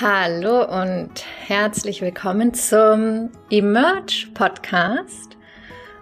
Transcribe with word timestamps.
Hallo 0.00 0.64
und 0.64 1.10
herzlich 1.46 2.00
willkommen 2.00 2.54
zum 2.54 3.28
Emerge 3.50 4.28
Podcast. 4.32 5.36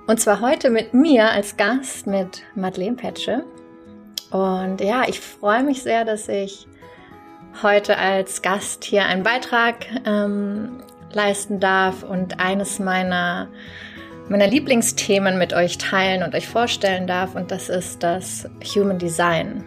Und 0.06 0.20
zwar 0.20 0.40
heute 0.40 0.70
mit 0.70 0.94
mir 0.94 1.32
als 1.32 1.56
Gast 1.56 2.06
mit 2.06 2.44
Madeleine 2.54 2.94
Petsche. 2.94 3.44
Und 4.30 4.80
ja, 4.80 5.02
ich 5.08 5.18
freue 5.18 5.64
mich 5.64 5.82
sehr, 5.82 6.04
dass 6.04 6.28
ich 6.28 6.68
heute 7.60 7.98
als 7.98 8.40
Gast 8.40 8.84
hier 8.84 9.04
einen 9.04 9.24
Beitrag 9.24 9.86
ähm, 10.06 10.80
leisten 11.12 11.58
darf 11.58 12.04
und 12.04 12.38
eines 12.38 12.78
meiner, 12.78 13.48
meiner 14.28 14.46
Lieblingsthemen 14.46 15.38
mit 15.38 15.54
euch 15.54 15.76
teilen 15.76 16.22
und 16.22 16.36
euch 16.36 16.46
vorstellen 16.46 17.08
darf. 17.08 17.34
Und 17.34 17.50
das 17.50 17.68
ist 17.68 18.04
das 18.04 18.48
Human 18.76 18.98
Design. 18.98 19.64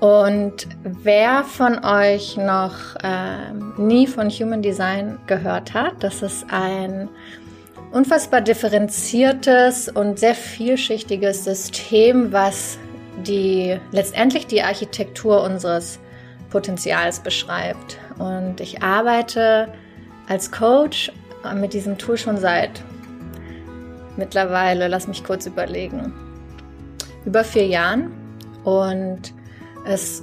Und 0.00 0.68
wer 0.82 1.42
von 1.44 1.82
euch 1.82 2.36
noch 2.36 2.96
äh, 3.02 3.52
nie 3.78 4.06
von 4.06 4.28
Human 4.28 4.60
Design 4.60 5.18
gehört 5.26 5.72
hat, 5.72 5.94
das 6.00 6.22
ist 6.22 6.46
ein 6.50 7.08
unfassbar 7.92 8.42
differenziertes 8.42 9.88
und 9.88 10.18
sehr 10.18 10.34
vielschichtiges 10.34 11.44
System, 11.44 12.32
was 12.32 12.78
die 13.24 13.78
letztendlich 13.92 14.46
die 14.46 14.62
Architektur 14.62 15.42
unseres 15.42 15.98
Potenzials 16.50 17.20
beschreibt. 17.20 17.98
Und 18.18 18.60
ich 18.60 18.82
arbeite 18.82 19.68
als 20.28 20.52
Coach 20.52 21.10
mit 21.54 21.72
diesem 21.72 21.96
Tool 21.96 22.18
schon 22.18 22.36
seit 22.36 22.82
mittlerweile, 24.16 24.88
lass 24.88 25.08
mich 25.08 25.24
kurz 25.24 25.46
überlegen, 25.46 26.12
über 27.24 27.44
vier 27.44 27.66
Jahren. 27.66 28.12
Und 28.64 29.32
es 29.86 30.22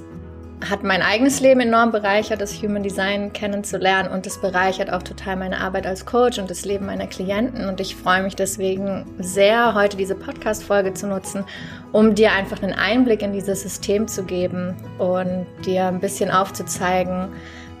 hat 0.70 0.82
mein 0.82 1.02
eigenes 1.02 1.40
Leben 1.40 1.60
enorm 1.60 1.92
bereichert, 1.92 2.40
das 2.40 2.62
Human 2.62 2.82
Design 2.82 3.32
kennenzulernen 3.32 4.10
und 4.10 4.26
es 4.26 4.40
bereichert 4.40 4.90
auch 4.90 5.02
total 5.02 5.36
meine 5.36 5.60
Arbeit 5.60 5.86
als 5.86 6.06
Coach 6.06 6.38
und 6.38 6.48
das 6.48 6.64
Leben 6.64 6.86
meiner 6.86 7.06
Klienten 7.06 7.68
und 7.68 7.80
ich 7.80 7.96
freue 7.96 8.22
mich 8.22 8.34
deswegen 8.34 9.04
sehr, 9.18 9.74
heute 9.74 9.96
diese 9.96 10.14
Podcast-Folge 10.14 10.94
zu 10.94 11.06
nutzen, 11.06 11.44
um 11.92 12.14
dir 12.14 12.32
einfach 12.32 12.62
einen 12.62 12.72
Einblick 12.72 13.22
in 13.22 13.32
dieses 13.32 13.62
System 13.62 14.08
zu 14.08 14.24
geben 14.24 14.74
und 14.98 15.46
dir 15.66 15.86
ein 15.86 16.00
bisschen 16.00 16.30
aufzuzeigen, 16.30 17.28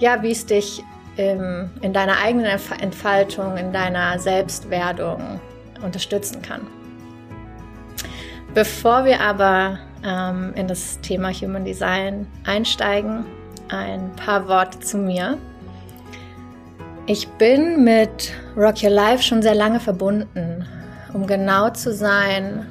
ja, 0.00 0.22
wie 0.22 0.32
es 0.32 0.44
dich 0.44 0.82
im, 1.16 1.70
in 1.80 1.92
deiner 1.92 2.18
eigenen 2.18 2.46
Entfaltung, 2.80 3.56
in 3.56 3.72
deiner 3.72 4.18
Selbstwerdung 4.18 5.40
unterstützen 5.82 6.42
kann. 6.42 6.62
Bevor 8.52 9.04
wir 9.04 9.20
aber 9.20 9.78
ähm, 10.04 10.52
in 10.54 10.68
das 10.68 11.00
Thema 11.00 11.32
Human 11.32 11.64
Design 11.64 12.26
einsteigen, 12.44 13.24
ein 13.68 14.12
paar 14.16 14.46
Worte 14.48 14.80
zu 14.80 14.98
mir. 14.98 15.38
Ich 17.06 17.28
bin 17.28 17.84
mit 17.84 18.32
Rock 18.56 18.82
Your 18.82 18.90
Life 18.90 19.22
schon 19.22 19.42
sehr 19.42 19.54
lange 19.54 19.80
verbunden. 19.80 20.66
Um 21.12 21.26
genau 21.26 21.70
zu 21.70 21.92
sein, 21.92 22.66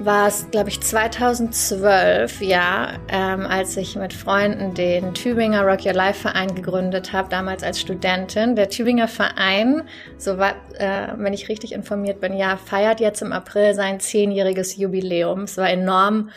war 0.00 0.28
es, 0.28 0.48
glaube 0.50 0.68
ich, 0.68 0.80
2012, 0.80 2.40
ja, 2.40 2.92
ähm, 3.08 3.46
als 3.46 3.76
ich 3.76 3.96
mit 3.96 4.12
Freunden 4.12 4.74
den 4.74 5.12
Tübinger 5.12 5.62
Rock 5.62 5.84
Your 5.84 5.92
Life 5.92 6.20
Verein 6.20 6.54
gegründet 6.54 7.12
habe, 7.12 7.28
damals 7.28 7.62
als 7.62 7.80
Studentin. 7.80 8.54
Der 8.54 8.68
Tübinger 8.68 9.08
Verein, 9.08 9.82
so 10.16 10.38
war, 10.38 10.52
äh, 10.78 11.08
wenn 11.16 11.32
ich 11.32 11.48
richtig 11.48 11.72
informiert 11.72 12.20
bin, 12.20 12.36
ja, 12.36 12.56
feiert 12.56 13.00
jetzt 13.00 13.22
im 13.22 13.32
April 13.32 13.74
sein 13.74 13.98
zehnjähriges 13.98 14.76
Jubiläum. 14.76 15.42
Es 15.42 15.56
war 15.56 15.68
enorm 15.68 16.30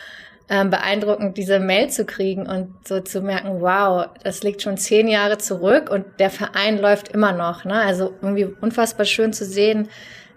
ähm, 0.48 0.70
beeindruckend, 0.70 1.36
diese 1.36 1.60
Mail 1.60 1.88
zu 1.88 2.04
kriegen 2.04 2.46
und 2.46 2.74
so 2.86 3.00
zu 3.00 3.20
merken, 3.20 3.60
wow, 3.60 4.06
das 4.24 4.42
liegt 4.42 4.62
schon 4.62 4.76
zehn 4.76 5.06
Jahre 5.06 5.38
zurück 5.38 5.88
und 5.88 6.04
der 6.18 6.30
Verein 6.30 6.78
läuft 6.78 7.08
immer 7.08 7.32
noch. 7.32 7.64
Ne? 7.64 7.80
Also 7.80 8.12
irgendwie 8.20 8.48
unfassbar 8.60 9.06
schön 9.06 9.32
zu 9.32 9.44
sehen, 9.44 9.88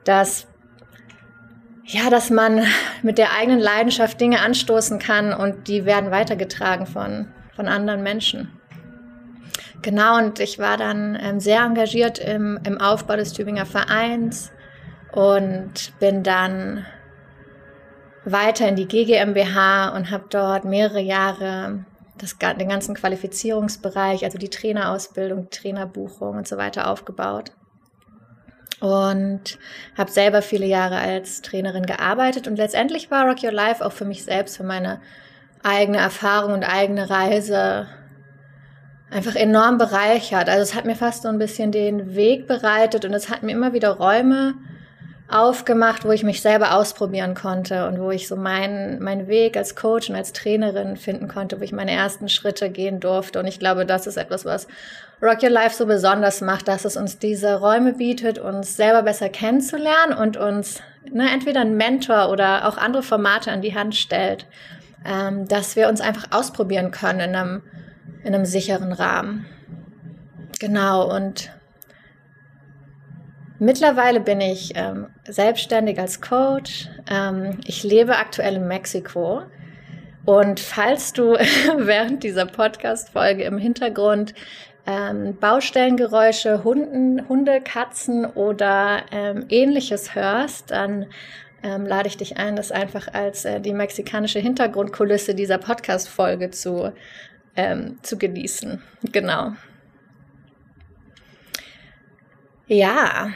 dass 0.04 0.48
ja, 1.88 2.10
dass 2.10 2.30
man 2.30 2.64
mit 3.04 3.18
der 3.18 3.34
eigenen 3.34 3.60
Leidenschaft 3.60 4.20
Dinge 4.20 4.42
anstoßen 4.42 5.00
kann 5.00 5.34
und 5.34 5.68
die 5.68 5.86
werden 5.86 6.12
weitergetragen 6.12 6.88
von, 6.88 7.28
von 7.56 7.68
anderen 7.68 8.02
Menschen. 8.02 8.52
Genau, 9.82 10.18
und 10.18 10.40
ich 10.40 10.58
war 10.58 10.78
dann 10.78 11.18
ähm, 11.22 11.40
sehr 11.40 11.62
engagiert 11.62 12.18
im, 12.18 12.60
im 12.66 12.82
Aufbau 12.82 13.18
des 13.18 13.34
Tübinger 13.34 13.68
Vereins 13.68 14.52
und 15.12 15.94
bin 16.00 16.24
dann 16.24 16.86
weiter 18.24 18.68
in 18.68 18.76
die 18.76 18.88
GGMBH 18.88 19.90
und 19.90 20.10
habe 20.10 20.26
dort 20.30 20.66
mehrere 20.66 21.02
Jahre 21.02 21.86
das, 22.18 22.36
den 22.40 22.70
ganzen 22.70 22.96
Qualifizierungsbereich, 22.96 24.24
also 24.24 24.40
die 24.40 24.50
Trainerausbildung, 24.50 25.52
Trainerbuchung 25.52 26.38
und 26.38 26.48
so 26.48 26.58
weiter 26.58 26.90
aufgebaut 26.90 27.52
und 28.80 29.58
habe 29.98 30.12
selber 30.12 30.42
viele 30.42 30.66
Jahre 30.66 30.98
als 30.98 31.42
Trainerin 31.42 31.86
gearbeitet 31.86 32.48
und 32.48 32.58
letztendlich 32.58 33.10
war 33.12 33.28
Rock 33.28 33.44
Your 33.44 33.52
Life 33.52 33.86
auch 33.86 33.92
für 33.92 34.06
mich 34.06 34.24
selbst, 34.24 34.58
für 34.58 34.64
meine 34.64 35.02
eigene 35.64 35.98
Erfahrung 35.98 36.54
und 36.54 36.64
eigene 36.64 37.10
Reise 37.10 37.88
einfach 39.10 39.36
enorm 39.36 39.78
bereichert. 39.78 40.50
Also 40.50 40.62
es 40.62 40.76
hat 40.76 40.86
mir 40.86 40.96
fast 40.96 41.24
so 41.24 41.30
ein 41.30 41.38
bisschen 41.38 41.72
den 41.72 42.16
Weg 42.16 42.48
bereitet 42.48 43.06
und 43.06 43.14
es 43.14 43.30
hat 43.30 43.44
mir 43.44 43.52
immer 43.52 43.74
wieder 43.74 43.92
Räume 43.92 44.56
aufgemacht, 45.28 46.06
wo 46.06 46.12
ich 46.12 46.24
mich 46.24 46.42
selber 46.42 46.76
ausprobieren 46.76 47.34
konnte 47.34 47.88
und 47.88 48.00
wo 48.00 48.12
ich 48.12 48.28
so 48.28 48.36
meinen, 48.36 49.02
meinen 49.02 49.28
Weg 49.28 49.58
als 49.58 49.76
Coach 49.76 50.10
und 50.10 50.16
als 50.16 50.34
Trainerin 50.34 50.98
finden 50.98 51.28
konnte, 51.28 51.60
wo 51.60 51.64
ich 51.64 51.72
meine 51.72 51.92
ersten 51.92 52.30
Schritte 52.30 52.70
gehen 52.70 53.00
durfte. 53.00 53.40
Und 53.40 53.48
ich 53.48 53.58
glaube, 53.58 53.86
das 53.88 54.06
ist 54.06 54.18
etwas, 54.18 54.46
was 54.46 54.68
Rock 55.22 55.44
Your 55.44 55.50
Life 55.50 55.76
so 55.76 55.86
besonders 55.86 56.42
macht, 56.42 56.68
dass 56.68 56.86
es 56.86 56.98
uns 56.98 57.18
diese 57.20 57.60
Räume 57.60 57.94
bietet, 57.94 58.38
uns 58.38 58.76
selber 58.76 59.04
besser 59.04 59.30
kennenzulernen 59.30 60.14
und 60.14 60.38
uns 60.38 60.82
ne, 61.10 61.30
entweder 61.32 61.62
einen 61.62 61.78
Mentor 61.78 62.30
oder 62.30 62.68
auch 62.68 62.78
andere 62.78 63.04
Formate 63.04 63.52
an 63.52 63.62
die 63.62 63.76
Hand 63.76 63.96
stellt, 63.96 64.46
ähm, 65.06 65.48
dass 65.48 65.76
wir 65.76 65.88
uns 65.88 66.02
einfach 66.02 66.28
ausprobieren 66.32 66.92
können 66.92 67.20
in 67.20 67.36
einem, 67.36 67.62
in 68.24 68.36
einem 68.36 68.46
sicheren 68.46 68.92
Rahmen. 68.92 69.46
Genau, 70.60 71.14
und 71.14 71.52
Mittlerweile 73.58 74.20
bin 74.20 74.42
ich 74.42 74.74
ähm, 74.76 75.08
selbstständig 75.26 75.98
als 75.98 76.20
Coach. 76.20 76.90
Ähm, 77.10 77.62
ich 77.66 77.84
lebe 77.84 78.18
aktuell 78.18 78.56
in 78.56 78.68
Mexiko. 78.68 79.44
Und 80.26 80.60
falls 80.60 81.14
du 81.14 81.34
während 81.78 82.24
dieser 82.24 82.48
Podcast-Folge 82.48 83.44
im 83.44 83.58
Hintergrund 83.58 84.34
ähm, 84.88 85.36
Baustellengeräusche, 85.38 86.64
Hunden, 86.64 87.28
Hunde, 87.28 87.62
Katzen 87.62 88.26
oder 88.26 89.04
ähm, 89.12 89.46
ähnliches 89.50 90.16
hörst, 90.16 90.72
dann 90.72 91.08
ähm, 91.64 91.86
lade 91.86 92.08
ich 92.08 92.18
dich 92.18 92.38
ein, 92.38 92.56
das 92.56 92.72
einfach 92.72 93.08
als 93.14 93.46
äh, 93.46 93.60
die 93.60 93.74
mexikanische 93.74 94.40
Hintergrundkulisse 94.40 95.34
dieser 95.34 95.58
Podcast-Folge 95.58 96.52
zu, 96.52 96.94
ähm, 97.56 97.98
zu 98.04 98.18
genießen. 98.18 98.82
Genau. 99.12 99.54
Ja. 102.68 103.30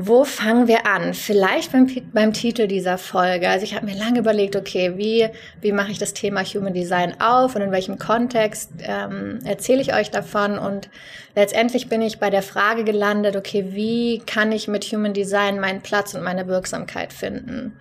Wo 0.00 0.22
fangen 0.22 0.68
wir 0.68 0.86
an? 0.86 1.12
Vielleicht 1.12 1.72
beim, 1.72 1.88
beim 2.12 2.32
Titel 2.32 2.68
dieser 2.68 2.98
Folge. 2.98 3.48
Also 3.48 3.64
ich 3.64 3.74
habe 3.74 3.84
mir 3.84 3.96
lange 3.96 4.20
überlegt, 4.20 4.54
okay, 4.54 4.92
wie, 4.96 5.28
wie 5.60 5.72
mache 5.72 5.90
ich 5.90 5.98
das 5.98 6.14
Thema 6.14 6.44
Human 6.44 6.72
Design 6.72 7.20
auf 7.20 7.56
und 7.56 7.62
in 7.62 7.72
welchem 7.72 7.98
Kontext 7.98 8.70
ähm, 8.80 9.40
erzähle 9.44 9.82
ich 9.82 9.92
euch 9.92 10.12
davon? 10.12 10.56
Und 10.56 10.88
letztendlich 11.34 11.88
bin 11.88 12.00
ich 12.00 12.20
bei 12.20 12.30
der 12.30 12.42
Frage 12.42 12.84
gelandet, 12.84 13.34
okay, 13.34 13.70
wie 13.70 14.22
kann 14.24 14.52
ich 14.52 14.68
mit 14.68 14.84
Human 14.84 15.14
Design 15.14 15.58
meinen 15.58 15.80
Platz 15.80 16.14
und 16.14 16.22
meine 16.22 16.46
Wirksamkeit 16.46 17.12
finden? 17.12 17.76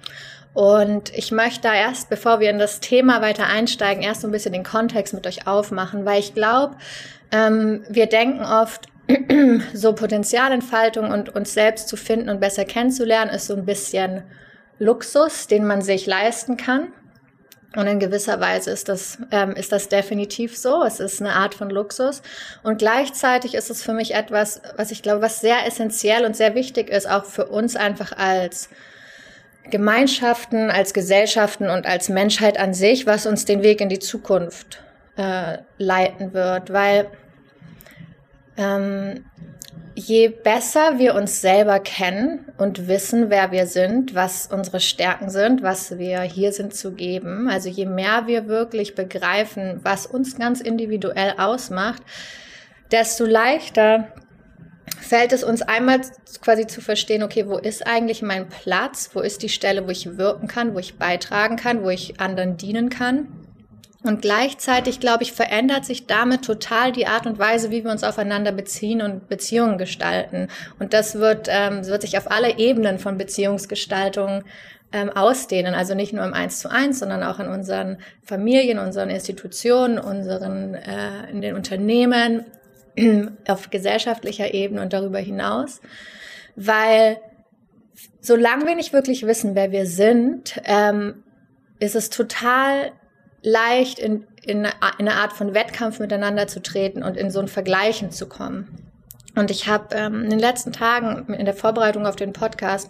Und 0.56 1.16
ich 1.16 1.32
möchte 1.32 1.68
da 1.68 1.76
erst, 1.76 2.10
bevor 2.10 2.40
wir 2.40 2.50
in 2.50 2.58
das 2.58 2.80
Thema 2.80 3.22
weiter 3.22 3.46
einsteigen, 3.46 4.02
erst 4.02 4.22
so 4.22 4.28
ein 4.28 4.32
bisschen 4.32 4.54
den 4.54 4.64
Kontext 4.64 5.14
mit 5.14 5.28
euch 5.28 5.46
aufmachen, 5.46 6.04
weil 6.04 6.20
ich 6.20 6.34
glaube, 6.34 6.78
ähm, 7.32 7.84
wir 7.90 8.08
denken 8.08 8.44
oft, 8.44 8.88
so 9.74 9.94
Potenzialentfaltung 9.94 11.12
und 11.12 11.34
uns 11.36 11.54
selbst 11.54 11.88
zu 11.88 11.96
finden 11.96 12.30
und 12.30 12.40
besser 12.40 12.66
kennenzulernen, 12.66 13.32
ist 13.32 13.48
so 13.48 13.56
ein 13.56 13.66
bisschen 13.66 14.24
Luxus, 14.80 15.48
den 15.48 15.66
man 15.66 15.82
sich 15.82 16.06
leisten 16.06 16.58
kann. 16.58 16.90
Und 17.76 17.86
in 17.86 18.00
gewisser 18.00 18.40
Weise 18.40 18.72
ist 18.72 18.90
das, 18.90 19.20
ähm, 19.32 19.52
ist 19.52 19.72
das 19.72 19.90
definitiv 19.90 20.58
so. 20.58 20.84
Es 20.84 21.00
ist 21.00 21.22
eine 21.22 21.34
Art 21.34 21.54
von 21.54 21.70
Luxus. 21.70 22.22
Und 22.64 22.80
gleichzeitig 22.80 23.56
ist 23.56 23.70
es 23.70 23.84
für 23.84 23.94
mich 23.94 24.16
etwas, 24.16 24.62
was 24.78 24.92
ich 24.92 25.04
glaube, 25.04 25.22
was 25.22 25.42
sehr 25.42 25.66
essentiell 25.68 26.26
und 26.26 26.36
sehr 26.36 26.56
wichtig 26.56 26.90
ist, 26.90 27.10
auch 27.10 27.26
für 27.26 27.46
uns 27.46 27.76
einfach 27.76 28.14
als 28.18 28.70
Gemeinschaften, 29.70 30.72
als 30.72 30.94
Gesellschaften 30.94 31.70
und 31.70 31.86
als 31.86 32.10
Menschheit 32.10 32.58
an 32.58 32.74
sich, 32.74 33.06
was 33.06 33.26
uns 33.26 33.46
den 33.46 33.64
Weg 33.64 33.82
in 33.82 33.90
die 33.90 34.00
Zukunft 34.00 34.82
äh, 35.18 35.58
leiten 35.78 36.34
wird. 36.34 36.72
Weil 36.72 37.12
ähm, 38.58 39.26
je 39.96 40.28
besser 40.30 41.00
wir 41.00 41.16
uns 41.16 41.42
selber 41.42 41.80
kennen 41.80 42.46
und 42.58 42.88
wissen, 42.88 43.30
wer 43.30 43.52
wir 43.52 43.66
sind, 43.66 44.14
was 44.14 44.48
unsere 44.48 44.80
Stärken 44.80 45.30
sind, 45.30 45.64
was 45.64 45.98
wir 45.98 46.22
hier 46.22 46.52
sind 46.52 46.76
zu 46.76 46.92
geben, 46.92 47.50
also 47.50 47.70
je 47.70 47.86
mehr 47.86 48.28
wir 48.28 48.48
wirklich 48.48 48.94
begreifen, 48.94 49.80
was 49.84 50.06
uns 50.06 50.38
ganz 50.38 50.62
individuell 50.62 51.34
ausmacht, 51.38 52.04
desto 52.92 53.26
leichter 53.26 54.12
fällt 55.00 55.34
es 55.34 55.44
uns 55.44 55.62
einmal 55.62 56.02
quasi 56.42 56.68
zu 56.68 56.82
verstehen, 56.82 57.24
okay, 57.24 57.48
wo 57.48 57.58
ist 57.58 57.86
eigentlich 57.88 58.22
mein 58.22 58.48
Platz? 58.50 59.10
Wo 59.14 59.20
ist 59.20 59.42
die 59.42 59.50
Stelle, 59.50 59.86
wo 59.86 59.90
ich 59.90 60.18
wirken 60.18 60.48
kann, 60.48 60.74
wo 60.74 60.80
ich 60.80 60.98
beitragen 60.98 61.56
kann, 61.56 61.84
wo 61.84 61.90
ich 61.90 62.20
anderen 62.20 62.58
dienen 62.58 62.90
kann? 62.90 63.47
Und 64.04 64.22
gleichzeitig, 64.22 65.00
glaube 65.00 65.24
ich, 65.24 65.34
verändert 65.34 65.84
sich 65.84 66.06
damit 66.06 66.46
total 66.46 66.92
die 66.92 67.08
Art 67.08 67.26
und 67.26 67.40
Weise, 67.40 67.72
wie 67.72 67.84
wir 67.84 67.92
uns 67.92 68.04
aufeinander 68.04 68.52
beziehen 68.52 69.02
und 69.02 69.28
Beziehungen 69.28 69.78
gestalten. 69.78 70.50
Und 70.80 70.94
das 70.94 71.16
wird, 71.16 71.48
ähm, 71.50 71.86
wird 71.86 72.04
sich 72.04 72.18
auf 72.18 72.30
alle 72.30 72.58
Ebenen 72.58 73.00
von 73.00 73.18
Beziehungsgestaltung 73.18 74.44
ähm, 74.92 75.10
ausdehnen. 75.10 75.74
Also 75.74 75.96
nicht 75.96 76.14
nur 76.14 76.24
im 76.24 76.34
Eins 76.34 76.60
zu 76.60 76.70
eins, 76.70 77.00
sondern 77.00 77.24
auch 77.24 77.40
in 77.40 77.48
unseren 77.48 77.98
Familien, 78.24 78.78
unseren 78.78 79.10
Institutionen, 79.10 79.98
unseren, 79.98 80.76
äh, 80.76 81.30
in 81.32 81.42
den 81.42 81.56
Unternehmen, 81.56 82.46
auf 83.48 83.70
gesellschaftlicher 83.70 84.54
Ebene 84.54 84.82
und 84.82 84.94
darüber 84.94 85.20
hinaus. 85.20 85.82
Weil 86.56 87.18
solange 88.22 88.66
wir 88.66 88.76
nicht 88.76 88.94
wirklich 88.94 89.26
wissen, 89.26 89.56
wer 89.56 89.72
wir 89.72 89.86
sind, 89.86 90.62
ähm, 90.66 91.24
ist 91.80 91.96
es 91.96 92.10
total 92.10 92.92
leicht 93.48 93.98
in, 93.98 94.28
in, 94.44 94.66
in 94.66 94.72
eine 95.00 95.14
Art 95.14 95.34
von 95.34 95.54
Wettkampf 95.54 96.00
miteinander 96.00 96.48
zu 96.48 96.62
treten 96.62 97.02
und 97.02 97.16
in 97.16 97.32
so 97.32 97.40
ein 97.40 97.48
Vergleichen 97.48 98.12
zu 98.12 98.28
kommen. 98.28 98.68
Und 99.36 99.52
ich 99.52 99.68
habe 99.68 99.96
ähm, 99.96 100.24
in 100.24 100.30
den 100.32 100.40
letzten 100.40 100.74
Tagen 100.74 101.34
in 101.34 101.46
der 101.46 101.54
Vorbereitung 101.54 102.06
auf 102.06 102.16
den 102.16 102.34
Podcast 102.34 102.90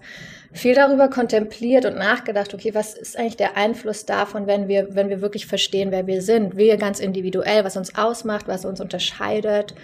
viel 0.54 0.74
darüber 0.74 1.10
kontempliert 1.10 1.86
und 1.86 1.98
nachgedacht, 1.98 2.54
okay, 2.54 2.74
was 2.74 2.96
ist 2.96 3.20
eigentlich 3.20 3.38
der 3.38 3.58
Einfluss 3.58 4.06
davon, 4.06 4.48
wenn 4.48 4.68
wir, 4.68 4.96
wenn 4.96 5.10
wir 5.10 5.22
wirklich 5.22 5.46
verstehen, 5.46 5.92
wer 5.92 6.08
wir 6.08 6.22
sind, 6.22 6.58
wir 6.58 6.78
ganz 6.78 7.00
individuell, 7.00 7.64
was 7.64 7.78
uns 7.78 7.96
ausmacht, 7.96 8.48
was 8.48 8.66
uns 8.66 8.82
unterscheidet, 8.82 9.76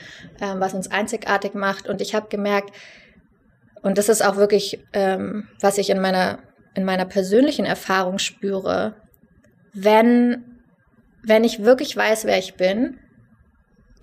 ähm, 0.41 0.59
was 0.59 0.73
uns 0.73 0.89
einzigartig 0.89 1.53
macht. 1.53 1.87
Und 1.87 2.01
ich 2.01 2.15
habe 2.15 2.29
gemerkt, 2.29 2.73
und 3.83 3.97
das 3.97 4.09
ist 4.09 4.25
auch 4.25 4.37
wirklich, 4.37 4.79
ähm, 4.93 5.49
was 5.59 5.77
ich 5.77 5.89
in 5.89 5.99
meiner, 5.99 6.39
in 6.73 6.85
meiner 6.85 7.05
persönlichen 7.05 7.65
Erfahrung 7.65 8.17
spüre, 8.17 8.95
wenn 9.73 10.52
wenn 11.23 11.43
ich 11.43 11.63
wirklich 11.63 11.95
weiß, 11.95 12.25
wer 12.25 12.37
ich 12.37 12.55
bin, 12.55 12.99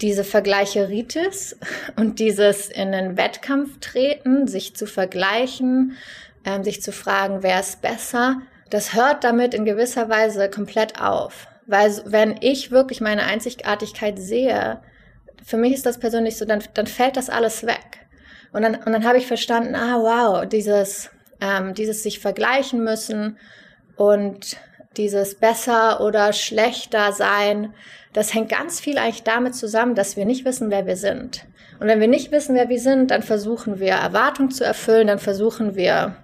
diese 0.01 0.25
Vergleicheritis 0.25 1.59
und 1.97 2.19
dieses 2.19 2.69
in 2.69 2.95
einen 2.95 3.17
Wettkampf 3.17 3.79
treten, 3.81 4.49
sich 4.49 4.75
zu 4.75 4.87
vergleichen, 4.87 5.97
ähm, 6.45 6.65
sich 6.65 6.83
zu 6.83 6.93
fragen, 6.93 7.43
wer 7.43 7.61
ist 7.61 7.83
besser, 7.83 8.41
das 8.71 8.95
hört 8.95 9.25
damit 9.25 9.53
in 9.53 9.65
gewisser 9.65 10.09
Weise 10.09 10.49
komplett 10.49 11.01
auf. 11.01 11.49
Weil 11.67 11.93
wenn 12.07 12.37
ich 12.41 12.71
wirklich 12.71 13.01
meine 13.01 13.25
Einzigartigkeit 13.25 14.19
sehe, 14.19 14.81
für 15.45 15.57
mich 15.57 15.73
ist 15.73 15.87
das 15.87 15.99
persönlich 15.99 16.37
so, 16.37 16.45
dann, 16.45 16.63
dann 16.75 16.87
fällt 16.87 17.17
das 17.17 17.29
alles 17.29 17.67
weg. 17.67 18.07
Und 18.53 18.63
dann, 18.63 18.77
und 18.77 18.93
dann 18.93 19.05
habe 19.05 19.19
ich 19.19 19.27
verstanden, 19.27 19.75
ah 19.75 19.99
wow, 19.99 20.47
dieses, 20.47 21.11
ähm, 21.41 21.75
dieses 21.75 22.03
sich 22.03 22.19
vergleichen 22.19 22.83
müssen 22.83 23.39
und 23.97 24.57
dieses 24.97 25.37
besser 25.37 26.01
oder 26.01 26.33
schlechter 26.33 27.13
sein, 27.13 27.73
das 28.13 28.35
hängt 28.35 28.51
ganz 28.51 28.81
viel 28.81 28.99
eigentlich 28.99 29.23
damit 29.23 29.55
zusammen, 29.55 29.95
dass 29.95 30.17
wir 30.17 30.25
nicht 30.25 30.45
wissen, 30.45 30.71
wer 30.71 30.87
wir 30.87 30.97
sind. 30.97 31.47
Und 31.79 31.87
wenn 31.87 32.01
wir 32.01 32.09
nicht 32.09 32.33
wissen, 32.33 32.57
wer 32.57 32.69
wir 32.69 32.81
sind, 32.81 33.11
dann 33.11 33.23
versuchen 33.23 33.79
wir 33.79 33.93
Erwartungen 33.93 34.51
zu 34.51 34.65
erfüllen, 34.65 35.07
dann 35.07 35.19
versuchen 35.19 35.77
wir 35.77 36.17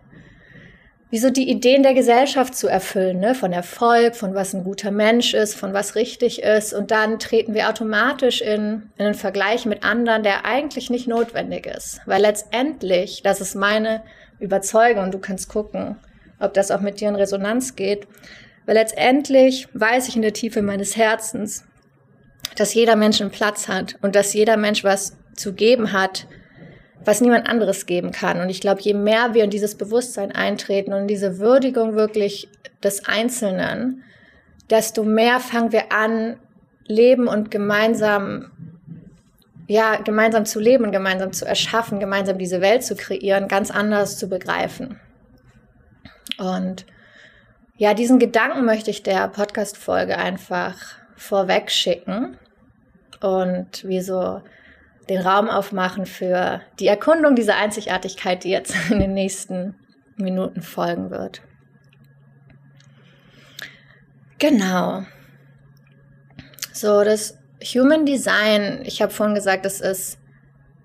wie 1.09 1.19
so 1.19 1.31
die 1.31 1.49
Ideen 1.49 1.85
der 1.85 1.95
Gesellschaft 1.95 2.57
zu 2.57 2.67
erfüllen, 2.67 3.21
ne? 3.21 3.37
von 3.37 3.53
Erfolg, 3.53 4.17
von 4.17 4.35
was 4.35 4.53
ein 4.53 4.65
guter 4.65 4.91
Mensch 4.91 5.35
ist, 5.35 5.55
von 5.55 5.73
was 5.73 5.95
richtig 5.95 6.43
ist. 6.43 6.75
Und 6.75 6.91
dann 6.91 7.21
treten 7.21 7.55
wir 7.55 7.69
automatisch 7.69 8.41
in, 8.41 8.91
in 8.99 9.07
einen 9.07 9.15
Vergleich 9.15 9.67
mit 9.67 9.85
anderen, 9.85 10.25
der 10.25 10.45
eigentlich 10.45 10.91
nicht 10.91 11.07
notwendig 11.07 11.67
ist. 11.67 12.01
Weil 12.07 12.23
letztendlich, 12.23 13.23
das 13.23 13.41
ist 13.41 13.55
meine 13.55 14.03
Überzeugung, 14.41 15.13
du 15.13 15.21
kannst 15.21 15.49
gucken, 15.49 15.97
ob 16.41 16.55
das 16.55 16.73
auch 16.73 16.81
mit 16.81 17.01
dir 17.01 17.09
in 17.09 17.15
Resonanz 17.15 17.77
geht, 17.77 18.09
weil 18.67 18.75
letztendlich 18.75 19.69
weiß 19.73 20.09
ich 20.09 20.17
in 20.17 20.23
der 20.23 20.33
Tiefe 20.33 20.61
meines 20.61 20.97
Herzens, 20.97 21.65
dass 22.57 22.75
jeder 22.75 22.97
Mensch 22.97 23.21
einen 23.21 23.31
Platz 23.31 23.69
hat 23.69 23.97
und 24.03 24.15
dass 24.15 24.35
jeder 24.35 24.57
Mensch 24.57 24.85
was 24.85 25.17
zu 25.35 25.55
geben 25.55 25.93
hat, 25.93 26.27
was 27.05 27.21
niemand 27.21 27.49
anderes 27.49 27.87
geben 27.87 28.11
kann. 28.11 28.41
Und 28.41 28.51
ich 28.51 28.61
glaube, 28.61 28.81
je 28.81 28.95
mehr 28.95 29.35
wir 29.35 29.45
in 29.45 29.51
dieses 29.51 29.77
Bewusstsein 29.77 30.33
eintreten 30.33 30.93
und 30.93 31.03
in 31.03 31.09
diese 31.09 31.39
Würdigung 31.39 31.95
wirklich 31.95 32.49
des 32.83 33.07
Einzelnen, 33.07 34.03
desto 34.69 35.05
mehr 35.05 35.39
fangen 35.39 35.73
wir 35.73 35.93
an, 35.93 36.37
leben 36.89 37.29
und 37.29 37.51
gemeinsam, 37.51 38.51
ja, 39.69 39.97
gemeinsam 39.97 40.45
zu 40.47 40.61
leben 40.61 40.91
gemeinsam 40.93 41.33
zu 41.33 41.45
erschaffen, 41.45 42.01
gemeinsam 42.01 42.39
diese 42.39 42.61
Welt 42.61 42.85
zu 42.85 42.95
kreieren, 42.97 43.49
ganz 43.49 43.71
anders 43.71 44.19
zu 44.19 44.29
begreifen. 44.29 45.01
Und 46.39 46.87
ja, 47.77 47.95
diesen 47.95 48.19
Gedanken 48.19 48.65
möchte 48.65 48.91
ich 48.91 49.03
der 49.03 49.29
Podcast-Folge 49.29 50.17
einfach 50.17 50.77
vorweg 51.17 51.71
schicken 51.71 52.39
und 53.21 53.87
wie 53.87 54.01
so 54.01 54.43
den 55.09 55.21
Raum 55.21 55.49
aufmachen 55.49 56.07
für 56.07 56.63
die 56.81 56.87
Erkundung 56.87 57.37
dieser 57.37 57.57
Einzigartigkeit, 57.57 58.45
die 58.45 58.51
jetzt 58.51 58.75
in 58.91 58.99
den 58.99 59.15
nächsten 59.15 59.75
Minuten 60.17 60.63
folgen 60.63 61.11
wird. 61.11 61.43
Genau. 64.39 65.05
So, 66.73 67.05
das 67.05 67.39
Human 67.63 68.05
Design, 68.05 68.83
ich 68.85 69.01
habe 69.01 69.13
vorhin 69.13 69.35
gesagt, 69.35 69.65
es 69.65 69.81
ist 69.81 70.19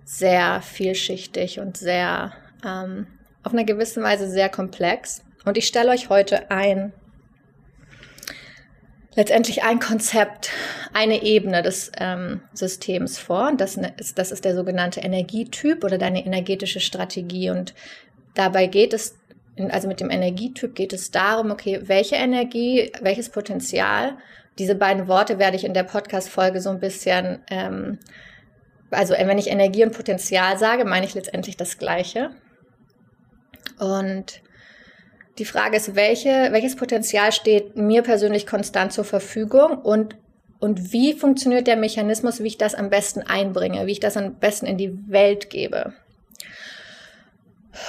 sehr 0.05 0.61
vielschichtig 0.61 1.59
und 1.59 1.77
sehr 1.77 2.33
ähm, 2.65 3.07
auf 3.43 3.53
einer 3.53 3.63
gewissen 3.63 4.03
Weise 4.03 4.29
sehr 4.29 4.49
komplex. 4.49 5.23
Und 5.45 5.57
ich 5.57 5.67
stelle 5.67 5.91
euch 5.91 6.09
heute 6.09 6.51
ein, 6.51 6.93
letztendlich 9.15 9.63
ein 9.63 9.79
Konzept, 9.79 10.51
eine 10.93 11.23
Ebene 11.23 11.61
des 11.61 11.91
ähm, 11.97 12.41
Systems 12.53 13.17
vor. 13.17 13.47
Und 13.49 13.61
das 13.61 13.77
ist, 13.97 14.17
das 14.17 14.31
ist 14.31 14.45
der 14.45 14.55
sogenannte 14.55 15.01
Energietyp 15.01 15.83
oder 15.83 15.97
deine 15.97 16.25
energetische 16.25 16.79
Strategie. 16.79 17.49
Und 17.49 17.73
dabei 18.35 18.67
geht 18.67 18.93
es, 18.93 19.15
also 19.69 19.88
mit 19.88 19.99
dem 19.99 20.09
Energietyp 20.09 20.75
geht 20.75 20.93
es 20.93 21.11
darum, 21.11 21.51
okay, 21.51 21.81
welche 21.83 22.15
Energie, 22.15 22.91
welches 23.01 23.29
Potenzial, 23.29 24.17
diese 24.59 24.75
beiden 24.75 25.07
Worte 25.07 25.39
werde 25.39 25.55
ich 25.57 25.63
in 25.63 25.74
der 25.74 25.83
Podcast-Folge 25.83 26.62
so 26.62 26.69
ein 26.69 26.79
bisschen, 26.79 27.39
ähm, 27.50 28.00
also 28.91 29.13
wenn 29.13 29.38
ich 29.38 29.50
Energie 29.50 29.83
und 29.83 29.95
Potenzial 29.95 30.57
sage, 30.57 30.86
meine 30.86 31.05
ich 31.05 31.13
letztendlich 31.13 31.57
das 31.57 31.77
Gleiche. 31.77 32.31
Und 33.79 34.41
die 35.41 35.45
Frage 35.45 35.75
ist, 35.75 35.95
welche, 35.95 36.50
welches 36.51 36.75
Potenzial 36.75 37.31
steht 37.31 37.75
mir 37.75 38.03
persönlich 38.03 38.45
konstant 38.45 38.93
zur 38.93 39.05
Verfügung 39.05 39.79
und, 39.79 40.15
und 40.60 40.93
wie 40.93 41.13
funktioniert 41.13 41.65
der 41.65 41.77
Mechanismus, 41.77 42.43
wie 42.43 42.48
ich 42.48 42.60
das 42.60 42.75
am 42.75 42.91
besten 42.91 43.24
einbringe, 43.24 43.88
wie 43.88 43.93
ich 43.93 44.00
das 44.00 44.17
am 44.17 44.36
besten 44.36 44.67
in 44.67 44.77
die 44.77 44.95
Welt 45.07 45.50
gebe. 45.50 45.93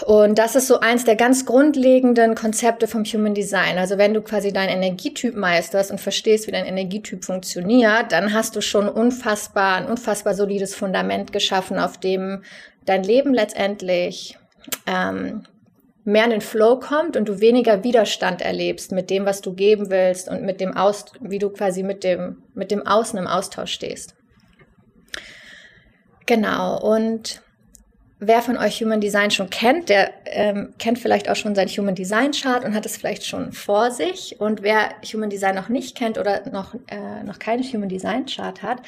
Und 0.07 0.39
das 0.39 0.57
ist 0.57 0.67
so 0.67 0.81
eins 0.81 1.05
der 1.05 1.17
ganz 1.17 1.45
grundlegenden 1.45 2.35
Konzepte 2.35 2.89
vom 2.89 3.05
Human 3.05 3.35
Design. 3.35 3.77
Also 3.77 3.99
wenn 3.99 4.15
du 4.15 4.23
quasi 4.23 4.51
deinen 4.51 4.83
Energietyp 4.83 5.37
meisterst 5.37 5.91
und 5.91 6.01
verstehst, 6.01 6.47
wie 6.47 6.53
dein 6.53 6.65
Energietyp 6.65 7.23
funktioniert, 7.23 8.13
dann 8.13 8.33
hast 8.33 8.57
du 8.57 8.63
schon 8.63 8.89
unfassbar, 8.89 9.77
ein 9.77 9.87
unfassbar 9.91 10.35
solides 10.35 10.75
Fundament 10.75 11.35
geschaffen, 11.35 11.79
auf 11.79 11.99
dem 11.99 12.45
dein 12.87 13.05
Leben 13.05 13.35
letztendlich 13.35 14.39
ähm, 14.87 15.43
mehr 16.05 16.25
in 16.25 16.31
den 16.31 16.41
Flow 16.41 16.79
kommt 16.79 17.17
und 17.17 17.29
du 17.29 17.41
weniger 17.41 17.85
Widerstand 17.85 18.43
erlebst 18.43 18.93
mit 18.93 19.11
dem, 19.11 19.25
was 19.25 19.41
du 19.41 19.55
geben 19.55 19.91
willst 19.91 20.29
und 20.29 20.43
mit 20.43 20.61
dem 20.61 20.77
Aus, 20.77 21.05
wie 21.21 21.39
du 21.39 21.51
quasi 21.51 21.83
mit 21.83 22.03
dem, 22.03 22.43
mit 22.55 22.71
dem 22.71 22.87
Außen 22.87 23.19
im 23.19 23.27
Austausch 23.27 23.73
stehst. 23.73 24.15
Genau. 26.27 26.81
Und 26.81 27.41
wer 28.19 28.43
von 28.43 28.57
euch 28.57 28.81
Human 28.81 29.01
Design 29.01 29.31
schon 29.31 29.51
kennt, 29.51 29.89
der 29.89 30.13
ähm, 30.27 30.75
kennt 30.79 30.99
vielleicht 30.99 31.29
auch 31.29 31.37
schon 31.37 31.55
sein 31.55 31.69
Human 31.69 31.95
Design 31.95 32.33
Chart 32.33 32.65
und 32.65 32.75
hat 32.75 32.87
es 32.87 32.97
vielleicht 32.97 33.25
schon 33.25 33.53
vor 33.53 33.91
sich. 33.91 34.41
Und 34.41 34.63
wer 34.63 34.91
Human 35.13 35.31
Design 35.31 35.55
noch 35.55 35.69
nicht 35.69 35.97
kennt 35.97 36.19
oder 36.19 36.49
noch, 36.51 36.75
äh, 36.89 37.23
noch 37.25 37.39
keinen 37.39 37.63
Human 37.65 37.89
Design 37.89 38.27
Chart 38.27 38.63
hat, 38.63 38.83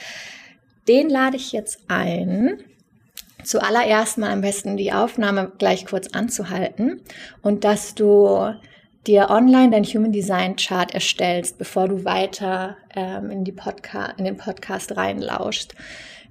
den 0.88 1.08
lade 1.08 1.36
ich 1.36 1.52
jetzt 1.52 1.80
ein, 1.88 2.62
zuallererst 3.44 4.18
mal 4.18 4.30
am 4.30 4.40
besten 4.40 4.76
die 4.76 4.92
Aufnahme 4.92 5.52
gleich 5.58 5.86
kurz 5.86 6.08
anzuhalten 6.08 7.00
und 7.42 7.64
dass 7.64 7.94
du 7.94 8.54
dir 9.06 9.28
online 9.30 9.70
dein 9.70 9.84
Human 9.84 10.12
Design 10.12 10.56
Chart 10.56 10.92
erstellst, 10.92 11.58
bevor 11.58 11.88
du 11.88 12.04
weiter 12.04 12.76
ähm, 12.94 13.30
in, 13.30 13.44
die 13.44 13.54
in 14.16 14.24
den 14.24 14.36
Podcast 14.36 14.96
reinlauschst. 14.96 15.74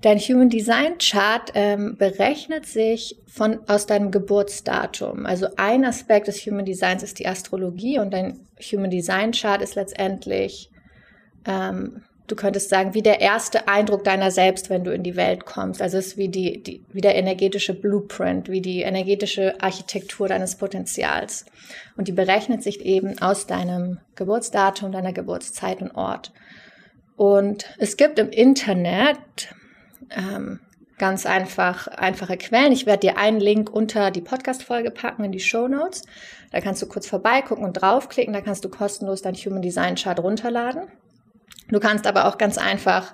Dein 0.01 0.19
Human 0.19 0.49
Design 0.49 0.97
Chart 0.97 1.51
ähm, 1.53 1.95
berechnet 1.97 2.65
sich 2.65 3.15
von, 3.25 3.59
aus 3.67 3.85
deinem 3.85 4.11
Geburtsdatum. 4.11 5.25
Also 5.25 5.47
ein 5.55 5.85
Aspekt 5.85 6.27
des 6.27 6.45
Human 6.45 6.65
Designs 6.65 7.03
ist 7.03 7.19
die 7.19 7.27
Astrologie 7.27 7.99
und 7.99 8.11
dein 8.11 8.41
Human 8.71 8.89
Design 8.89 9.31
Chart 9.31 9.61
ist 9.61 9.75
letztendlich 9.75 10.69
ähm, 11.45 12.01
du 12.27 12.35
könntest 12.35 12.69
sagen, 12.69 12.93
wie 12.93 13.01
der 13.01 13.21
erste 13.21 13.67
Eindruck 13.67 14.03
deiner 14.03 14.31
selbst, 14.31 14.69
wenn 14.69 14.83
du 14.83 14.93
in 14.93 15.03
die 15.03 15.15
Welt 15.15 15.45
kommst. 15.45 15.81
Also 15.81 15.97
es 15.97 16.07
ist 16.07 16.17
wie 16.17 16.29
die, 16.29 16.63
die, 16.63 16.83
wie 16.91 17.01
der 17.01 17.15
energetische 17.15 17.73
Blueprint, 17.73 18.49
wie 18.49 18.61
die 18.61 18.81
energetische 18.81 19.61
Architektur 19.61 20.27
deines 20.27 20.55
Potenzials. 20.55 21.45
Und 21.97 22.07
die 22.07 22.13
berechnet 22.13 22.63
sich 22.63 22.81
eben 22.81 23.19
aus 23.21 23.45
deinem 23.45 23.99
Geburtsdatum, 24.15 24.91
deiner 24.91 25.13
Geburtszeit 25.13 25.81
und 25.81 25.91
Ort. 25.95 26.31
Und 27.15 27.65
es 27.77 27.97
gibt 27.97 28.17
im 28.19 28.29
Internet 28.29 29.19
ähm, 30.09 30.59
ganz 30.97 31.25
einfach 31.25 31.87
einfache 31.87 32.37
Quellen. 32.37 32.71
Ich 32.71 32.85
werde 32.85 33.07
dir 33.07 33.17
einen 33.17 33.39
Link 33.39 33.69
unter 33.69 34.09
die 34.09 34.21
Podcast-Folge 34.21 34.91
packen 34.91 35.25
in 35.25 35.31
die 35.31 35.39
Show 35.39 35.67
Notes. 35.67 36.03
Da 36.51 36.61
kannst 36.61 36.81
du 36.81 36.87
kurz 36.87 37.07
vorbeigucken 37.07 37.63
und 37.63 37.73
draufklicken. 37.73 38.33
Da 38.33 38.41
kannst 38.41 38.63
du 38.63 38.69
kostenlos 38.69 39.21
dein 39.21 39.35
Human 39.35 39.61
Design 39.61 39.95
Chart 39.95 40.19
runterladen. 40.19 40.83
Du 41.69 41.79
kannst 41.79 42.07
aber 42.07 42.27
auch 42.27 42.37
ganz 42.37 42.57
einfach 42.57 43.13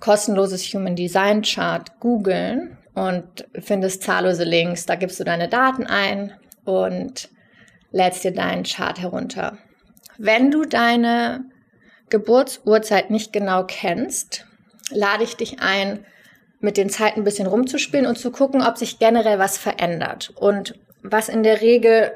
kostenloses 0.00 0.62
Human 0.74 0.96
Design 0.96 1.42
Chart 1.42 1.98
googeln 2.00 2.76
und 2.94 3.46
findest 3.58 4.02
zahllose 4.02 4.44
Links. 4.44 4.86
Da 4.86 4.94
gibst 4.94 5.18
du 5.20 5.24
deine 5.24 5.48
Daten 5.48 5.86
ein 5.86 6.32
und 6.64 7.28
lädst 7.92 8.24
dir 8.24 8.32
deinen 8.32 8.64
Chart 8.64 9.00
herunter. 9.00 9.58
Wenn 10.18 10.50
du 10.50 10.64
deine 10.64 11.44
Geburtsurzeit 12.08 13.10
nicht 13.10 13.32
genau 13.32 13.64
kennst, 13.64 14.46
lade 14.90 15.24
ich 15.24 15.36
dich 15.36 15.60
ein, 15.60 16.04
mit 16.60 16.76
den 16.76 16.88
Zeiten 16.88 17.20
ein 17.20 17.24
bisschen 17.24 17.46
rumzuspielen 17.46 18.06
und 18.06 18.18
zu 18.18 18.30
gucken, 18.30 18.62
ob 18.62 18.78
sich 18.78 18.98
generell 18.98 19.38
was 19.38 19.58
verändert. 19.58 20.32
Und 20.36 20.78
was 21.02 21.28
in 21.28 21.42
der 21.42 21.60
Regel 21.60 22.12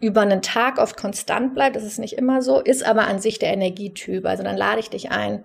über 0.00 0.20
einen 0.20 0.42
Tag 0.42 0.78
oft 0.78 0.96
konstant 0.96 1.54
bleibt, 1.54 1.76
das 1.76 1.84
ist 1.84 1.98
nicht 1.98 2.14
immer 2.14 2.42
so, 2.42 2.60
ist 2.60 2.84
aber 2.84 3.06
an 3.06 3.18
sich 3.18 3.38
der 3.38 3.52
Energietyp. 3.52 4.24
Also 4.26 4.42
dann 4.42 4.56
lade 4.56 4.80
ich 4.80 4.90
dich 4.90 5.10
ein, 5.10 5.44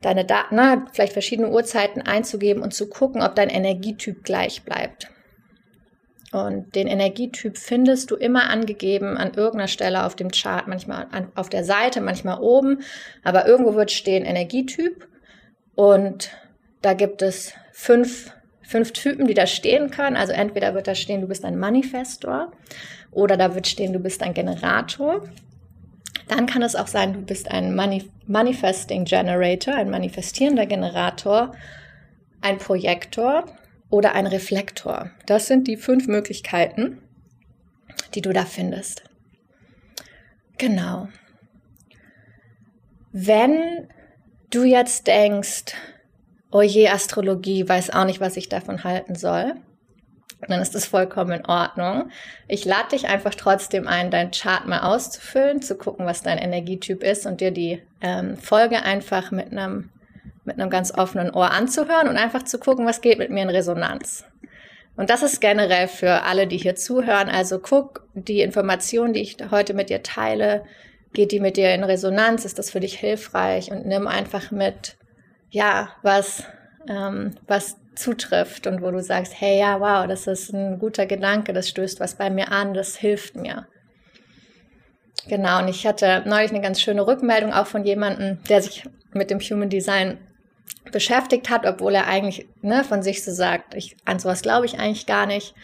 deine 0.00 0.24
Daten, 0.24 0.56
na, 0.56 0.86
vielleicht 0.92 1.12
verschiedene 1.12 1.50
Uhrzeiten 1.50 2.02
einzugeben 2.02 2.62
und 2.62 2.74
zu 2.74 2.88
gucken, 2.88 3.22
ob 3.22 3.34
dein 3.34 3.50
Energietyp 3.50 4.24
gleich 4.24 4.62
bleibt. 4.62 5.08
Und 6.30 6.74
den 6.74 6.88
Energietyp 6.88 7.56
findest 7.56 8.10
du 8.10 8.16
immer 8.16 8.50
angegeben 8.50 9.16
an 9.16 9.32
irgendeiner 9.34 9.68
Stelle 9.68 10.04
auf 10.04 10.14
dem 10.14 10.30
Chart, 10.30 10.68
manchmal 10.68 11.06
an, 11.10 11.32
auf 11.34 11.48
der 11.48 11.64
Seite, 11.64 12.00
manchmal 12.00 12.40
oben, 12.40 12.82
aber 13.24 13.46
irgendwo 13.46 13.74
wird 13.74 13.90
stehen 13.90 14.26
Energietyp 14.26 15.08
und 15.74 16.30
da 16.82 16.92
gibt 16.92 17.22
es 17.22 17.54
fünf, 17.72 18.32
fünf 18.62 18.92
Typen, 18.92 19.26
die 19.26 19.34
da 19.34 19.46
stehen 19.46 19.90
können. 19.90 20.16
Also 20.16 20.32
entweder 20.32 20.74
wird 20.74 20.86
da 20.86 20.94
stehen, 20.94 21.22
du 21.22 21.28
bist 21.28 21.44
ein 21.44 21.58
Manifestor, 21.58 22.52
oder 23.10 23.36
da 23.36 23.54
wird 23.54 23.66
stehen, 23.66 23.92
du 23.92 23.98
bist 23.98 24.22
ein 24.22 24.34
Generator. 24.34 25.22
Dann 26.28 26.46
kann 26.46 26.62
es 26.62 26.76
auch 26.76 26.86
sein, 26.86 27.14
du 27.14 27.20
bist 27.20 27.50
ein 27.50 27.74
Manif 27.74 28.04
Manifesting 28.26 29.04
Generator, 29.04 29.74
ein 29.74 29.88
manifestierender 29.88 30.66
Generator, 30.66 31.52
ein 32.42 32.58
Projektor 32.58 33.46
oder 33.88 34.14
ein 34.14 34.26
Reflektor. 34.26 35.10
Das 35.24 35.46
sind 35.46 35.66
die 35.66 35.78
fünf 35.78 36.06
Möglichkeiten, 36.06 37.00
die 38.14 38.20
du 38.20 38.34
da 38.34 38.44
findest. 38.44 39.02
Genau. 40.58 41.08
Wenn 43.12 43.88
du 44.50 44.64
jetzt 44.64 45.06
denkst, 45.06 45.74
oh 46.50 46.62
je, 46.62 46.88
Astrologie, 46.88 47.66
weiß 47.66 47.90
auch 47.90 48.04
nicht, 48.04 48.20
was 48.20 48.36
ich 48.36 48.48
davon 48.48 48.84
halten 48.84 49.14
soll, 49.14 49.54
dann 50.46 50.60
ist 50.60 50.74
das 50.74 50.86
vollkommen 50.86 51.32
in 51.32 51.46
Ordnung. 51.46 52.10
Ich 52.46 52.64
lade 52.64 52.90
dich 52.92 53.08
einfach 53.08 53.34
trotzdem 53.34 53.88
ein, 53.88 54.10
dein 54.10 54.30
Chart 54.30 54.66
mal 54.66 54.80
auszufüllen, 54.80 55.62
zu 55.62 55.76
gucken, 55.76 56.06
was 56.06 56.22
dein 56.22 56.38
Energietyp 56.38 57.02
ist 57.02 57.26
und 57.26 57.40
dir 57.40 57.50
die 57.50 57.82
ähm, 58.00 58.36
Folge 58.36 58.82
einfach 58.82 59.30
mit 59.30 59.50
einem 59.50 59.90
mit 60.44 60.58
einem 60.58 60.70
ganz 60.70 60.92
offenen 60.96 61.30
Ohr 61.30 61.50
anzuhören 61.50 62.08
und 62.08 62.16
einfach 62.16 62.42
zu 62.42 62.58
gucken, 62.58 62.86
was 62.86 63.02
geht 63.02 63.18
mit 63.18 63.30
mir 63.30 63.42
in 63.42 63.50
Resonanz. 63.50 64.24
Und 64.96 65.10
das 65.10 65.22
ist 65.22 65.40
generell 65.40 65.86
für 65.86 66.22
alle, 66.22 66.48
die 66.48 66.56
hier 66.56 66.74
zuhören. 66.74 67.28
Also 67.28 67.60
guck, 67.60 68.02
die 68.14 68.40
Information, 68.40 69.12
die 69.12 69.20
ich 69.20 69.36
heute 69.50 69.74
mit 69.74 69.90
dir 69.90 70.02
teile, 70.02 70.64
geht 71.12 71.30
die 71.30 71.38
mit 71.38 71.56
dir 71.56 71.72
in 71.72 71.84
Resonanz? 71.84 72.44
Ist 72.44 72.58
das 72.58 72.70
für 72.70 72.80
dich 72.80 72.98
hilfreich? 72.98 73.70
Und 73.70 73.86
nimm 73.86 74.08
einfach 74.08 74.50
mit, 74.50 74.96
ja, 75.50 75.90
was, 76.02 76.44
ähm, 76.88 77.36
was 77.46 77.76
zutrifft 77.98 78.66
und 78.66 78.82
wo 78.82 78.90
du 78.90 79.02
sagst, 79.02 79.34
hey, 79.38 79.58
ja, 79.58 79.80
wow, 79.80 80.06
das 80.06 80.26
ist 80.26 80.52
ein 80.52 80.78
guter 80.78 81.06
Gedanke, 81.06 81.52
das 81.52 81.68
stößt 81.68 82.00
was 82.00 82.14
bei 82.14 82.30
mir 82.30 82.52
an, 82.52 82.74
das 82.74 82.96
hilft 82.96 83.36
mir. 83.36 83.66
Genau, 85.28 85.58
und 85.58 85.68
ich 85.68 85.86
hatte 85.86 86.22
neulich 86.26 86.50
eine 86.50 86.60
ganz 86.60 86.80
schöne 86.80 87.06
Rückmeldung 87.06 87.52
auch 87.52 87.66
von 87.66 87.84
jemandem, 87.84 88.38
der 88.48 88.62
sich 88.62 88.84
mit 89.12 89.30
dem 89.30 89.40
Human 89.40 89.68
Design 89.68 90.18
beschäftigt 90.90 91.50
hat, 91.50 91.66
obwohl 91.66 91.94
er 91.94 92.06
eigentlich 92.06 92.46
ne, 92.62 92.84
von 92.84 93.02
sich 93.02 93.22
so 93.24 93.32
sagt, 93.32 93.74
ich, 93.74 93.96
an 94.04 94.18
sowas 94.18 94.42
glaube 94.42 94.66
ich 94.66 94.78
eigentlich 94.78 95.06
gar 95.06 95.26
nicht. 95.26 95.54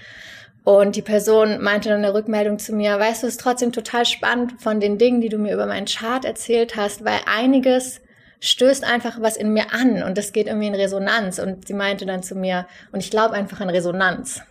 Und 0.64 0.96
die 0.96 1.02
Person 1.02 1.62
meinte 1.62 1.90
dann 1.90 1.98
eine 1.98 2.14
Rückmeldung 2.14 2.58
zu 2.58 2.74
mir, 2.74 2.98
weißt 2.98 3.22
du, 3.22 3.26
es 3.26 3.34
ist 3.34 3.40
trotzdem 3.40 3.72
total 3.72 4.06
spannend 4.06 4.60
von 4.60 4.80
den 4.80 4.96
Dingen, 4.98 5.20
die 5.20 5.28
du 5.28 5.38
mir 5.38 5.52
über 5.52 5.66
meinen 5.66 5.86
Chart 5.86 6.24
erzählt 6.24 6.76
hast, 6.76 7.04
weil 7.04 7.20
einiges 7.26 8.00
stößt 8.40 8.84
einfach 8.84 9.20
was 9.20 9.36
in 9.36 9.52
mir 9.52 9.72
an 9.72 10.02
und 10.02 10.18
das 10.18 10.32
geht 10.32 10.46
irgendwie 10.46 10.66
in 10.66 10.74
Resonanz. 10.74 11.38
Und 11.38 11.66
sie 11.66 11.74
meinte 11.74 12.06
dann 12.06 12.22
zu 12.22 12.34
mir, 12.34 12.66
und 12.92 13.00
ich 13.00 13.10
glaube 13.10 13.34
einfach 13.34 13.60
an 13.60 13.70
Resonanz. 13.70 14.42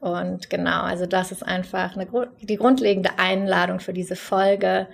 Und 0.00 0.48
genau, 0.50 0.82
also 0.82 1.06
das 1.06 1.32
ist 1.32 1.42
einfach 1.42 1.96
eine, 1.96 2.06
die 2.40 2.56
grundlegende 2.56 3.18
Einladung 3.18 3.80
für 3.80 3.92
diese 3.92 4.16
Folge. 4.16 4.86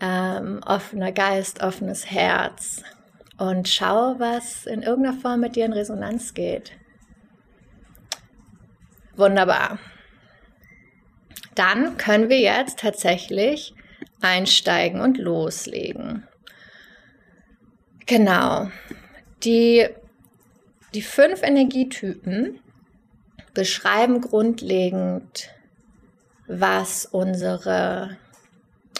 Ähm, 0.00 0.60
offener 0.64 1.12
Geist, 1.12 1.62
offenes 1.62 2.10
Herz. 2.10 2.82
Und 3.36 3.68
schau, 3.68 4.14
was 4.18 4.66
in 4.66 4.82
irgendeiner 4.82 5.16
Form 5.16 5.40
mit 5.40 5.56
dir 5.56 5.66
in 5.66 5.72
Resonanz 5.72 6.34
geht. 6.34 6.72
Wunderbar. 9.16 9.78
Dann 11.54 11.96
können 11.98 12.30
wir 12.30 12.40
jetzt 12.40 12.78
tatsächlich 12.78 13.74
einsteigen 14.22 15.00
und 15.00 15.18
loslegen. 15.18 16.26
Genau. 18.10 18.66
Die, 19.44 19.86
die 20.94 21.02
fünf 21.02 21.44
Energietypen 21.44 22.58
beschreiben 23.54 24.20
grundlegend, 24.20 25.48
was 26.48 27.06
unsere, 27.06 28.16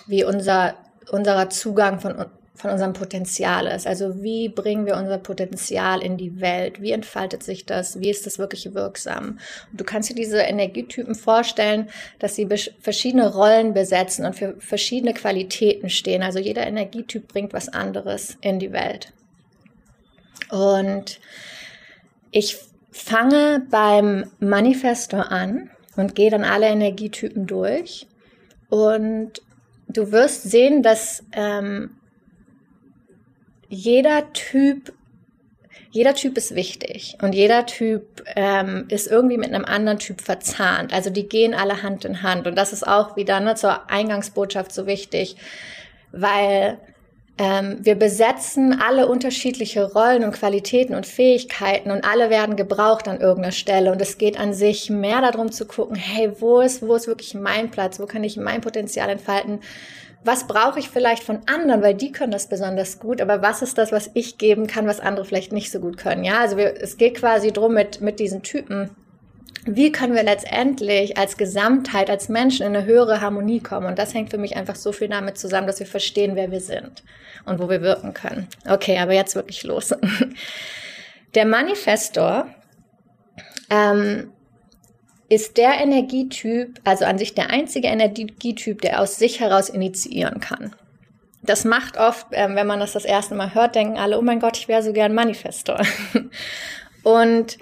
wie 0.06 0.22
unser, 0.22 0.76
unserer 1.10 1.50
Zugang 1.50 1.98
von 1.98 2.24
von 2.60 2.70
unserem 2.70 2.92
Potenzial 2.92 3.66
ist. 3.66 3.86
Also 3.86 4.22
wie 4.22 4.48
bringen 4.48 4.86
wir 4.86 4.96
unser 4.96 5.18
Potenzial 5.18 6.02
in 6.02 6.16
die 6.16 6.40
Welt? 6.40 6.80
Wie 6.80 6.92
entfaltet 6.92 7.42
sich 7.42 7.66
das? 7.66 8.00
Wie 8.00 8.10
ist 8.10 8.26
das 8.26 8.38
wirklich 8.38 8.74
wirksam? 8.74 9.38
Und 9.70 9.80
du 9.80 9.84
kannst 9.84 10.10
dir 10.10 10.14
diese 10.14 10.38
Energietypen 10.38 11.14
vorstellen, 11.14 11.88
dass 12.18 12.36
sie 12.36 12.48
verschiedene 12.80 13.32
Rollen 13.32 13.74
besetzen 13.74 14.26
und 14.26 14.34
für 14.34 14.56
verschiedene 14.58 15.14
Qualitäten 15.14 15.88
stehen. 15.88 16.22
Also 16.22 16.38
jeder 16.38 16.66
Energietyp 16.66 17.28
bringt 17.28 17.52
was 17.52 17.68
anderes 17.68 18.36
in 18.40 18.58
die 18.58 18.72
Welt. 18.72 19.12
Und 20.50 21.20
ich 22.30 22.58
fange 22.90 23.66
beim 23.70 24.30
Manifesto 24.38 25.16
an 25.16 25.70
und 25.96 26.14
gehe 26.14 26.30
dann 26.30 26.44
alle 26.44 26.66
Energietypen 26.66 27.46
durch. 27.46 28.06
Und 28.68 29.42
du 29.88 30.12
wirst 30.12 30.42
sehen, 30.42 30.82
dass 30.82 31.24
ähm, 31.32 31.90
jeder 33.70 34.32
Typ, 34.32 34.92
jeder 35.90 36.14
Typ 36.14 36.36
ist 36.36 36.54
wichtig 36.54 37.16
und 37.22 37.34
jeder 37.34 37.64
Typ 37.66 38.22
ähm, 38.36 38.86
ist 38.88 39.06
irgendwie 39.06 39.38
mit 39.38 39.52
einem 39.52 39.64
anderen 39.64 39.98
Typ 39.98 40.20
verzahnt. 40.20 40.92
Also 40.92 41.08
die 41.08 41.28
gehen 41.28 41.54
alle 41.54 41.82
Hand 41.82 42.04
in 42.04 42.22
Hand 42.22 42.46
und 42.46 42.56
das 42.56 42.72
ist 42.72 42.86
auch 42.86 43.16
wieder 43.16 43.40
ne, 43.40 43.54
zur 43.54 43.88
Eingangsbotschaft 43.88 44.72
so 44.72 44.86
wichtig, 44.86 45.36
weil 46.12 46.78
ähm, 47.38 47.78
wir 47.80 47.94
besetzen 47.94 48.80
alle 48.82 49.06
unterschiedliche 49.06 49.92
Rollen 49.92 50.24
und 50.24 50.32
Qualitäten 50.32 50.94
und 50.94 51.06
Fähigkeiten 51.06 51.92
und 51.92 52.04
alle 52.04 52.28
werden 52.28 52.56
gebraucht 52.56 53.08
an 53.08 53.20
irgendeiner 53.20 53.52
Stelle. 53.52 53.92
Und 53.92 54.02
es 54.02 54.18
geht 54.18 54.38
an 54.38 54.52
sich 54.52 54.90
mehr 54.90 55.22
darum 55.22 55.50
zu 55.50 55.64
gucken, 55.64 55.96
hey, 55.96 56.32
wo 56.40 56.60
ist, 56.60 56.82
wo 56.82 56.94
ist 56.94 57.06
wirklich 57.06 57.34
mein 57.34 57.70
Platz? 57.70 57.98
Wo 58.00 58.06
kann 58.06 58.24
ich 58.24 58.36
mein 58.36 58.60
Potenzial 58.60 59.08
entfalten? 59.08 59.60
Was 60.22 60.46
brauche 60.46 60.78
ich 60.78 60.90
vielleicht 60.90 61.22
von 61.22 61.40
anderen, 61.46 61.82
weil 61.82 61.94
die 61.94 62.12
können 62.12 62.32
das 62.32 62.48
besonders 62.48 62.98
gut, 62.98 63.20
aber 63.20 63.40
was 63.40 63.62
ist 63.62 63.78
das, 63.78 63.90
was 63.90 64.10
ich 64.14 64.36
geben 64.36 64.66
kann, 64.66 64.86
was 64.86 65.00
andere 65.00 65.24
vielleicht 65.24 65.52
nicht 65.52 65.70
so 65.70 65.80
gut 65.80 65.96
können? 65.96 66.24
Ja, 66.24 66.40
also 66.40 66.56
wir, 66.56 66.74
es 66.80 66.98
geht 66.98 67.16
quasi 67.16 67.52
drum 67.52 67.74
mit, 67.74 68.00
mit 68.00 68.20
diesen 68.20 68.42
Typen 68.42 68.90
wie 69.66 69.92
können 69.92 70.14
wir 70.14 70.22
letztendlich 70.22 71.18
als 71.18 71.36
Gesamtheit, 71.36 72.08
als 72.08 72.28
Menschen 72.28 72.64
in 72.64 72.74
eine 72.74 72.86
höhere 72.86 73.20
Harmonie 73.20 73.60
kommen? 73.60 73.86
Und 73.86 73.98
das 73.98 74.14
hängt 74.14 74.30
für 74.30 74.38
mich 74.38 74.56
einfach 74.56 74.76
so 74.76 74.92
viel 74.92 75.08
damit 75.08 75.36
zusammen, 75.36 75.66
dass 75.66 75.80
wir 75.80 75.86
verstehen, 75.86 76.34
wer 76.34 76.50
wir 76.50 76.60
sind 76.60 77.02
und 77.44 77.58
wo 77.60 77.68
wir 77.68 77.82
wirken 77.82 78.14
können. 78.14 78.48
Okay, 78.66 78.98
aber 78.98 79.12
jetzt 79.12 79.34
wirklich 79.34 79.62
los. 79.64 79.94
Der 81.34 81.44
Manifestor 81.44 82.46
ähm, 83.68 84.32
ist 85.30 85.56
der 85.56 85.80
Energietyp, 85.80 86.80
also 86.84 87.06
an 87.06 87.16
sich 87.16 87.34
der 87.34 87.50
einzige 87.50 87.88
Energietyp, 87.88 88.82
der 88.82 89.00
aus 89.00 89.16
sich 89.16 89.40
heraus 89.40 89.68
initiieren 89.68 90.40
kann. 90.40 90.74
Das 91.42 91.64
macht 91.64 91.96
oft, 91.96 92.26
ähm, 92.32 92.56
wenn 92.56 92.66
man 92.66 92.80
das 92.80 92.92
das 92.92 93.04
erste 93.04 93.34
Mal 93.34 93.54
hört, 93.54 93.76
denken 93.76 93.96
alle, 93.96 94.18
oh 94.18 94.22
mein 94.22 94.40
Gott, 94.40 94.58
ich 94.58 94.68
wäre 94.68 94.82
so 94.82 94.92
gern 94.92 95.14
Manifestor. 95.14 95.80
Und 97.04 97.56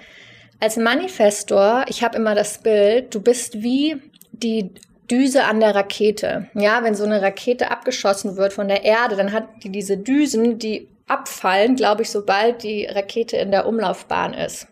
als 0.59 0.77
Manifestor, 0.77 1.85
ich 1.87 2.03
habe 2.03 2.17
immer 2.17 2.35
das 2.35 2.57
Bild, 2.57 3.13
du 3.13 3.21
bist 3.21 3.61
wie 3.61 4.01
die 4.31 4.71
Düse 5.09 5.45
an 5.45 5.59
der 5.59 5.75
Rakete. 5.75 6.47
Ja, 6.55 6.83
wenn 6.83 6.95
so 6.95 7.03
eine 7.03 7.21
Rakete 7.21 7.69
abgeschossen 7.69 8.35
wird 8.35 8.51
von 8.51 8.67
der 8.67 8.83
Erde, 8.83 9.15
dann 9.15 9.31
hat 9.31 9.47
die 9.63 9.69
diese 9.69 9.95
Düsen, 9.95 10.57
die 10.57 10.87
abfallen, 11.07 11.75
glaube 11.75 12.01
ich, 12.01 12.09
sobald 12.09 12.63
die 12.63 12.85
Rakete 12.85 13.37
in 13.37 13.51
der 13.51 13.67
Umlaufbahn 13.67 14.33
ist. 14.33 14.67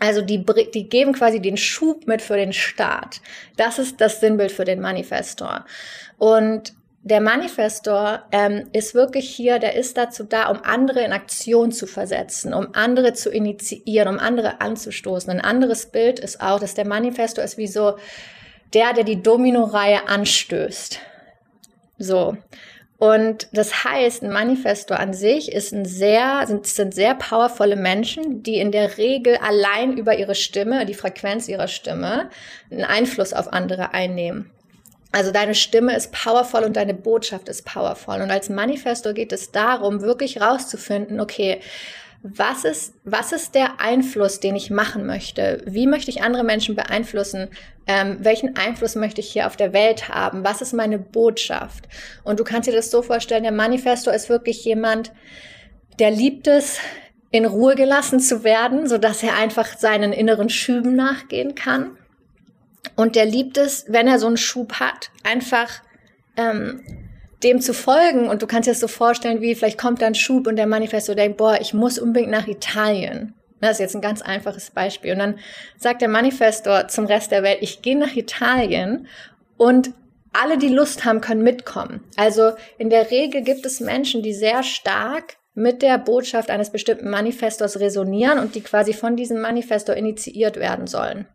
Also 0.00 0.22
die, 0.22 0.44
die 0.74 0.88
geben 0.88 1.12
quasi 1.12 1.40
den 1.40 1.56
Schub 1.56 2.06
mit 2.06 2.22
für 2.22 2.36
den 2.36 2.52
Start. 2.52 3.20
Das 3.56 3.78
ist 3.78 4.00
das 4.00 4.20
Sinnbild 4.20 4.50
für 4.50 4.64
den 4.64 4.80
Manifestor. 4.80 5.66
Und 6.18 6.72
der 7.02 7.20
Manifestor 7.20 8.24
ähm, 8.32 8.68
ist 8.72 8.94
wirklich 8.94 9.28
hier, 9.28 9.58
der 9.58 9.74
ist 9.74 9.96
dazu 9.96 10.24
da, 10.24 10.48
um 10.50 10.62
andere 10.64 11.02
in 11.02 11.12
Aktion 11.12 11.72
zu 11.72 11.86
versetzen, 11.86 12.52
um 12.52 12.68
andere 12.74 13.14
zu 13.14 13.30
initiieren, 13.30 14.08
um 14.08 14.18
andere 14.18 14.60
anzustoßen. 14.60 15.30
Ein 15.30 15.40
anderes 15.40 15.86
Bild 15.86 16.18
ist 16.18 16.40
auch, 16.42 16.60
dass 16.60 16.74
der 16.74 16.86
Manifestor 16.86 17.44
ist 17.44 17.56
wie 17.56 17.68
so 17.68 17.96
der, 18.74 18.92
der 18.92 19.04
die 19.04 19.22
Domino-Reihe 19.22 20.08
anstößt. 20.08 21.00
So. 21.98 22.36
Und 23.00 23.48
das 23.52 23.82
heißt, 23.82 24.22
ein 24.22 24.30
Manifestor 24.30 25.00
an 25.00 25.14
sich 25.14 25.50
ist 25.50 25.72
ein 25.72 25.86
sehr, 25.86 26.46
sind, 26.46 26.66
sind 26.66 26.94
sehr 26.94 27.14
powervolle 27.14 27.76
Menschen, 27.76 28.42
die 28.42 28.56
in 28.56 28.72
der 28.72 28.98
Regel 28.98 29.38
allein 29.38 29.96
über 29.96 30.18
ihre 30.18 30.34
Stimme, 30.34 30.84
die 30.84 30.92
Frequenz 30.92 31.48
ihrer 31.48 31.66
Stimme, 31.66 32.28
einen 32.70 32.84
Einfluss 32.84 33.32
auf 33.32 33.54
andere 33.54 33.94
einnehmen. 33.94 34.50
Also 35.12 35.32
deine 35.32 35.54
Stimme 35.54 35.96
ist 35.96 36.12
powerful 36.12 36.62
und 36.62 36.76
deine 36.76 36.92
Botschaft 36.92 37.48
ist 37.48 37.64
powerful. 37.64 38.20
Und 38.20 38.30
als 38.30 38.50
Manifestor 38.50 39.14
geht 39.14 39.32
es 39.32 39.50
darum, 39.50 40.02
wirklich 40.02 40.42
rauszufinden, 40.42 41.20
okay, 41.20 41.62
was 42.22 42.64
ist, 42.64 42.94
was 43.04 43.32
ist 43.32 43.54
der 43.54 43.80
Einfluss, 43.80 44.40
den 44.40 44.54
ich 44.54 44.70
machen 44.70 45.06
möchte? 45.06 45.62
Wie 45.66 45.86
möchte 45.86 46.10
ich 46.10 46.22
andere 46.22 46.44
Menschen 46.44 46.76
beeinflussen? 46.76 47.48
Ähm, 47.86 48.18
welchen 48.20 48.56
Einfluss 48.56 48.94
möchte 48.94 49.20
ich 49.22 49.32
hier 49.32 49.46
auf 49.46 49.56
der 49.56 49.72
Welt 49.72 50.10
haben? 50.10 50.44
Was 50.44 50.60
ist 50.60 50.74
meine 50.74 50.98
Botschaft? 50.98 51.88
Und 52.22 52.38
du 52.38 52.44
kannst 52.44 52.68
dir 52.68 52.74
das 52.74 52.90
so 52.90 53.00
vorstellen, 53.00 53.42
der 53.42 53.52
Manifestor 53.52 54.12
ist 54.12 54.28
wirklich 54.28 54.64
jemand, 54.64 55.12
der 55.98 56.10
liebt 56.10 56.46
es, 56.46 56.78
in 57.30 57.46
Ruhe 57.46 57.76
gelassen 57.76 58.20
zu 58.20 58.42
werden, 58.42 58.88
so 58.88 58.98
dass 58.98 59.22
er 59.22 59.36
einfach 59.36 59.78
seinen 59.78 60.12
inneren 60.12 60.48
Schüben 60.48 60.96
nachgehen 60.96 61.54
kann. 61.54 61.96
Und 62.96 63.14
der 63.14 63.24
liebt 63.24 63.56
es, 63.56 63.84
wenn 63.88 64.08
er 64.08 64.18
so 64.18 64.26
einen 64.26 64.36
Schub 64.36 64.74
hat, 64.74 65.10
einfach 65.22 65.70
ähm, 66.36 66.82
dem 67.42 67.60
zu 67.60 67.74
folgen. 67.74 68.28
Und 68.28 68.42
du 68.42 68.46
kannst 68.46 68.66
dir 68.66 68.72
das 68.72 68.80
so 68.80 68.88
vorstellen, 68.88 69.40
wie 69.40 69.54
vielleicht 69.54 69.78
kommt 69.78 70.02
da 70.02 70.06
ein 70.06 70.14
Schub 70.14 70.46
und 70.46 70.56
der 70.56 70.66
Manifesto 70.66 71.14
denkt, 71.14 71.38
boah, 71.38 71.58
ich 71.60 71.74
muss 71.74 71.98
unbedingt 71.98 72.30
nach 72.30 72.46
Italien. 72.46 73.34
Das 73.60 73.72
ist 73.72 73.80
jetzt 73.80 73.94
ein 73.94 74.00
ganz 74.00 74.22
einfaches 74.22 74.70
Beispiel. 74.70 75.12
Und 75.12 75.18
dann 75.18 75.38
sagt 75.76 76.00
der 76.00 76.08
Manifestor 76.08 76.88
zum 76.88 77.06
Rest 77.06 77.30
der 77.30 77.42
Welt, 77.42 77.58
ich 77.60 77.82
gehe 77.82 77.98
nach 77.98 78.16
Italien 78.16 79.06
und 79.56 79.92
alle, 80.32 80.58
die 80.58 80.68
Lust 80.68 81.04
haben, 81.04 81.20
können 81.20 81.42
mitkommen. 81.42 82.04
Also 82.16 82.52
in 82.78 82.88
der 82.88 83.10
Regel 83.10 83.42
gibt 83.42 83.66
es 83.66 83.80
Menschen, 83.80 84.22
die 84.22 84.32
sehr 84.32 84.62
stark 84.62 85.36
mit 85.54 85.82
der 85.82 85.98
Botschaft 85.98 86.50
eines 86.50 86.70
bestimmten 86.70 87.10
Manifestors 87.10 87.80
resonieren 87.80 88.38
und 88.38 88.54
die 88.54 88.60
quasi 88.60 88.92
von 88.92 89.16
diesem 89.16 89.40
Manifestor 89.40 89.96
initiiert 89.96 90.56
werden 90.56 90.86
sollen. 90.86 91.26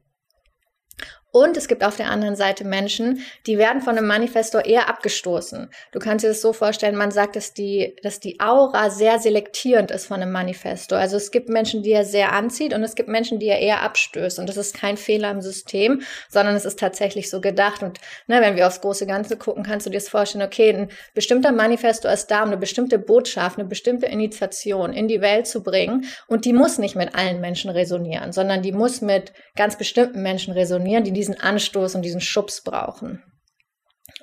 Und 1.35 1.57
es 1.57 1.67
gibt 1.67 1.83
auf 1.83 1.97
der 1.97 2.09
anderen 2.09 2.37
Seite 2.37 2.63
Menschen, 2.63 3.19
die 3.45 3.57
werden 3.57 3.81
von 3.81 3.97
einem 3.97 4.07
Manifestor 4.07 4.63
eher 4.63 4.87
abgestoßen. 4.87 5.69
Du 5.91 5.99
kannst 5.99 6.23
dir 6.23 6.29
das 6.29 6.39
so 6.39 6.53
vorstellen, 6.53 6.95
man 6.95 7.11
sagt, 7.11 7.35
dass 7.35 7.53
die, 7.53 7.93
dass 8.03 8.21
die 8.21 8.39
Aura 8.39 8.89
sehr 8.89 9.19
selektierend 9.19 9.91
ist 9.91 10.05
von 10.05 10.21
einem 10.21 10.31
Manifestor. 10.31 10.97
Also 10.97 11.17
es 11.17 11.31
gibt 11.31 11.49
Menschen, 11.49 11.83
die 11.83 11.91
er 11.91 12.05
sehr 12.05 12.31
anzieht 12.31 12.73
und 12.73 12.83
es 12.83 12.95
gibt 12.95 13.09
Menschen, 13.09 13.37
die 13.37 13.47
er 13.47 13.59
eher 13.59 13.81
abstößt. 13.81 14.39
Und 14.39 14.47
das 14.47 14.55
ist 14.55 14.77
kein 14.77 14.95
Fehler 14.95 15.29
im 15.29 15.41
System, 15.41 16.03
sondern 16.29 16.55
es 16.55 16.63
ist 16.63 16.79
tatsächlich 16.79 17.29
so 17.29 17.41
gedacht. 17.41 17.83
Und 17.83 17.99
ne, 18.27 18.39
wenn 18.39 18.55
wir 18.55 18.65
aufs 18.65 18.79
große 18.79 19.05
Ganze 19.05 19.35
gucken, 19.35 19.63
kannst 19.63 19.85
du 19.85 19.89
dir 19.89 19.97
das 19.97 20.07
vorstellen, 20.07 20.45
okay, 20.45 20.69
ein 20.69 20.87
bestimmter 21.15 21.51
Manifestor 21.51 22.13
ist 22.13 22.27
da, 22.27 22.43
um 22.43 22.47
eine 22.47 22.57
bestimmte 22.57 22.97
Botschaft, 22.97 23.59
eine 23.59 23.67
bestimmte 23.67 24.05
Initiation 24.05 24.93
in 24.93 25.09
die 25.09 25.19
Welt 25.19 25.47
zu 25.47 25.63
bringen. 25.63 26.05
Und 26.27 26.45
die 26.45 26.53
muss 26.53 26.77
nicht 26.77 26.95
mit 26.95 27.13
allen 27.13 27.41
Menschen 27.41 27.71
resonieren, 27.71 28.31
sondern 28.31 28.61
die 28.61 28.71
muss 28.71 29.01
mit 29.01 29.33
ganz 29.57 29.77
bestimmten 29.77 30.21
Menschen 30.21 30.53
resonieren, 30.53 31.03
die 31.03 31.24
diesen 31.25 31.39
Anstoß 31.39 31.95
und 31.95 32.03
diesen 32.03 32.21
Schubs 32.21 32.61
brauchen. 32.61 33.23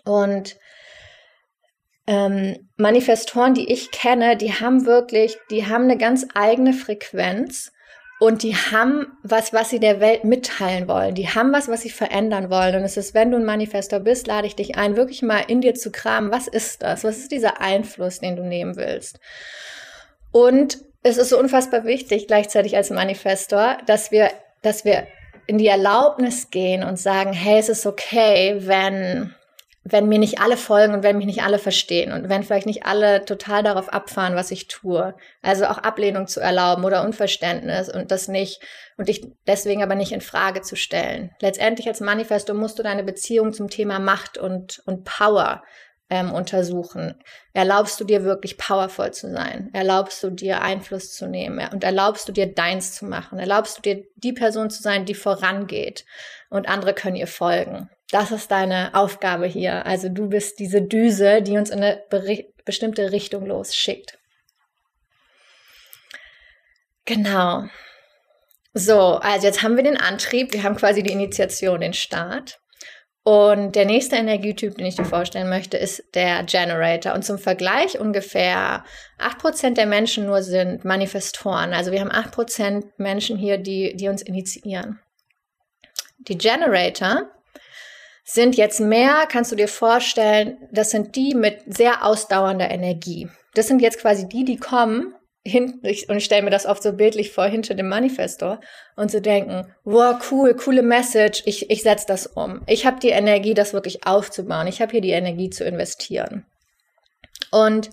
Und 0.05 0.57
ähm, 2.07 2.69
Manifestoren, 2.77 3.55
die 3.55 3.73
ich 3.73 3.91
kenne, 3.91 4.37
die 4.37 4.55
haben 4.55 4.87
wirklich, 4.87 5.37
die 5.51 5.67
haben 5.67 5.85
eine 5.85 5.99
ganz 5.99 6.27
eigene 6.35 6.73
Frequenz 6.73 7.73
und 8.21 8.43
die 8.43 8.55
haben 8.55 9.19
was, 9.23 9.53
was 9.53 9.71
sie 9.71 9.81
der 9.81 10.01
Welt 10.01 10.25
mitteilen 10.25 10.87
wollen. 10.87 11.15
Die 11.15 11.29
haben 11.29 11.53
was, 11.53 11.69
was 11.69 11.83
sie 11.83 11.91
verändern 11.91 12.51
wollen. 12.51 12.77
Und 12.77 12.83
es 12.85 12.97
ist, 12.97 13.15
wenn 13.15 13.31
du 13.33 13.37
ein 13.37 13.45
Manifestor 13.45 14.01
bist, 14.01 14.29
lade 14.29 14.47
ich 14.47 14.55
dich 14.55 14.77
ein, 14.77 14.97
wirklich 14.97 15.23
mal 15.23 15.43
in 15.49 15.61
dir 15.61 15.75
zu 15.75 15.91
kramen. 15.91 16.31
Was 16.31 16.47
ist 16.47 16.83
das? 16.83 17.03
Was 17.03 17.19
ist 17.19 17.33
dieser 17.33 17.61
Einfluss, 17.61 18.21
den 18.21 18.37
du 18.37 18.45
nehmen 18.45 18.77
willst? 18.77 19.19
Und 20.31 20.79
es 21.03 21.17
ist 21.17 21.31
so 21.31 21.39
unfassbar 21.39 21.85
wichtig, 21.85 22.29
gleichzeitig 22.29 22.77
als 22.77 22.91
Manifestor, 22.91 23.79
dass 23.87 24.13
wir, 24.13 24.31
dass 24.63 24.85
wir 24.85 25.07
in 25.47 25.59
die 25.59 25.67
Erlaubnis 25.67 26.51
gehen 26.51 26.83
und 26.85 26.99
sagen, 26.99 27.33
hey, 27.33 27.59
es 27.59 27.69
ist 27.69 27.87
okay, 27.87 28.57
wenn, 28.61 29.35
wenn 29.85 30.09
mir 30.09 30.19
nicht 30.19 30.41
alle 30.41 30.57
folgen 30.57 30.95
und 30.95 31.03
wenn 31.03 31.17
mich 31.17 31.27
nicht 31.27 31.43
alle 31.43 31.59
verstehen 31.59 32.13
und 32.13 32.29
wenn 32.29 32.43
vielleicht 32.43 32.67
nicht 32.67 32.87
alle 32.87 33.25
total 33.25 33.63
darauf 33.63 33.93
abfahren, 33.93 34.37
was 34.37 34.51
ich 34.51 34.69
tue. 34.69 35.15
Also 35.43 35.67
auch 35.67 35.79
Ablehnung 35.79 36.27
zu 36.27 36.41
erlauben 36.41 36.85
oder 36.85 37.05
Unverständnis 37.05 37.89
und 37.89 38.11
das 38.11 38.29
nicht 38.29 38.61
und 38.97 39.09
dich 39.09 39.27
deswegen 39.47 39.83
aber 39.83 39.95
nicht 39.95 40.13
in 40.13 40.21
Frage 40.21 40.63
zu 40.63 40.77
stellen. 40.77 41.31
Letztendlich 41.41 41.89
als 41.89 42.01
Manifesto 42.01 42.55
musst 42.55 42.79
du 42.79 42.83
deine 42.83 43.03
Beziehung 43.03 43.53
zum 43.53 43.69
Thema 43.69 43.99
Macht 43.99 44.39
und, 44.39 44.83
und 44.87 45.05
Power 45.05 45.63
ähm, 46.13 46.31
untersuchen. 46.31 47.15
Erlaubst 47.55 47.99
du 47.99 48.05
dir 48.05 48.23
wirklich 48.23 48.59
powerful 48.59 49.13
zu 49.13 49.33
sein? 49.33 49.71
Erlaubst 49.73 50.23
du 50.23 50.29
dir 50.29 50.61
Einfluss 50.61 51.15
zu 51.15 51.27
nehmen? 51.27 51.67
Und 51.73 51.85
erlaubst 51.85 52.29
du 52.29 52.33
dir 52.33 52.53
deins 52.53 52.93
zu 52.93 53.07
machen? 53.07 53.39
Erlaubst 53.39 53.79
du 53.79 53.83
dir 53.83 54.05
die 54.17 54.35
Person 54.35 54.69
zu 54.69 54.83
sein, 54.83 55.07
die 55.07 55.15
vorangeht 55.15 56.05
und 56.51 56.69
andere 56.69 56.93
können 56.93 57.17
ihr 57.17 57.27
folgen? 57.27 57.89
Das 58.11 58.31
ist 58.31 58.51
deine 58.51 58.95
Aufgabe 58.95 59.47
hier. 59.47 59.87
Also 59.87 60.11
du 60.11 60.29
bist 60.29 60.59
diese 60.59 60.83
Düse, 60.83 61.41
die 61.41 61.57
uns 61.57 61.71
in 61.71 61.83
eine 61.83 62.03
bestimmte 62.67 63.11
Richtung 63.11 63.47
losschickt. 63.47 64.19
Genau. 67.07 67.65
So, 68.75 69.15
also 69.17 69.47
jetzt 69.47 69.63
haben 69.63 69.77
wir 69.77 69.85
den 69.85 69.97
Antrieb, 69.97 70.53
wir 70.53 70.63
haben 70.63 70.77
quasi 70.77 71.03
die 71.03 71.13
Initiation, 71.13 71.81
den 71.81 71.95
Start. 71.95 72.61
Und 73.25 73.77
der 73.77 73.85
nächste 73.85 74.17
Energietyp, 74.17 74.77
den 74.77 74.87
ich 74.87 74.97
dir 74.97 75.05
vorstellen 75.05 75.49
möchte, 75.49 75.77
ist 75.77 76.03
der 76.15 76.43
Generator. 76.43 77.15
Und 77.15 77.25
zum 77.25 77.39
Vergleich 77.39 78.01
ungefähr 78.01 78.85
acht 79.19 79.39
Prozent 79.39 79.79
der 79.79 79.87
Menschen 79.87 80.27
nur 80.27 80.43
sind 80.43 80.85
Manifestoren. 80.85 81.73
Also 81.73 81.93
wir 81.93 82.01
haben 82.01 82.11
acht 82.11 82.33
Prozent 82.33 82.87
Menschen 82.99 83.39
hier, 83.39 83.59
die, 83.59 83.95
die 83.95 84.09
uns 84.09 84.23
initiieren. 84.23 84.99
Die 86.19 86.37
Generator 86.37 87.31
sind 88.25 88.57
jetzt 88.57 88.81
mehr, 88.81 89.27
kannst 89.29 89.53
du 89.53 89.57
dir 89.57 89.69
vorstellen, 89.69 90.57
das 90.73 90.91
sind 90.91 91.15
die 91.15 91.35
mit 91.35 91.61
sehr 91.67 92.05
ausdauernder 92.05 92.71
Energie. 92.71 93.29
Das 93.55 93.69
sind 93.69 93.83
jetzt 93.83 94.01
quasi 94.01 94.29
die, 94.29 94.45
die 94.45 94.57
kommen 94.57 95.15
hin, 95.45 95.81
ich, 95.83 96.09
und 96.09 96.17
ich 96.17 96.25
stelle 96.25 96.43
mir 96.43 96.51
das 96.51 96.67
oft 96.67 96.83
so 96.83 96.93
bildlich 96.93 97.33
vor, 97.33 97.47
hinter 97.47 97.75
dem 97.75 97.89
Manifestor 97.89 98.61
und 98.95 99.11
zu 99.11 99.21
denken, 99.21 99.67
wow, 99.85 100.17
cool, 100.31 100.55
coole 100.55 100.83
Message, 100.83 101.43
ich, 101.47 101.69
ich 101.71 101.83
setze 101.83 102.07
das 102.07 102.27
um. 102.27 102.63
Ich 102.67 102.87
habe 102.87 103.01
die 103.01 103.11
Energie, 103.11 103.55
das 103.55 103.73
wirklich 103.73 104.07
aufzubauen. 104.07 104.69
Ich 104.69 104.81
habe 104.81 104.93
hier 104.93 105.01
die 105.01 105.11
Energie 105.11 105.51
zu 105.51 105.65
investieren. 105.65 106.47
Und 107.51 107.91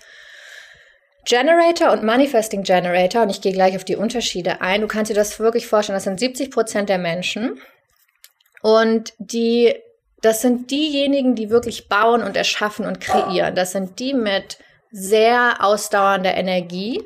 Generator 1.26 1.92
und 1.92 2.04
Manifesting 2.04 2.64
Generator, 2.64 3.24
und 3.24 3.30
ich 3.30 3.42
gehe 3.42 3.52
gleich 3.52 3.76
auf 3.76 3.84
die 3.84 3.96
Unterschiede 3.96 4.62
ein, 4.62 4.82
du 4.82 4.88
kannst 4.88 5.12
dir 5.12 5.16
das 5.16 5.40
wirklich 5.40 5.68
vorstellen, 5.68 5.98
das 5.98 6.06
sind 6.06 6.20
70 6.20 6.52
Prozent 6.52 6.90
der 6.90 6.98
Menschen 6.98 7.60
und 8.62 9.14
die, 9.18 9.76
das 10.22 10.42
sind 10.42 10.72
diejenigen, 10.72 11.36
die 11.36 11.50
wirklich 11.50 11.88
bauen 11.88 12.24
und 12.24 12.38
erschaffen 12.38 12.86
und 12.86 13.00
kreieren. 13.02 13.56
Das 13.56 13.72
sind 13.72 14.00
die 14.00 14.14
mit 14.14 14.58
sehr 14.92 15.58
ausdauernder 15.60 16.34
Energie 16.36 17.04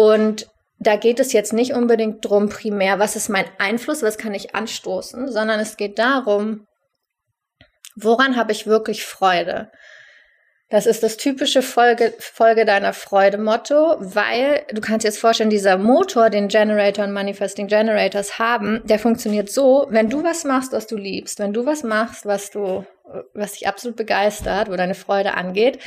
und 0.00 0.48
da 0.78 0.96
geht 0.96 1.20
es 1.20 1.34
jetzt 1.34 1.52
nicht 1.52 1.74
unbedingt 1.74 2.24
drum 2.24 2.48
primär, 2.48 2.98
was 2.98 3.16
ist 3.16 3.28
mein 3.28 3.44
Einfluss, 3.58 4.02
was 4.02 4.16
kann 4.16 4.32
ich 4.32 4.54
anstoßen, 4.54 5.30
sondern 5.30 5.60
es 5.60 5.76
geht 5.76 5.98
darum, 5.98 6.66
woran 7.96 8.34
habe 8.34 8.52
ich 8.52 8.66
wirklich 8.66 9.04
Freude? 9.04 9.70
Das 10.70 10.86
ist 10.86 11.02
das 11.02 11.18
typische 11.18 11.60
Folge, 11.60 12.14
Folge 12.18 12.64
deiner 12.64 12.94
Freude-Motto, 12.94 13.96
weil 13.98 14.62
du 14.72 14.80
kannst 14.80 15.04
dir 15.04 15.08
jetzt 15.08 15.18
vorstellen, 15.18 15.50
dieser 15.50 15.76
Motor, 15.76 16.30
den 16.30 16.48
Generator 16.48 17.04
und 17.04 17.12
Manifesting 17.12 17.66
Generators 17.66 18.38
haben, 18.38 18.80
der 18.84 18.98
funktioniert 18.98 19.50
so, 19.50 19.86
wenn 19.90 20.08
du 20.08 20.24
was 20.24 20.44
machst, 20.44 20.72
was 20.72 20.86
du 20.86 20.96
liebst, 20.96 21.40
wenn 21.40 21.52
du 21.52 21.66
was 21.66 21.82
machst, 21.82 22.24
was 22.24 22.50
du, 22.50 22.86
was 23.34 23.52
dich 23.52 23.68
absolut 23.68 23.98
begeistert, 23.98 24.70
wo 24.70 24.76
deine 24.76 24.94
Freude 24.94 25.34
angeht, 25.34 25.78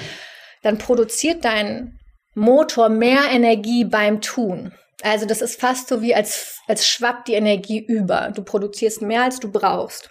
dann 0.62 0.78
produziert 0.78 1.44
dein 1.46 1.98
Motor 2.36 2.90
mehr 2.90 3.30
Energie 3.32 3.86
beim 3.86 4.22
Tun. 4.22 4.74
Also 5.04 5.26
das 5.26 5.42
ist 5.42 5.60
fast 5.60 5.88
so 5.88 6.02
wie 6.02 6.16
als, 6.16 6.62
als 6.68 6.88
schwappt 6.88 7.28
die 7.28 7.34
Energie 7.34 7.80
über. 7.80 8.32
Du 8.34 8.44
produzierst 8.44 9.02
mehr, 9.02 9.24
als 9.24 9.40
du 9.40 9.52
brauchst. 9.52 10.10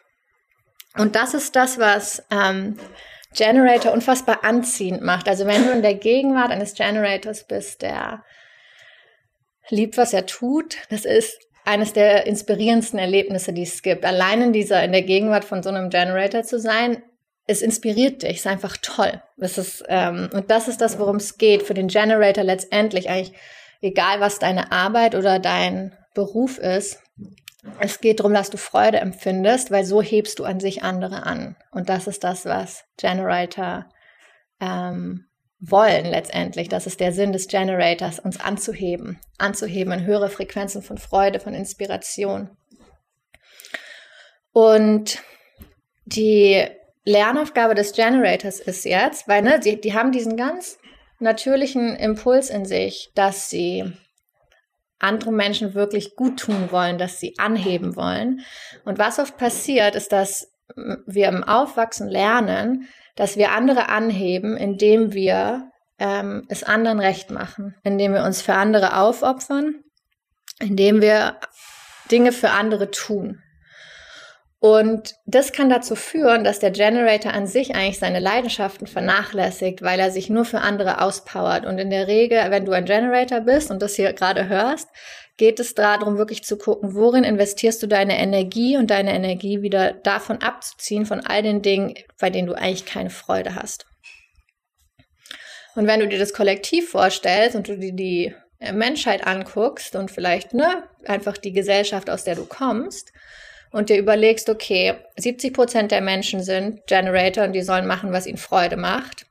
Und 0.99 1.17
das 1.17 1.35
ist 1.35 1.57
das, 1.57 1.79
was 1.79 2.23
ähm, 2.31 2.79
Generator 3.35 3.93
unfassbar 3.93 4.45
anziehend 4.45 5.03
macht. 5.03 5.29
Also 5.29 5.47
wenn 5.47 5.65
du 5.65 5.73
in 5.73 5.83
der 5.83 5.95
Gegenwart 5.95 6.51
eines 6.51 6.75
Generators 6.75 7.47
bist, 7.47 7.81
der 7.83 8.23
liebt, 9.71 9.97
was 9.97 10.13
er 10.13 10.27
tut, 10.27 10.77
das 10.91 11.05
ist 11.07 11.39
eines 11.65 11.93
der 11.93 12.27
inspirierendsten 12.27 12.99
Erlebnisse, 12.99 13.53
die 13.53 13.63
es 13.63 13.83
gibt. 13.83 14.05
Allein 14.05 14.43
in 14.43 14.53
dieser, 14.53 14.83
in 14.83 14.93
der 14.93 15.03
Gegenwart 15.03 15.45
von 15.45 15.63
so 15.63 15.71
einem 15.71 15.89
Generator 15.89 16.43
zu 16.43 16.59
sein, 16.59 17.03
es 17.47 17.63
inspiriert 17.63 18.23
dich, 18.23 18.37
ist 18.37 18.47
einfach 18.47 18.77
toll. 18.81 19.23
Das 19.37 19.59
ist, 19.59 19.85
ähm, 19.89 20.31
und 20.33 20.51
das 20.51 20.69
ist 20.69 20.81
das, 20.81 20.99
worum 20.99 21.17
es 21.17 21.39
geht 21.39 21.63
für 21.63 21.75
den 21.75 21.89
Generator 21.89 22.45
letztendlich. 22.45 23.11
Eigentlich 23.11 23.33
egal, 23.83 24.21
was 24.21 24.39
deine 24.39 24.73
Arbeit 24.73 25.15
oder 25.15 25.39
dein 25.39 25.97
Beruf 26.15 26.59
ist, 26.59 27.01
es 27.79 28.01
geht 28.01 28.21
darum, 28.21 28.35
dass 28.35 28.51
du 28.51 28.57
Freude 28.57 28.99
empfindest, 28.99 29.71
weil 29.71 29.85
so 29.85 30.03
hebst 30.03 30.39
du 30.39 30.45
an 30.45 30.61
sich 30.61 30.83
andere 30.83 31.27
an. 31.27 31.57
Und 31.71 31.89
das 31.89 32.07
ist 32.07 32.25
das, 32.25 32.45
was 32.45 32.85
Generator 32.97 33.87
ähm, 34.61 35.27
wollen 35.61 36.07
letztendlich. 36.07 36.69
Das 36.69 36.87
ist 36.87 36.99
der 36.99 37.13
Sinn 37.13 37.33
des 37.33 37.47
Generators, 37.47 38.19
uns 38.19 38.41
anzuheben, 38.41 39.21
anzuheben 39.39 39.93
in 39.93 40.07
höhere 40.07 40.29
Frequenzen 40.29 40.83
von 40.83 40.99
Freude, 40.99 41.39
von 41.39 41.55
Inspiration. 41.55 42.51
Und 44.53 45.23
die 46.05 46.67
Lernaufgabe 47.05 47.75
des 47.75 47.93
Generators 47.93 48.61
ist 48.61 48.85
jetzt, 48.85 49.27
weil 49.29 49.43
ne, 49.43 49.59
die, 49.59 49.81
die 49.81 49.95
haben 49.95 50.13
diesen 50.13 50.37
ganz 50.37 50.79
natürlichen 51.19 51.97
Impuls 51.97 52.51
in 52.51 52.65
sich, 52.65 53.11
dass 53.15 53.51
sie 53.51 53.93
andere 54.99 55.33
Menschen 55.33 55.75
wirklich 55.75 56.15
gut 56.15 56.39
tun 56.39 56.71
wollen, 56.71 56.99
dass 56.99 57.19
sie 57.19 57.35
anheben 57.39 57.97
wollen. 57.97 58.43
Und 58.85 58.99
was 58.99 59.19
oft 59.19 59.37
passiert, 59.37 59.97
ist, 59.97 60.13
dass 60.13 60.53
wir 61.07 61.29
im 61.29 61.43
Aufwachsen 61.43 62.09
lernen, 62.09 62.89
dass 63.17 63.37
wir 63.37 63.51
andere 63.51 63.89
anheben, 63.89 64.57
indem 64.57 65.13
wir 65.13 65.71
ähm, 65.99 66.47
es 66.49 66.63
anderen 66.63 67.01
recht 67.01 67.31
machen, 67.31 67.75
indem 67.83 68.15
wir 68.15 68.23
uns 68.25 68.41
für 68.41 68.55
andere 68.55 68.97
aufopfern, 68.97 69.83
indem 70.61 71.01
wir 71.01 71.37
Dinge 72.11 72.33
für 72.33 72.51
andere 72.51 72.91
tun. 72.91 73.42
Und 74.63 75.17
das 75.27 75.53
kann 75.53 75.71
dazu 75.71 75.97
führen, 75.97 76.45
dass 76.45 76.61
der 76.61 76.71
Generator 76.71 77.33
an 77.33 77.49
sich 77.49 77.75
eigentlich 77.75 77.99
seine 77.99 78.21
Leidenschaften 78.21 78.87
vernachlässigt, 78.87 79.83
weil 79.83 79.99
er 79.99 80.13
sich 80.13 80.31
nur 80.31 80.45
für 80.45 80.61
andere 80.61 81.01
auspowert. 81.01 81.67
Und 81.67 81.79
in 81.79 81.91
der 81.91 82.07
Regel, 82.07 82.39
wenn 82.49 82.65
du 82.65 82.71
ein 82.71 82.85
Generator 82.85 83.41
bist 83.41 83.73
und 83.73 83.83
das 83.83 83.97
hier 83.97 84.13
gerade 84.13 84.49
hörst, 84.49 84.89
geht 85.37 85.59
es 85.59 85.75
darum, 85.75 86.17
wirklich 86.17 86.45
zu 86.45 86.57
gucken, 86.57 86.95
worin 86.95 87.25
investierst 87.25 87.83
du 87.83 87.89
deine 87.89 88.17
Energie 88.21 88.77
und 88.77 88.93
deine 88.93 89.13
Energie 89.13 89.63
wieder 89.63 89.95
davon 89.95 90.43
abzuziehen, 90.43 91.07
von 91.07 91.19
all 91.27 91.43
den 91.43 91.63
Dingen, 91.63 91.95
bei 92.21 92.31
denen 92.31 92.47
du 92.47 92.55
eigentlich 92.55 92.87
keine 92.87 93.11
Freude 93.11 93.57
hast. 93.57 93.87
Und 95.75 95.89
wenn 95.89 95.99
du 95.99 96.07
dir 96.07 96.21
das 96.21 96.35
Kollektiv 96.35 96.91
vorstellst 96.91 97.57
und 97.57 97.67
du 97.67 97.77
dir 97.77 97.95
die 97.95 98.33
Menschheit 98.73 99.27
anguckst 99.27 99.97
und 99.97 100.13
vielleicht 100.13 100.55
ne, 100.55 100.85
einfach 101.05 101.37
die 101.37 101.53
Gesellschaft, 101.53 102.09
aus 102.09 102.23
der 102.23 102.37
du 102.37 102.47
kommst, 102.47 103.13
und 103.73 103.89
dir 103.89 103.99
überlegst, 103.99 104.49
okay, 104.49 104.95
70 105.17 105.55
Prozent 105.55 105.91
der 105.91 106.03
Menschen 106.03 106.43
sind 106.43 106.87
Generator 106.87 107.45
und 107.45 107.55
die 107.55 107.63
sollen 107.63 107.87
machen, 107.87 108.13
was 108.13 108.27
ihnen 108.27 108.39
Freude 108.39 108.77
macht. 108.77 109.27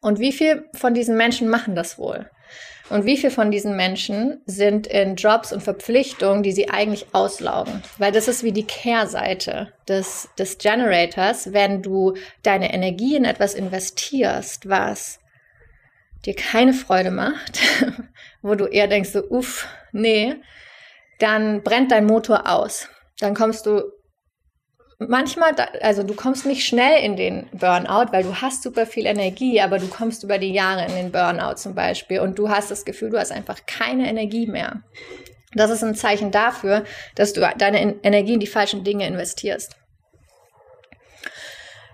Und 0.00 0.18
wie 0.18 0.32
viel 0.32 0.64
von 0.74 0.94
diesen 0.94 1.16
Menschen 1.16 1.48
machen 1.48 1.74
das 1.74 1.98
wohl? 1.98 2.30
Und 2.88 3.04
wie 3.04 3.16
viel 3.16 3.30
von 3.30 3.50
diesen 3.50 3.76
Menschen 3.76 4.40
sind 4.46 4.86
in 4.86 5.14
Jobs 5.14 5.52
und 5.52 5.62
Verpflichtungen, 5.62 6.42
die 6.42 6.52
sie 6.52 6.70
eigentlich 6.70 7.06
auslaugen? 7.12 7.82
Weil 7.98 8.10
das 8.10 8.26
ist 8.26 8.42
wie 8.42 8.52
die 8.52 8.66
Kehrseite 8.66 9.72
des, 9.86 10.28
des 10.38 10.58
Generators, 10.58 11.52
wenn 11.52 11.82
du 11.82 12.14
deine 12.42 12.72
Energie 12.72 13.14
in 13.14 13.24
etwas 13.24 13.54
investierst, 13.54 14.68
was 14.68 15.20
dir 16.26 16.34
keine 16.34 16.72
Freude 16.72 17.10
macht, 17.10 17.60
wo 18.42 18.54
du 18.54 18.66
eher 18.66 18.88
denkst 18.88 19.10
so, 19.10 19.22
uff, 19.28 19.68
nee, 19.92 20.36
dann 21.20 21.62
brennt 21.62 21.92
dein 21.92 22.06
Motor 22.06 22.48
aus 22.48 22.88
dann 23.20 23.34
kommst 23.34 23.66
du 23.66 23.82
manchmal, 24.98 25.54
also 25.80 26.02
du 26.02 26.14
kommst 26.14 26.46
nicht 26.46 26.64
schnell 26.64 27.02
in 27.02 27.16
den 27.16 27.48
Burnout, 27.52 28.12
weil 28.12 28.22
du 28.22 28.40
hast 28.40 28.62
super 28.62 28.86
viel 28.86 29.06
Energie, 29.06 29.60
aber 29.60 29.78
du 29.78 29.88
kommst 29.88 30.24
über 30.24 30.38
die 30.38 30.52
Jahre 30.52 30.86
in 30.86 30.94
den 30.94 31.12
Burnout 31.12 31.56
zum 31.56 31.74
Beispiel 31.74 32.20
und 32.20 32.38
du 32.38 32.50
hast 32.50 32.70
das 32.70 32.84
Gefühl, 32.84 33.10
du 33.10 33.18
hast 33.18 33.32
einfach 33.32 33.66
keine 33.66 34.08
Energie 34.08 34.46
mehr. 34.46 34.82
Das 35.54 35.70
ist 35.70 35.82
ein 35.82 35.94
Zeichen 35.94 36.30
dafür, 36.30 36.84
dass 37.16 37.32
du 37.32 37.40
deine 37.40 37.96
Energie 38.02 38.34
in 38.34 38.40
die 38.40 38.46
falschen 38.46 38.84
Dinge 38.84 39.06
investierst. 39.06 39.76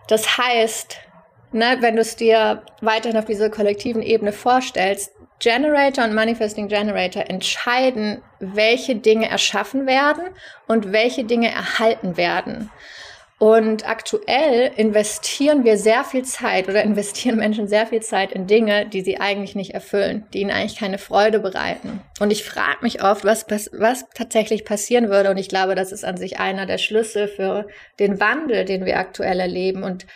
Das 0.08 0.36
heißt, 0.38 0.98
ne, 1.52 1.78
wenn 1.80 1.96
du 1.96 2.02
es 2.02 2.16
dir 2.16 2.62
weiterhin 2.80 3.18
auf 3.18 3.24
dieser 3.24 3.50
kollektiven 3.50 4.02
Ebene 4.02 4.32
vorstellst, 4.32 5.12
Generator 5.38 6.05
und 6.05 6.14
Manifesting 6.14 6.68
Generator 6.68 7.29
entscheiden, 7.29 8.22
welche 8.40 8.96
Dinge 8.96 9.29
erschaffen 9.29 9.87
werden 9.87 10.25
und 10.66 10.92
welche 10.92 11.25
Dinge 11.25 11.51
erhalten 11.51 12.16
werden. 12.16 12.70
Und 13.38 13.87
aktuell 13.87 14.72
investieren 14.77 15.64
wir 15.64 15.77
sehr 15.77 16.05
viel 16.05 16.25
Zeit 16.25 16.70
oder 16.70 16.83
investieren 16.83 17.37
Menschen 17.37 17.68
sehr 17.68 17.87
viel 17.87 18.01
Zeit 18.01 18.33
in 18.33 18.46
Dinge, 18.46 18.87
die 18.87 19.03
sie 19.03 19.20
eigentlich 19.20 19.55
nicht 19.55 19.75
erfüllen, 19.75 20.25
die 20.33 20.40
ihnen 20.40 20.51
eigentlich 20.51 20.79
keine 20.79 20.96
Freude 20.96 21.38
bereiten. 21.38 22.01
Und 22.18 22.31
ich 22.31 22.44
frage 22.44 22.79
mich 22.81 23.03
oft, 23.03 23.27
was, 23.27 23.44
was 23.72 24.09
tatsächlich 24.14 24.64
passieren 24.64 25.11
würde. 25.11 25.31
Und 25.31 25.37
ich 25.37 25.51
glaube, 25.51 25.75
das 25.75 25.92
ist 25.92 26.03
an 26.03 26.16
sich 26.16 26.40
einer 26.40 26.64
der 26.64 26.79
Schlüssel 26.79 27.29
für 27.29 27.66
den 27.99 28.20
Wandel, 28.20 28.64
den 28.64 28.87
wir 28.87 28.99
aktuell 28.99 29.38
erleben 29.38 29.83
und, 29.83 30.07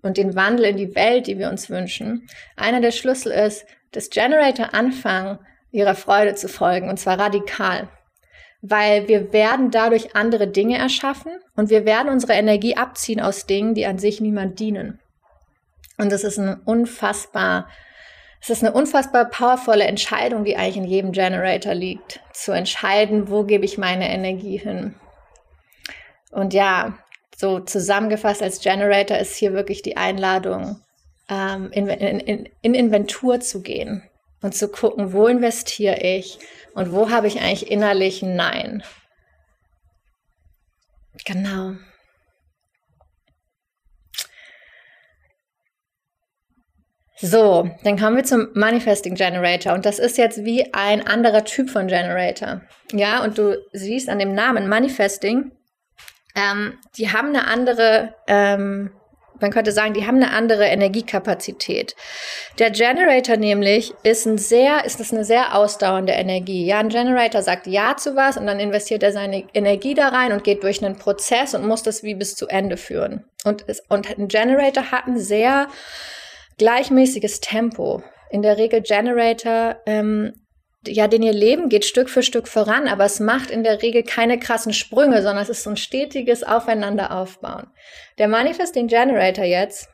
und 0.00 0.16
den 0.16 0.34
Wandel 0.34 0.64
in 0.64 0.76
die 0.78 0.94
Welt, 0.94 1.26
die 1.26 1.38
wir 1.38 1.50
uns 1.50 1.68
wünschen. 1.68 2.28
Einer 2.56 2.80
der 2.80 2.92
Schlüssel 2.92 3.32
ist, 3.32 3.66
dass 3.92 4.10
Generator 4.10 4.74
anfangen, 4.74 5.38
ihrer 5.72 5.94
Freude 5.94 6.34
zu 6.34 6.48
folgen, 6.48 6.88
und 6.88 6.98
zwar 6.98 7.18
radikal. 7.18 7.88
Weil 8.62 9.08
wir 9.08 9.32
werden 9.32 9.70
dadurch 9.70 10.14
andere 10.14 10.46
Dinge 10.48 10.76
erschaffen 10.76 11.32
und 11.56 11.70
wir 11.70 11.86
werden 11.86 12.10
unsere 12.10 12.34
Energie 12.34 12.76
abziehen 12.76 13.20
aus 13.20 13.46
Dingen, 13.46 13.74
die 13.74 13.86
an 13.86 13.98
sich 13.98 14.20
niemand 14.20 14.58
dienen. 14.58 15.00
Und 15.96 16.12
das 16.12 16.24
ist 16.24 16.38
ein 16.38 16.60
unfassbar, 16.64 17.68
es 18.40 18.50
ist 18.50 18.64
eine 18.64 18.72
unfassbar 18.72 19.26
powervolle 19.26 19.84
Entscheidung, 19.84 20.44
die 20.44 20.56
eigentlich 20.56 20.78
in 20.78 20.84
jedem 20.84 21.12
Generator 21.12 21.74
liegt, 21.74 22.20
zu 22.32 22.52
entscheiden, 22.52 23.28
wo 23.30 23.44
gebe 23.44 23.64
ich 23.64 23.78
meine 23.78 24.10
Energie 24.10 24.56
hin. 24.56 24.94
Und 26.30 26.54
ja, 26.54 26.98
so 27.36 27.60
zusammengefasst 27.60 28.42
als 28.42 28.60
Generator 28.60 29.18
ist 29.18 29.36
hier 29.36 29.52
wirklich 29.52 29.82
die 29.82 29.96
Einladung, 29.96 30.80
ähm, 31.30 31.70
in, 31.72 31.88
in, 31.88 32.48
in 32.60 32.74
Inventur 32.74 33.40
zu 33.40 33.62
gehen 33.62 34.02
und 34.42 34.54
zu 34.54 34.68
gucken, 34.68 35.12
wo 35.12 35.26
investiere 35.28 36.00
ich 36.00 36.38
und 36.74 36.92
wo 36.92 37.10
habe 37.10 37.28
ich 37.28 37.40
eigentlich 37.40 37.70
innerlich 37.70 38.22
Nein. 38.22 38.82
Genau. 41.24 41.74
So, 47.22 47.70
dann 47.84 47.98
kommen 47.98 48.16
wir 48.16 48.24
zum 48.24 48.48
Manifesting 48.54 49.14
Generator 49.14 49.74
und 49.74 49.84
das 49.84 49.98
ist 49.98 50.16
jetzt 50.16 50.42
wie 50.46 50.72
ein 50.72 51.06
anderer 51.06 51.44
Typ 51.44 51.68
von 51.68 51.86
Generator. 51.86 52.62
Ja, 52.92 53.22
und 53.22 53.36
du 53.36 53.58
siehst 53.72 54.08
an 54.08 54.18
dem 54.18 54.34
Namen 54.34 54.68
Manifesting, 54.68 55.52
ähm, 56.34 56.78
die 56.96 57.12
haben 57.12 57.28
eine 57.28 57.46
andere 57.46 58.14
ähm, 58.26 58.90
man 59.40 59.50
könnte 59.50 59.72
sagen, 59.72 59.94
die 59.94 60.06
haben 60.06 60.16
eine 60.16 60.32
andere 60.32 60.66
Energiekapazität. 60.66 61.96
Der 62.58 62.70
Generator 62.70 63.36
nämlich 63.36 63.94
ist 64.02 64.26
ein 64.26 64.38
sehr, 64.38 64.84
ist 64.84 65.00
das 65.00 65.12
eine 65.12 65.24
sehr 65.24 65.54
ausdauernde 65.54 66.12
Energie. 66.12 66.66
Ja, 66.66 66.78
ein 66.78 66.88
Generator 66.88 67.42
sagt 67.42 67.66
Ja 67.66 67.96
zu 67.96 68.16
was 68.16 68.36
und 68.36 68.46
dann 68.46 68.60
investiert 68.60 69.02
er 69.02 69.12
seine 69.12 69.44
Energie 69.54 69.94
da 69.94 70.08
rein 70.08 70.32
und 70.32 70.44
geht 70.44 70.62
durch 70.62 70.84
einen 70.84 70.96
Prozess 70.96 71.54
und 71.54 71.66
muss 71.66 71.82
das 71.82 72.02
wie 72.02 72.14
bis 72.14 72.36
zu 72.36 72.46
Ende 72.48 72.76
führen. 72.76 73.24
Und, 73.44 73.64
und 73.88 74.18
ein 74.18 74.28
Generator 74.28 74.90
hat 74.90 75.06
ein 75.06 75.18
sehr 75.18 75.68
gleichmäßiges 76.58 77.40
Tempo. 77.40 78.02
In 78.30 78.42
der 78.42 78.58
Regel 78.58 78.82
Generator 78.82 79.76
ähm, 79.86 80.34
ja, 80.86 81.08
den 81.08 81.22
ihr 81.22 81.32
Leben 81.32 81.68
geht 81.68 81.84
Stück 81.84 82.08
für 82.08 82.22
Stück 82.22 82.48
voran, 82.48 82.88
aber 82.88 83.04
es 83.04 83.20
macht 83.20 83.50
in 83.50 83.62
der 83.62 83.82
Regel 83.82 84.02
keine 84.02 84.38
krassen 84.38 84.72
Sprünge, 84.72 85.22
sondern 85.22 85.42
es 85.42 85.50
ist 85.50 85.62
so 85.62 85.70
ein 85.70 85.76
stetiges 85.76 86.42
Aufeinander 86.42 87.12
aufbauen. 87.12 87.70
Der 88.18 88.28
Manifesting 88.28 88.86
Generator 88.86 89.44
jetzt 89.44 89.88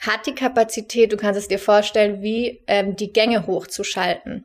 hat 0.00 0.26
die 0.26 0.34
Kapazität, 0.34 1.12
du 1.12 1.16
kannst 1.16 1.38
es 1.38 1.48
dir 1.48 1.58
vorstellen, 1.58 2.22
wie 2.22 2.64
ähm, 2.66 2.96
die 2.96 3.12
Gänge 3.12 3.46
hochzuschalten. 3.46 4.44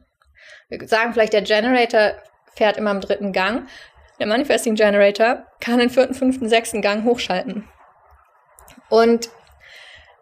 Wir 0.67 0.87
sagen 0.87 1.13
vielleicht, 1.13 1.33
der 1.33 1.43
Generator 1.43 2.15
fährt 2.55 2.77
immer 2.77 2.91
im 2.91 3.01
dritten 3.01 3.31
Gang. 3.31 3.67
Der 4.19 4.27
Manifesting 4.27 4.75
Generator 4.75 5.45
kann 5.59 5.79
den 5.79 5.89
vierten, 5.89 6.15
fünften, 6.15 6.49
sechsten 6.49 6.81
Gang 6.81 7.05
hochschalten. 7.05 7.67
Und 8.89 9.29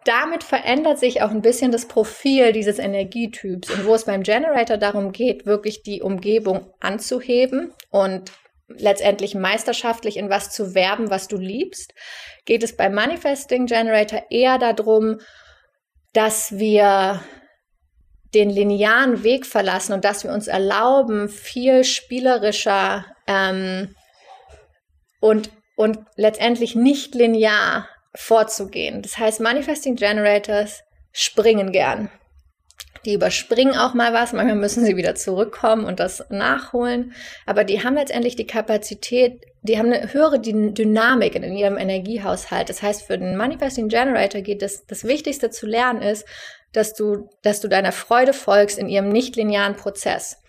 damit 0.04 0.44
verändert 0.44 0.98
sich 0.98 1.22
auch 1.22 1.30
ein 1.30 1.42
bisschen 1.42 1.72
das 1.72 1.86
Profil 1.86 2.52
dieses 2.52 2.78
Energietyps. 2.78 3.70
Und 3.70 3.86
wo 3.86 3.94
es 3.94 4.04
beim 4.04 4.22
Generator 4.22 4.76
darum 4.76 5.12
geht, 5.12 5.46
wirklich 5.46 5.82
die 5.82 6.02
Umgebung 6.02 6.72
anzuheben 6.80 7.72
und 7.90 8.32
letztendlich 8.68 9.34
meisterschaftlich 9.34 10.16
in 10.16 10.30
was 10.30 10.50
zu 10.50 10.74
werben, 10.74 11.10
was 11.10 11.28
du 11.28 11.36
liebst, 11.36 11.94
geht 12.44 12.62
es 12.62 12.76
beim 12.76 12.94
Manifesting 12.94 13.66
Generator 13.66 14.24
eher 14.30 14.58
darum, 14.58 15.20
dass 16.12 16.58
wir 16.58 17.22
den 18.34 18.50
linearen 18.50 19.24
Weg 19.24 19.46
verlassen 19.46 19.92
und 19.92 20.04
dass 20.04 20.24
wir 20.24 20.32
uns 20.32 20.48
erlauben, 20.48 21.28
viel 21.28 21.84
spielerischer 21.84 23.04
ähm, 23.26 23.94
und, 25.20 25.50
und 25.76 25.98
letztendlich 26.16 26.74
nicht 26.74 27.14
linear 27.14 27.88
vorzugehen. 28.14 29.02
Das 29.02 29.18
heißt, 29.18 29.40
Manifesting 29.40 29.96
Generators 29.96 30.82
springen 31.12 31.72
gern. 31.72 32.10
Die 33.04 33.14
überspringen 33.14 33.76
auch 33.76 33.94
mal 33.94 34.12
was, 34.12 34.32
manchmal 34.32 34.56
müssen 34.56 34.84
sie 34.84 34.96
wieder 34.96 35.16
zurückkommen 35.16 35.84
und 35.84 35.98
das 35.98 36.24
nachholen, 36.30 37.14
aber 37.46 37.64
die 37.64 37.82
haben 37.82 37.96
letztendlich 37.96 38.36
die 38.36 38.46
Kapazität, 38.46 39.44
die 39.62 39.76
haben 39.78 39.92
eine 39.92 40.12
höhere 40.12 40.38
Dynamik 40.40 41.34
in 41.34 41.56
ihrem 41.56 41.78
Energiehaushalt. 41.78 42.68
Das 42.68 42.80
heißt, 42.80 43.02
für 43.02 43.18
den 43.18 43.36
Manifesting 43.36 43.88
Generator 43.88 44.40
geht 44.40 44.62
es, 44.62 44.86
das 44.86 45.04
Wichtigste 45.04 45.50
zu 45.50 45.66
lernen 45.66 46.00
ist, 46.00 46.26
dass 46.72 46.94
du, 46.94 47.28
dass 47.42 47.60
du 47.60 47.68
deiner 47.68 47.92
Freude 47.92 48.32
folgst 48.32 48.78
in 48.78 48.88
ihrem 48.88 49.08
nicht-linearen 49.08 49.76
Prozess. 49.76 50.41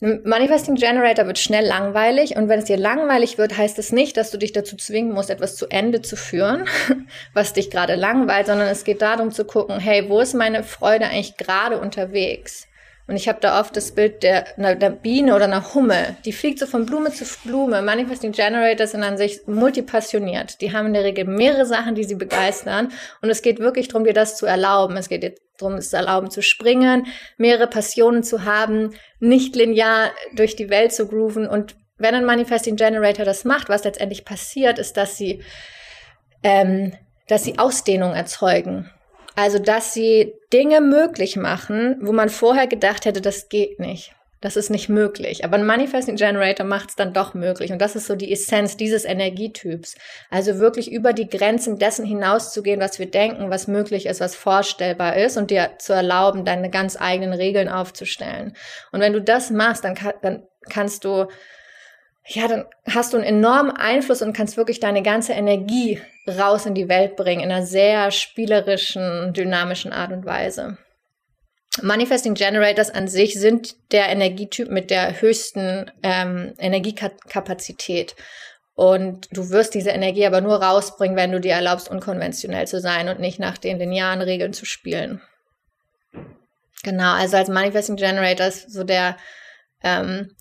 Manifesting 0.00 0.76
Generator 0.76 1.26
wird 1.26 1.38
schnell 1.38 1.66
langweilig 1.66 2.34
und 2.36 2.48
wenn 2.48 2.60
es 2.60 2.64
dir 2.64 2.78
langweilig 2.78 3.36
wird, 3.36 3.58
heißt 3.58 3.78
es 3.78 3.92
nicht, 3.92 4.16
dass 4.16 4.30
du 4.30 4.38
dich 4.38 4.52
dazu 4.52 4.76
zwingen 4.76 5.12
musst, 5.12 5.28
etwas 5.28 5.56
zu 5.56 5.68
Ende 5.68 6.00
zu 6.00 6.16
führen, 6.16 6.64
was 7.34 7.52
dich 7.52 7.70
gerade 7.70 7.96
langweilt, 7.96 8.46
sondern 8.46 8.68
es 8.68 8.84
geht 8.84 9.02
darum 9.02 9.30
zu 9.30 9.44
gucken, 9.44 9.78
hey, 9.78 10.08
wo 10.08 10.20
ist 10.20 10.32
meine 10.32 10.62
Freude 10.62 11.04
eigentlich 11.04 11.36
gerade 11.36 11.78
unterwegs? 11.78 12.66
Und 13.08 13.16
ich 13.16 13.28
habe 13.28 13.40
da 13.40 13.60
oft 13.60 13.76
das 13.76 13.90
Bild 13.90 14.22
der 14.22 14.44
der 14.56 14.90
Biene 14.90 15.34
oder 15.34 15.46
einer 15.46 15.74
Hummel, 15.74 16.16
die 16.24 16.32
fliegt 16.32 16.60
so 16.60 16.66
von 16.66 16.86
Blume 16.86 17.12
zu 17.12 17.24
Blume. 17.44 17.82
Manifesting 17.82 18.30
Generators 18.30 18.92
sind 18.92 19.02
an 19.02 19.18
sich 19.18 19.40
multipassioniert. 19.48 20.60
Die 20.60 20.72
haben 20.72 20.86
in 20.86 20.94
der 20.94 21.02
Regel 21.02 21.24
mehrere 21.24 21.66
Sachen, 21.66 21.96
die 21.96 22.04
sie 22.04 22.14
begeistern. 22.14 22.92
Und 23.20 23.28
es 23.28 23.42
geht 23.42 23.58
wirklich 23.58 23.88
darum, 23.88 24.04
dir 24.04 24.12
das 24.14 24.36
zu 24.36 24.46
erlauben. 24.46 24.96
Es 24.96 25.08
geht 25.08 25.40
darum, 25.60 25.76
es 25.76 25.90
zu 25.90 25.96
erlauben 25.96 26.30
zu 26.30 26.42
springen, 26.42 27.06
mehrere 27.36 27.66
Passionen 27.66 28.22
zu 28.22 28.44
haben, 28.44 28.94
nicht 29.18 29.56
linear 29.56 30.10
durch 30.34 30.56
die 30.56 30.70
Welt 30.70 30.92
zu 30.92 31.06
grooven. 31.06 31.46
Und 31.46 31.76
wenn 31.98 32.14
ein 32.14 32.24
Manifesting 32.24 32.76
Generator 32.76 33.24
das 33.24 33.44
macht, 33.44 33.68
was 33.68 33.84
letztendlich 33.84 34.24
passiert, 34.24 34.78
ist, 34.78 34.96
dass 34.96 35.16
sie, 35.16 35.42
ähm, 36.42 36.94
dass 37.28 37.44
sie 37.44 37.58
Ausdehnung 37.58 38.12
erzeugen. 38.12 38.90
Also, 39.36 39.58
dass 39.58 39.94
sie 39.94 40.34
Dinge 40.52 40.80
möglich 40.80 41.36
machen, 41.36 41.96
wo 42.00 42.12
man 42.12 42.28
vorher 42.28 42.66
gedacht 42.66 43.04
hätte, 43.04 43.20
das 43.20 43.48
geht 43.48 43.78
nicht. 43.78 44.14
Das 44.40 44.56
ist 44.56 44.70
nicht 44.70 44.88
möglich. 44.88 45.44
Aber 45.44 45.56
ein 45.56 45.66
Manifesting 45.66 46.16
Generator 46.16 46.64
macht 46.64 46.90
es 46.90 46.96
dann 46.96 47.12
doch 47.12 47.34
möglich. 47.34 47.72
Und 47.72 47.78
das 47.78 47.94
ist 47.94 48.06
so 48.06 48.16
die 48.16 48.32
Essenz 48.32 48.76
dieses 48.76 49.04
Energietyps. 49.04 49.96
Also 50.30 50.58
wirklich 50.58 50.90
über 50.90 51.12
die 51.12 51.28
Grenzen 51.28 51.78
dessen 51.78 52.06
hinauszugehen, 52.06 52.80
was 52.80 52.98
wir 52.98 53.10
denken, 53.10 53.50
was 53.50 53.66
möglich 53.66 54.06
ist, 54.06 54.20
was 54.20 54.34
vorstellbar 54.34 55.16
ist 55.16 55.36
und 55.36 55.50
dir 55.50 55.72
zu 55.78 55.92
erlauben, 55.92 56.46
deine 56.46 56.70
ganz 56.70 56.98
eigenen 56.98 57.34
Regeln 57.34 57.68
aufzustellen. 57.68 58.56
Und 58.92 59.00
wenn 59.00 59.12
du 59.12 59.20
das 59.20 59.50
machst, 59.50 59.84
dann, 59.84 59.94
kann, 59.94 60.14
dann 60.22 60.42
kannst 60.70 61.04
du 61.04 61.26
ja, 62.26 62.46
dann 62.46 62.64
hast 62.88 63.12
du 63.12 63.16
einen 63.16 63.26
enormen 63.26 63.72
Einfluss 63.72 64.22
und 64.22 64.36
kannst 64.36 64.56
wirklich 64.56 64.78
deine 64.78 65.02
ganze 65.02 65.32
Energie 65.32 66.00
raus 66.28 66.64
in 66.64 66.74
die 66.74 66.88
Welt 66.88 67.16
bringen, 67.16 67.42
in 67.42 67.50
einer 67.50 67.66
sehr 67.66 68.10
spielerischen, 68.10 69.32
dynamischen 69.32 69.92
Art 69.92 70.12
und 70.12 70.24
Weise. 70.24 70.78
Manifesting 71.82 72.34
Generators 72.34 72.90
an 72.90 73.08
sich 73.08 73.34
sind 73.34 73.76
der 73.92 74.08
Energietyp 74.08 74.70
mit 74.70 74.90
der 74.90 75.20
höchsten 75.20 75.90
ähm, 76.02 76.54
Energiekapazität. 76.58 78.14
Und 78.74 79.28
du 79.30 79.50
wirst 79.50 79.74
diese 79.74 79.90
Energie 79.90 80.26
aber 80.26 80.40
nur 80.40 80.62
rausbringen, 80.62 81.16
wenn 81.16 81.32
du 81.32 81.40
dir 81.40 81.52
erlaubst, 81.52 81.90
unkonventionell 81.90 82.66
zu 82.66 82.80
sein 82.80 83.08
und 83.08 83.20
nicht 83.20 83.38
nach 83.38 83.58
den 83.58 83.78
linearen 83.78 84.22
Regeln 84.22 84.52
zu 84.52 84.64
spielen. 84.64 85.20
Genau, 86.82 87.12
also 87.12 87.36
als 87.36 87.48
Manifesting 87.48 87.96
Generator 87.96 88.46
ist 88.46 88.72
so 88.72 88.84
der 88.84 89.16
ähm, 89.82 90.34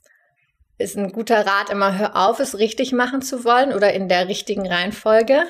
ist 0.78 0.98
ein 0.98 1.12
guter 1.12 1.46
Rat 1.46 1.70
immer, 1.70 1.98
hör 1.98 2.16
auf, 2.16 2.40
es 2.40 2.58
richtig 2.58 2.94
machen 2.94 3.22
zu 3.22 3.44
wollen 3.44 3.74
oder 3.74 3.94
in 3.94 4.08
der 4.08 4.28
richtigen 4.30 4.66
Reihenfolge 4.66 5.44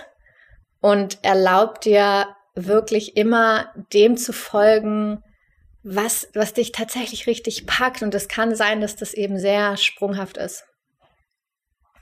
und 0.82 1.19
erlaub 1.23 1.82
dir 1.82 2.36
wirklich 2.56 3.15
immer 3.15 3.71
dem 3.93 4.17
zu 4.17 4.34
folgen, 4.34 5.23
was, 5.83 6.27
was 6.33 6.53
dich 6.53 6.71
tatsächlich 6.71 7.27
richtig 7.27 7.65
packt. 7.65 8.01
Und 8.01 8.13
es 8.15 8.27
kann 8.27 8.55
sein, 8.55 8.81
dass 8.81 8.95
das 8.95 9.13
eben 9.13 9.39
sehr 9.39 9.77
sprunghaft 9.77 10.37
ist. 10.37 10.65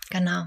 Genau. 0.10 0.46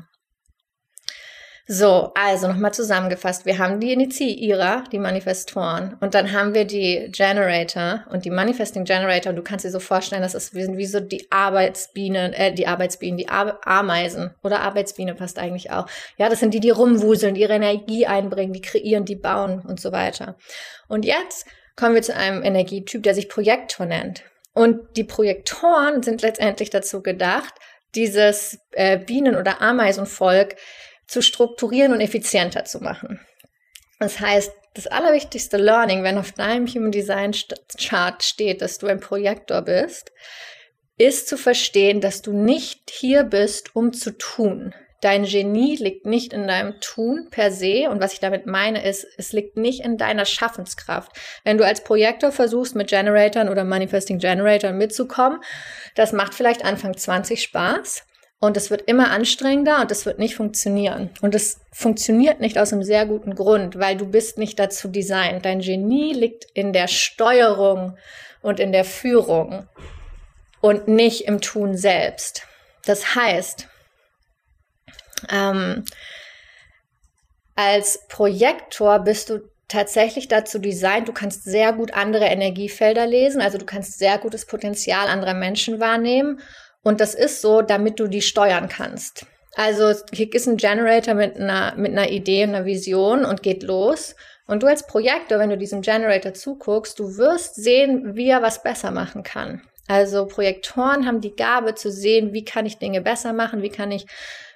So, 1.72 2.10
also 2.16 2.48
nochmal 2.48 2.74
zusammengefasst. 2.74 3.46
Wir 3.46 3.58
haben 3.58 3.78
die 3.78 3.92
Initiierer, 3.92 4.82
die 4.90 4.98
Manifestoren, 4.98 5.96
und 6.00 6.14
dann 6.14 6.32
haben 6.32 6.52
wir 6.52 6.64
die 6.64 7.12
Generator 7.12 8.06
und 8.10 8.24
die 8.24 8.30
Manifesting 8.30 8.82
Generator. 8.82 9.30
Und 9.30 9.36
du 9.36 9.44
kannst 9.44 9.64
dir 9.64 9.70
so 9.70 9.78
vorstellen, 9.78 10.22
das 10.22 10.34
ist, 10.34 10.52
wir 10.52 10.64
sind 10.64 10.78
wie 10.78 10.86
so 10.86 10.98
die 10.98 11.30
Arbeitsbienen, 11.30 12.32
äh, 12.32 12.52
die 12.52 12.66
Arbeitsbienen, 12.66 13.18
die 13.18 13.28
Ar 13.28 13.60
Ameisen 13.64 14.34
oder 14.42 14.62
Arbeitsbiene 14.62 15.14
passt 15.14 15.38
eigentlich 15.38 15.70
auch. 15.70 15.86
Ja, 16.16 16.28
das 16.28 16.40
sind 16.40 16.54
die, 16.54 16.60
die 16.60 16.70
rumwuseln, 16.70 17.36
ihre 17.36 17.52
Energie 17.52 18.04
einbringen, 18.04 18.52
die 18.52 18.62
kreieren, 18.62 19.04
die 19.04 19.14
bauen 19.14 19.60
und 19.60 19.78
so 19.78 19.92
weiter. 19.92 20.36
Und 20.88 21.04
jetzt 21.04 21.46
kommen 21.76 21.94
wir 21.94 22.02
zu 22.02 22.14
einem 22.14 22.42
Energietyp, 22.42 23.02
der 23.02 23.14
sich 23.14 23.28
Projektor 23.28 23.86
nennt. 23.86 24.24
Und 24.52 24.96
die 24.96 25.04
Projektoren 25.04 26.02
sind 26.02 26.22
letztendlich 26.22 26.70
dazu 26.70 27.02
gedacht, 27.02 27.54
dieses 27.94 28.58
äh, 28.72 28.98
Bienen- 28.98 29.36
oder 29.36 29.60
Ameisenvolk 29.60 30.56
zu 31.06 31.22
strukturieren 31.22 31.92
und 31.92 32.00
effizienter 32.00 32.64
zu 32.64 32.80
machen. 32.80 33.20
Das 33.98 34.20
heißt, 34.20 34.52
das 34.74 34.86
allerwichtigste 34.86 35.56
Learning, 35.56 36.02
wenn 36.04 36.18
auf 36.18 36.32
deinem 36.32 36.66
Human 36.66 36.92
Design 36.92 37.34
Chart 37.76 38.22
steht, 38.22 38.62
dass 38.62 38.78
du 38.78 38.86
ein 38.86 39.00
Projektor 39.00 39.62
bist, 39.62 40.12
ist 40.96 41.28
zu 41.28 41.36
verstehen, 41.36 42.00
dass 42.00 42.22
du 42.22 42.32
nicht 42.32 42.90
hier 42.90 43.24
bist, 43.24 43.74
um 43.74 43.92
zu 43.92 44.16
tun. 44.16 44.74
Dein 45.00 45.24
Genie 45.24 45.76
liegt 45.76 46.04
nicht 46.04 46.32
in 46.32 46.46
deinem 46.46 46.78
Tun 46.80 47.28
per 47.30 47.50
se. 47.50 47.88
Und 47.88 48.00
was 48.00 48.12
ich 48.12 48.20
damit 48.20 48.46
meine, 48.46 48.84
ist, 48.84 49.06
es 49.16 49.32
liegt 49.32 49.56
nicht 49.56 49.84
in 49.84 49.96
deiner 49.96 50.26
Schaffenskraft. 50.26 51.12
Wenn 51.42 51.56
du 51.56 51.64
als 51.64 51.82
Projektor 51.82 52.32
versuchst, 52.32 52.74
mit 52.74 52.88
Generatoren 52.88 53.48
oder 53.48 53.64
Manifesting 53.64 54.18
Generatoren 54.18 54.76
mitzukommen, 54.76 55.40
das 55.94 56.12
macht 56.12 56.34
vielleicht 56.34 56.64
Anfang 56.64 56.96
20 56.96 57.42
Spaß. 57.42 58.04
Und 58.42 58.56
es 58.56 58.70
wird 58.70 58.82
immer 58.82 59.10
anstrengender 59.10 59.82
und 59.82 59.90
es 59.90 60.06
wird 60.06 60.18
nicht 60.18 60.34
funktionieren. 60.34 61.10
Und 61.20 61.34
es 61.34 61.60
funktioniert 61.72 62.40
nicht 62.40 62.58
aus 62.58 62.72
einem 62.72 62.82
sehr 62.82 63.04
guten 63.04 63.34
Grund, 63.34 63.78
weil 63.78 63.96
du 63.96 64.06
bist 64.06 64.38
nicht 64.38 64.58
dazu 64.58 64.88
designt. 64.88 65.44
Dein 65.44 65.60
Genie 65.60 66.14
liegt 66.14 66.46
in 66.54 66.72
der 66.72 66.88
Steuerung 66.88 67.98
und 68.40 68.58
in 68.58 68.72
der 68.72 68.84
Führung 68.84 69.66
und 70.62 70.88
nicht 70.88 71.26
im 71.26 71.42
Tun 71.42 71.76
selbst. 71.76 72.46
Das 72.86 73.14
heißt, 73.14 73.68
ähm, 75.30 75.84
als 77.56 78.06
Projektor 78.08 79.00
bist 79.00 79.30
du 79.30 79.40
tatsächlich 79.68 80.28
dazu 80.28 80.58
designt, 80.58 81.08
du 81.08 81.12
kannst 81.12 81.44
sehr 81.44 81.72
gut 81.72 81.94
andere 81.94 82.24
Energiefelder 82.24 83.06
lesen, 83.06 83.40
also 83.40 83.58
du 83.58 83.64
kannst 83.64 83.98
sehr 83.98 84.18
gutes 84.18 84.46
Potenzial 84.46 85.06
anderer 85.08 85.34
Menschen 85.34 85.78
wahrnehmen 85.78 86.40
und 86.82 87.00
das 87.00 87.14
ist 87.14 87.40
so, 87.40 87.62
damit 87.62 88.00
du 88.00 88.08
die 88.08 88.22
steuern 88.22 88.68
kannst. 88.68 89.26
Also 89.54 89.92
hier 90.12 90.32
ist 90.32 90.46
ein 90.46 90.56
Generator 90.56 91.14
mit 91.14 91.36
einer, 91.36 91.74
mit 91.76 91.92
einer 91.92 92.10
Idee 92.10 92.44
und 92.44 92.54
einer 92.54 92.64
Vision 92.64 93.24
und 93.24 93.42
geht 93.42 93.62
los. 93.62 94.14
Und 94.46 94.62
du 94.62 94.66
als 94.66 94.86
Projektor, 94.86 95.38
wenn 95.38 95.50
du 95.50 95.58
diesem 95.58 95.82
Generator 95.82 96.34
zuguckst, 96.34 96.98
du 96.98 97.16
wirst 97.16 97.56
sehen, 97.56 98.14
wie 98.14 98.28
er 98.28 98.42
was 98.42 98.62
besser 98.62 98.90
machen 98.90 99.22
kann. 99.22 99.62
Also 99.86 100.26
Projektoren 100.26 101.06
haben 101.06 101.20
die 101.20 101.34
Gabe 101.34 101.74
zu 101.74 101.90
sehen, 101.90 102.32
wie 102.32 102.44
kann 102.44 102.64
ich 102.64 102.78
Dinge 102.78 103.00
besser 103.00 103.32
machen, 103.32 103.62
wie 103.62 103.70
kann 103.70 103.90
ich 103.90 104.06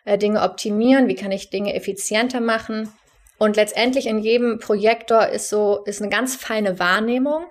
äh, 0.04 0.18
Dinge 0.18 0.42
optimieren, 0.42 1.08
wie 1.08 1.14
kann 1.14 1.32
ich 1.32 1.50
Dinge 1.50 1.74
effizienter 1.74 2.40
machen. 2.40 2.92
Und 3.38 3.56
letztendlich 3.56 4.06
in 4.06 4.18
jedem 4.18 4.58
Projektor 4.58 5.28
ist 5.28 5.48
so, 5.48 5.82
ist 5.84 6.00
eine 6.00 6.10
ganz 6.10 6.36
feine 6.36 6.78
Wahrnehmung 6.78 7.44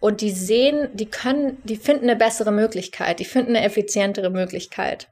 und 0.00 0.20
die 0.20 0.30
sehen, 0.30 0.88
die 0.94 1.06
können, 1.06 1.58
die 1.64 1.76
finden 1.76 2.04
eine 2.04 2.16
bessere 2.16 2.52
Möglichkeit, 2.52 3.18
die 3.18 3.24
finden 3.24 3.56
eine 3.56 3.66
effizientere 3.66 4.30
Möglichkeit. 4.30 5.08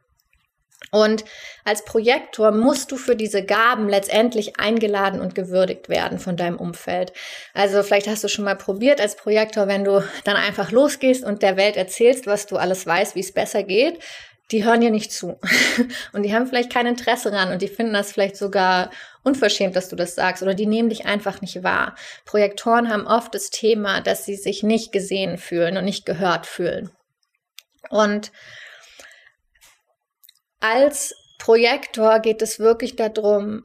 Und 0.91 1.25
als 1.65 1.85
Projektor 1.85 2.53
musst 2.53 2.93
du 2.93 2.97
für 2.97 3.17
diese 3.17 3.45
Gaben 3.45 3.89
letztendlich 3.89 4.61
eingeladen 4.61 5.21
und 5.21 5.35
gewürdigt 5.35 5.89
werden 5.89 6.19
von 6.19 6.37
deinem 6.37 6.59
Umfeld. 6.59 7.13
Also 7.53 7.83
vielleicht 7.83 8.07
hast 8.07 8.23
du 8.23 8.29
schon 8.29 8.45
mal 8.45 8.57
probiert 8.57 9.01
als 9.01 9.17
Projektor, 9.17 9.67
wenn 9.67 9.85
du 9.85 10.05
dann 10.25 10.37
einfach 10.37 10.71
losgehst 10.71 11.25
und 11.25 11.43
der 11.43 11.57
Welt 11.57 11.77
erzählst, 11.77 12.27
was 12.27 12.47
du 12.47 12.57
alles 12.57 12.87
weißt, 12.87 13.17
wie 13.17 13.21
es 13.21 13.33
besser 13.33 13.63
geht, 13.63 13.99
die 14.55 14.65
hören 14.65 14.81
dir 14.81 14.93
nicht 14.93 15.11
zu. 15.11 15.41
Und 16.13 16.23
die 16.23 16.33
haben 16.33 16.47
vielleicht 16.47 16.73
kein 16.73 16.87
Interesse 16.87 17.33
ran 17.33 17.51
und 17.51 17.61
die 17.61 17.67
finden 17.67 17.93
das 17.93 18.13
vielleicht 18.13 18.37
sogar 18.37 18.91
unverschämt, 19.25 19.75
dass 19.75 19.89
du 19.89 19.97
das 19.97 20.15
sagst 20.15 20.45
oder 20.45 20.55
die 20.55 20.67
nehmen 20.67 20.91
dich 20.91 21.07
einfach 21.07 21.41
nicht 21.41 21.65
wahr. 21.65 21.97
Projektoren 22.25 22.89
haben 22.89 23.09
oft 23.09 23.35
das 23.35 23.51
Thema, 23.51 24.01
dass 24.01 24.25
sie 24.25 24.37
sich 24.37 24.63
nicht 24.63 24.93
gesehen 24.93 25.39
fühlen 25.39 25.77
und 25.77 25.85
nicht 25.85 26.07
gehört 26.07 26.47
fühlen. 26.47 26.91
Und 27.91 28.31
als 30.61 31.17
Projektor 31.41 32.21
geht 32.21 32.41
es 32.41 32.61
wirklich 32.61 32.95
darum 32.95 33.65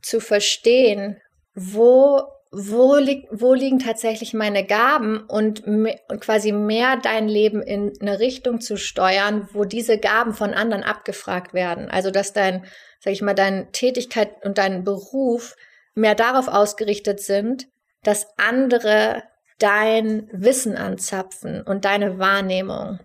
zu 0.00 0.20
verstehen, 0.20 1.20
wo 1.54 2.22
wo, 2.52 2.96
li 2.96 3.28
wo 3.30 3.54
liegen 3.54 3.78
tatsächlich 3.78 4.34
meine 4.34 4.64
Gaben 4.64 5.18
und, 5.18 5.64
und 5.66 6.20
quasi 6.20 6.52
mehr 6.52 6.96
dein 6.96 7.28
Leben 7.28 7.62
in 7.62 7.92
eine 8.00 8.18
Richtung 8.18 8.60
zu 8.60 8.76
steuern, 8.76 9.48
wo 9.52 9.64
diese 9.64 9.98
Gaben 9.98 10.34
von 10.34 10.52
anderen 10.52 10.82
abgefragt 10.82 11.54
werden. 11.54 11.88
Also 11.90 12.10
dass 12.10 12.32
dein, 12.32 12.64
sag 12.98 13.12
ich 13.12 13.22
mal, 13.22 13.34
deine 13.34 13.70
Tätigkeit 13.70 14.44
und 14.44 14.58
dein 14.58 14.82
Beruf 14.82 15.56
mehr 15.94 16.14
darauf 16.14 16.48
ausgerichtet 16.48 17.20
sind, 17.20 17.68
dass 18.02 18.26
andere 18.36 19.22
dein 19.58 20.28
Wissen 20.32 20.76
anzapfen 20.76 21.62
und 21.62 21.84
deine 21.84 22.18
Wahrnehmung. 22.18 22.98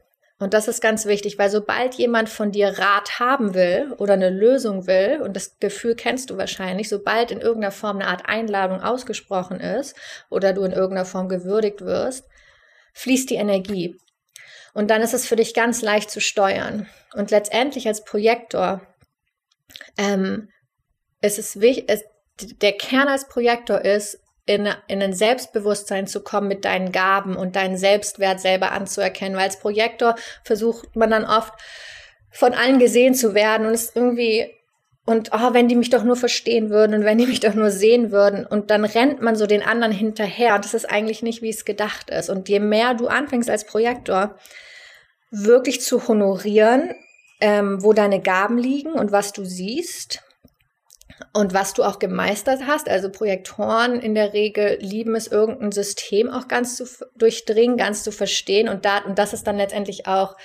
Und 0.46 0.54
das 0.54 0.68
ist 0.68 0.80
ganz 0.80 1.08
wichtig, 1.08 1.40
weil 1.40 1.50
sobald 1.50 1.96
jemand 1.96 2.30
von 2.30 2.52
dir 2.52 2.78
Rat 2.78 3.18
haben 3.18 3.56
will 3.56 3.96
oder 3.98 4.14
eine 4.14 4.30
Lösung 4.30 4.86
will, 4.86 5.20
und 5.24 5.36
das 5.36 5.58
Gefühl 5.60 5.96
kennst 5.96 6.30
du 6.30 6.38
wahrscheinlich, 6.38 6.88
sobald 6.88 7.32
in 7.32 7.42
irgendeiner 7.42 7.72
Form 7.72 7.98
eine 7.98 8.08
Art 8.08 8.30
Einladung 8.30 8.80
ausgesprochen 8.80 9.60
ist 9.60 9.96
oder 10.30 10.54
du 10.54 10.62
in 10.62 10.72
irgendeiner 10.72 11.06
Form 11.06 11.30
gewürdigt 11.30 11.82
wirst, 11.82 12.26
fließt 12.94 13.32
die 13.32 13.38
Energie. 13.38 14.00
Und 14.76 14.92
dann 14.92 15.02
ist 15.02 15.16
es 15.16 15.26
für 15.26 15.36
dich 15.36 15.56
ganz 15.56 15.82
leicht 15.82 16.12
zu 16.12 16.22
steuern. 16.22 16.88
Und 17.16 17.32
letztendlich 17.32 17.88
als 17.88 18.04
Projektor 18.04 18.82
ähm, 19.98 20.50
ist 21.22 21.40
es 21.40 21.60
wichtig, 21.60 22.04
der 22.62 22.74
Kern 22.74 23.08
als 23.08 23.28
Projektor 23.28 23.82
ist, 23.82 24.20
in, 24.46 24.70
in 24.88 25.02
ein 25.02 25.14
Selbstbewusstsein 25.14 26.08
zu 26.08 26.22
kommen 26.22 26.48
mit 26.48 26.66
deinen 26.66 26.92
Gaben 26.92 27.36
und 27.36 27.56
deinen 27.56 27.78
Selbstwert 27.78 28.40
selber 28.40 28.72
anzuerkennen. 28.72 29.36
Weil 29.36 29.46
als 29.46 29.60
Projektor 29.60 30.16
versucht 30.44 30.96
man 30.96 31.10
dann 31.10 31.26
oft 31.26 31.54
von 32.32 32.54
allen 32.54 32.80
gesehen 32.80 33.16
zu 33.16 33.34
werden 33.34 33.66
und 33.66 33.74
es 33.74 33.96
irgendwie 33.96 34.52
und 35.08 35.30
oh, 35.34 35.54
wenn 35.54 35.68
die 35.68 35.76
mich 35.76 35.92
doch 35.92 36.04
nur 36.04 36.16
verstehen 36.16 36.72
würden 36.72 36.96
und 36.96 37.06
wenn 37.06 37.20
die 37.20 37.28
mich 37.28 37.40
doch 37.40 37.54
nur 37.54 37.70
sehen 37.70 38.12
würden 38.12 38.44
und 38.46 38.72
dann 38.72 38.86
rennt 38.86 39.22
man 39.22 39.36
so 39.36 39.46
den 39.46 39.62
anderen 39.62 39.94
hinterher 39.94 40.56
und 40.56 40.66
das 40.66 40.74
ist 40.74 40.90
eigentlich 40.90 41.22
nicht, 41.22 41.44
wie 41.44 41.50
es 41.50 41.64
gedacht 41.64 42.10
ist. 42.10 42.32
Und 42.32 42.50
je 42.50 42.60
mehr 42.60 42.96
du 42.96 43.08
anfängst 43.08 43.50
als 43.50 43.66
Projektor 43.66 44.36
wirklich 45.30 45.82
zu 45.82 46.08
honorieren, 46.08 46.96
ähm, 47.40 47.84
wo 47.84 47.94
deine 47.94 48.20
Gaben 48.20 48.58
liegen 48.58 48.94
und 48.94 49.12
was 49.12 49.32
du 49.32 49.46
siehst 49.46 50.25
und 51.34 51.54
was 51.54 51.74
du 51.74 51.84
auch 51.84 52.00
gemeistert 52.00 52.62
hast, 52.68 52.90
also 52.90 53.10
Projektoren 53.10 54.00
in 54.00 54.16
der 54.16 54.34
Regel 54.34 54.78
lieben 54.82 55.16
es, 55.16 55.28
irgendein 55.28 55.72
System 55.72 56.30
auch 56.30 56.48
ganz 56.48 56.76
zu 56.76 56.86
durchdringen, 57.16 57.78
ganz 57.78 58.04
zu 58.04 58.12
verstehen. 58.12 58.68
Und, 58.68 58.86
da, 58.86 59.00
und 59.00 59.18
das 59.18 59.34
ist 59.34 59.48
dann 59.48 59.58
letztendlich 59.58 60.08
auch 60.08 60.36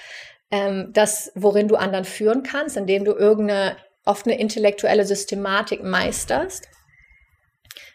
ähm, 0.50 0.90
das, 0.92 1.33
worin 1.35 1.68
du 1.68 1.76
anderen 1.76 2.04
führen 2.04 2.42
kannst, 2.42 2.76
indem 2.76 3.04
du 3.04 3.12
irgendeine, 3.12 3.76
oft 4.04 4.26
eine 4.26 4.38
intellektuelle 4.38 5.04
Systematik 5.04 5.83
meisterst. 5.83 6.68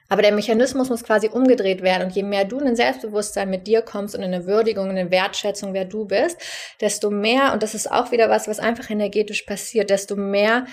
Aber 0.08 0.22
der 0.22 0.34
Mechanismus 0.34 0.90
muss 0.90 1.04
quasi 1.04 1.30
umgedreht 1.30 1.82
werden. 1.82 2.04
Und 2.04 2.16
je 2.16 2.24
mehr 2.24 2.46
du 2.46 2.60
in 2.60 2.68
ein 2.68 2.76
Selbstbewusstsein 2.76 3.50
mit 3.50 3.68
dir 3.68 3.82
kommst 3.82 4.16
und 4.16 4.22
in 4.22 4.34
eine 4.34 4.46
Würdigung, 4.46 4.90
in 4.90 4.98
eine 4.98 5.12
Wertschätzung, 5.12 5.74
wer 5.74 5.86
du 5.86 6.06
bist, 6.06 6.38
desto 6.80 7.10
mehr, 7.10 7.54
und 7.54 7.64
das 7.64 7.74
ist 7.74 7.92
auch 7.92 8.12
wieder 8.12 8.30
was, 8.30 8.48
was 8.48 8.60
einfach 8.60 8.90
energetisch 8.90 9.44
passiert, 9.44 9.90
desto 9.90 10.16
mehr 10.16 10.66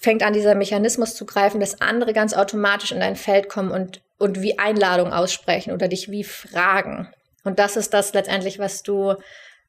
fängt 0.00 0.22
an, 0.22 0.32
dieser 0.32 0.54
Mechanismus 0.54 1.14
zu 1.14 1.26
greifen, 1.26 1.60
dass 1.60 1.80
andere 1.80 2.12
ganz 2.12 2.34
automatisch 2.34 2.92
in 2.92 3.00
dein 3.00 3.16
Feld 3.16 3.48
kommen 3.48 3.70
und, 3.70 4.02
und 4.18 4.42
wie 4.42 4.58
Einladung 4.58 5.12
aussprechen 5.12 5.72
oder 5.72 5.88
dich 5.88 6.10
wie 6.10 6.24
fragen. 6.24 7.08
Und 7.42 7.58
das 7.58 7.76
ist 7.76 7.94
das 7.94 8.12
letztendlich, 8.12 8.58
was 8.58 8.82
du 8.82 9.14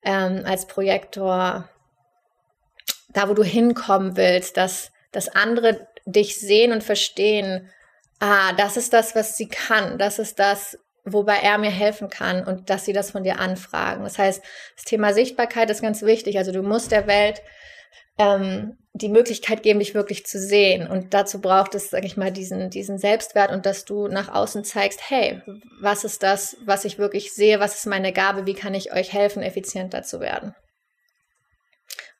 ähm, 0.03 0.43
als 0.45 0.67
Projektor, 0.67 1.69
da 3.09 3.29
wo 3.29 3.33
du 3.33 3.43
hinkommen 3.43 4.17
willst, 4.17 4.57
dass, 4.57 4.91
dass 5.11 5.29
andere 5.29 5.87
dich 6.05 6.39
sehen 6.39 6.71
und 6.71 6.83
verstehen, 6.83 7.69
ah, 8.19 8.53
das 8.53 8.77
ist 8.77 8.93
das, 8.93 9.15
was 9.15 9.37
sie 9.37 9.47
kann, 9.47 9.97
das 9.97 10.19
ist 10.19 10.39
das, 10.39 10.77
wobei 11.03 11.37
er 11.37 11.57
mir 11.57 11.71
helfen 11.71 12.09
kann 12.09 12.43
und 12.43 12.69
dass 12.69 12.85
sie 12.85 12.93
das 12.93 13.11
von 13.11 13.23
dir 13.23 13.39
anfragen. 13.39 14.03
Das 14.03 14.17
heißt, 14.17 14.43
das 14.75 14.85
Thema 14.85 15.13
Sichtbarkeit 15.13 15.69
ist 15.69 15.81
ganz 15.81 16.01
wichtig. 16.01 16.37
Also 16.37 16.51
du 16.51 16.63
musst 16.63 16.91
der 16.91 17.07
Welt 17.07 17.41
ähm, 18.17 18.77
die 18.93 19.09
Möglichkeit 19.09 19.61
geben, 19.61 19.79
dich 19.79 19.93
wirklich 19.93 20.25
zu 20.25 20.39
sehen. 20.39 20.87
Und 20.87 21.13
dazu 21.13 21.41
braucht 21.41 21.75
es, 21.75 21.89
sage 21.89 22.05
ich 22.05 22.15
mal, 22.15 22.31
diesen, 22.31 22.69
diesen 22.69 22.97
Selbstwert 22.97 23.51
und 23.51 23.65
dass 23.65 23.83
du 23.83 24.07
nach 24.07 24.33
außen 24.33 24.63
zeigst, 24.63 25.01
hey, 25.09 25.41
was 25.81 26.05
ist 26.05 26.23
das, 26.23 26.55
was 26.65 26.85
ich 26.85 26.97
wirklich 26.97 27.33
sehe, 27.33 27.59
was 27.59 27.75
ist 27.75 27.87
meine 27.87 28.13
Gabe, 28.13 28.45
wie 28.45 28.53
kann 28.53 28.73
ich 28.73 28.93
euch 28.93 29.11
helfen, 29.11 29.43
effizienter 29.43 30.03
zu 30.03 30.21
werden. 30.21 30.55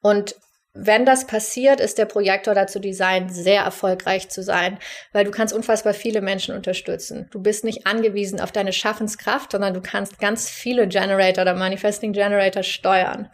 Und 0.01 0.35
wenn 0.77 1.05
das 1.05 1.25
passiert, 1.25 1.79
ist 1.79 1.97
der 1.97 2.05
Projektor 2.05 2.53
dazu 2.53 2.79
designt, 2.79 3.33
sehr 3.33 3.61
erfolgreich 3.61 4.27
zu 4.27 4.43
sein, 4.43 4.77
weil 5.13 5.23
du 5.23 5.31
kannst 5.31 5.53
unfassbar 5.53 5.93
viele 5.93 6.19
Menschen 6.19 6.53
unterstützen. 6.53 7.29
Du 7.31 7.41
bist 7.41 7.63
nicht 7.63 7.87
angewiesen 7.87 8.41
auf 8.41 8.51
deine 8.51 8.73
Schaffenskraft, 8.73 9.53
sondern 9.53 9.73
du 9.73 9.81
kannst 9.81 10.19
ganz 10.19 10.49
viele 10.49 10.89
Generator 10.89 11.43
oder 11.43 11.55
Manifesting 11.55 12.11
Generator 12.11 12.63
steuern. 12.63 13.29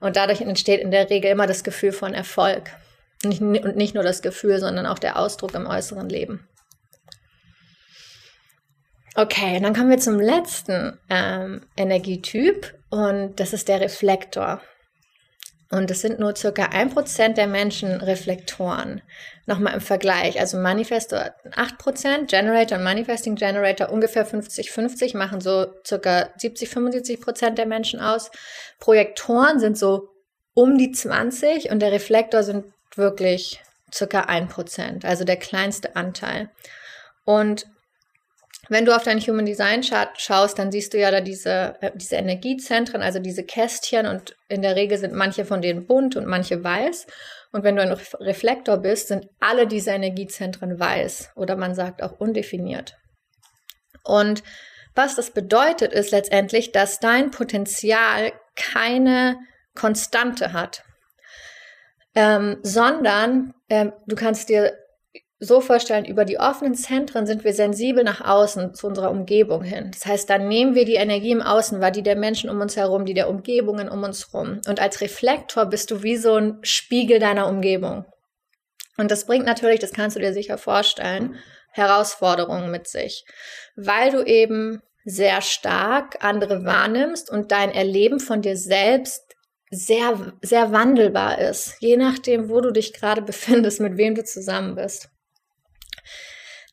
Und 0.00 0.16
dadurch 0.16 0.40
entsteht 0.40 0.80
in 0.80 0.90
der 0.90 1.10
Regel 1.10 1.30
immer 1.30 1.46
das 1.46 1.64
Gefühl 1.64 1.92
von 1.92 2.14
Erfolg. 2.14 2.70
Und 3.24 3.76
nicht 3.76 3.94
nur 3.94 4.04
das 4.04 4.22
Gefühl, 4.22 4.60
sondern 4.60 4.86
auch 4.86 4.98
der 4.98 5.18
Ausdruck 5.18 5.54
im 5.54 5.66
äußeren 5.66 6.08
Leben. 6.08 6.48
Okay, 9.16 9.58
dann 9.60 9.74
kommen 9.74 9.90
wir 9.90 9.98
zum 9.98 10.20
letzten 10.20 10.96
ähm, 11.10 11.66
Energietyp 11.76 12.78
und 12.88 13.40
das 13.40 13.52
ist 13.52 13.66
der 13.66 13.80
Reflektor. 13.80 14.60
Und 15.70 15.90
es 15.90 16.02
sind 16.02 16.20
nur 16.20 16.36
circa 16.36 16.66
ein 16.66 16.90
Prozent 16.90 17.36
der 17.36 17.48
Menschen 17.48 18.00
Reflektoren. 18.00 19.02
Nochmal 19.48 19.72
im 19.72 19.80
Vergleich. 19.80 20.38
Also 20.38 20.58
Manifestor 20.58 21.30
8%, 21.52 22.26
Generator 22.26 22.76
und 22.76 22.84
Manifesting 22.84 23.34
Generator 23.34 23.88
ungefähr 23.88 24.26
50-50, 24.26 25.16
machen 25.16 25.40
so 25.40 25.68
circa 25.86 26.28
70-75 26.38 27.18
Prozent 27.18 27.56
der 27.56 27.64
Menschen 27.64 27.98
aus. 27.98 28.30
Projektoren 28.78 29.58
sind 29.58 29.78
so 29.78 30.10
um 30.52 30.76
die 30.76 30.92
20 30.92 31.70
und 31.70 31.80
der 31.80 31.92
Reflektor 31.92 32.42
sind 32.42 32.66
wirklich 32.94 33.62
circa 33.90 34.20
ein 34.24 34.48
Prozent, 34.48 35.06
also 35.06 35.24
der 35.24 35.38
kleinste 35.38 35.96
Anteil. 35.96 36.50
Und 37.24 37.64
wenn 38.68 38.84
du 38.84 38.94
auf 38.94 39.04
deinen 39.04 39.22
Human 39.22 39.46
Design 39.46 39.80
Chart 39.80 40.10
schaust, 40.20 40.58
dann 40.58 40.70
siehst 40.70 40.92
du 40.92 40.98
ja 40.98 41.10
da 41.10 41.22
diese, 41.22 41.76
äh, 41.80 41.90
diese 41.94 42.16
Energiezentren, 42.16 43.00
also 43.00 43.18
diese 43.18 43.44
Kästchen 43.44 44.06
und 44.06 44.36
in 44.48 44.60
der 44.60 44.76
Regel 44.76 44.98
sind 44.98 45.14
manche 45.14 45.46
von 45.46 45.62
denen 45.62 45.86
bunt 45.86 46.16
und 46.16 46.26
manche 46.26 46.62
weiß. 46.62 47.06
Und 47.52 47.64
wenn 47.64 47.76
du 47.76 47.82
ein 47.82 47.96
Reflektor 48.20 48.76
bist, 48.78 49.08
sind 49.08 49.28
alle 49.40 49.66
diese 49.66 49.90
Energiezentren 49.90 50.78
weiß 50.78 51.32
oder 51.34 51.56
man 51.56 51.74
sagt 51.74 52.02
auch 52.02 52.20
undefiniert. 52.20 52.98
Und 54.04 54.42
was 54.94 55.14
das 55.14 55.30
bedeutet, 55.30 55.92
ist 55.92 56.10
letztendlich, 56.10 56.72
dass 56.72 56.98
dein 57.00 57.30
Potenzial 57.30 58.32
keine 58.56 59.38
Konstante 59.74 60.52
hat, 60.52 60.82
ähm, 62.14 62.58
sondern 62.62 63.54
ähm, 63.68 63.92
du 64.06 64.16
kannst 64.16 64.48
dir 64.48 64.76
so 65.40 65.60
vorstellen, 65.60 66.04
über 66.04 66.24
die 66.24 66.38
offenen 66.38 66.74
Zentren 66.74 67.26
sind 67.26 67.44
wir 67.44 67.52
sensibel 67.52 68.02
nach 68.02 68.20
außen 68.20 68.74
zu 68.74 68.88
unserer 68.88 69.10
Umgebung 69.10 69.62
hin. 69.62 69.90
Das 69.92 70.04
heißt, 70.04 70.28
dann 70.28 70.48
nehmen 70.48 70.74
wir 70.74 70.84
die 70.84 70.94
Energie 70.94 71.30
im 71.30 71.42
Außen 71.42 71.80
wahr, 71.80 71.92
die 71.92 72.02
der 72.02 72.16
Menschen 72.16 72.50
um 72.50 72.60
uns 72.60 72.76
herum, 72.76 73.04
die 73.04 73.14
der 73.14 73.28
Umgebungen 73.28 73.88
um 73.88 74.02
uns 74.02 74.32
herum. 74.32 74.60
Und 74.66 74.80
als 74.80 75.00
Reflektor 75.00 75.66
bist 75.66 75.92
du 75.92 76.02
wie 76.02 76.16
so 76.16 76.34
ein 76.34 76.58
Spiegel 76.62 77.20
deiner 77.20 77.46
Umgebung. 77.46 78.04
Und 78.96 79.12
das 79.12 79.26
bringt 79.26 79.46
natürlich, 79.46 79.78
das 79.78 79.92
kannst 79.92 80.16
du 80.16 80.20
dir 80.20 80.32
sicher 80.32 80.58
vorstellen, 80.58 81.36
Herausforderungen 81.70 82.72
mit 82.72 82.88
sich, 82.88 83.24
weil 83.76 84.10
du 84.10 84.24
eben 84.24 84.82
sehr 85.04 85.40
stark 85.40 86.24
andere 86.24 86.64
wahrnimmst 86.64 87.30
und 87.30 87.52
dein 87.52 87.70
Erleben 87.70 88.18
von 88.18 88.42
dir 88.42 88.56
selbst 88.56 89.22
sehr, 89.70 90.32
sehr 90.42 90.72
wandelbar 90.72 91.38
ist, 91.38 91.76
je 91.80 91.96
nachdem, 91.96 92.48
wo 92.48 92.60
du 92.60 92.72
dich 92.72 92.92
gerade 92.92 93.22
befindest, 93.22 93.80
mit 93.80 93.96
wem 93.96 94.16
du 94.16 94.24
zusammen 94.24 94.74
bist. 94.74 95.10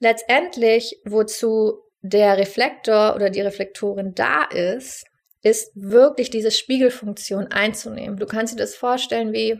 Letztendlich, 0.06 1.02
wozu 1.04 1.82
der 2.04 2.38
Reflektor 2.38 3.16
oder 3.16 3.32
die 3.32 3.42
Reflektorin 3.42 4.14
da 4.14 4.44
ist, 4.44 5.04
ist 5.42 5.72
wirklich 5.74 6.30
diese 6.30 6.52
Spiegelfunktion 6.52 7.48
einzunehmen. 7.48 8.20
Du 8.20 8.28
kannst 8.28 8.54
dir 8.54 8.60
das 8.60 8.76
vorstellen, 8.76 9.34
wie 9.34 9.60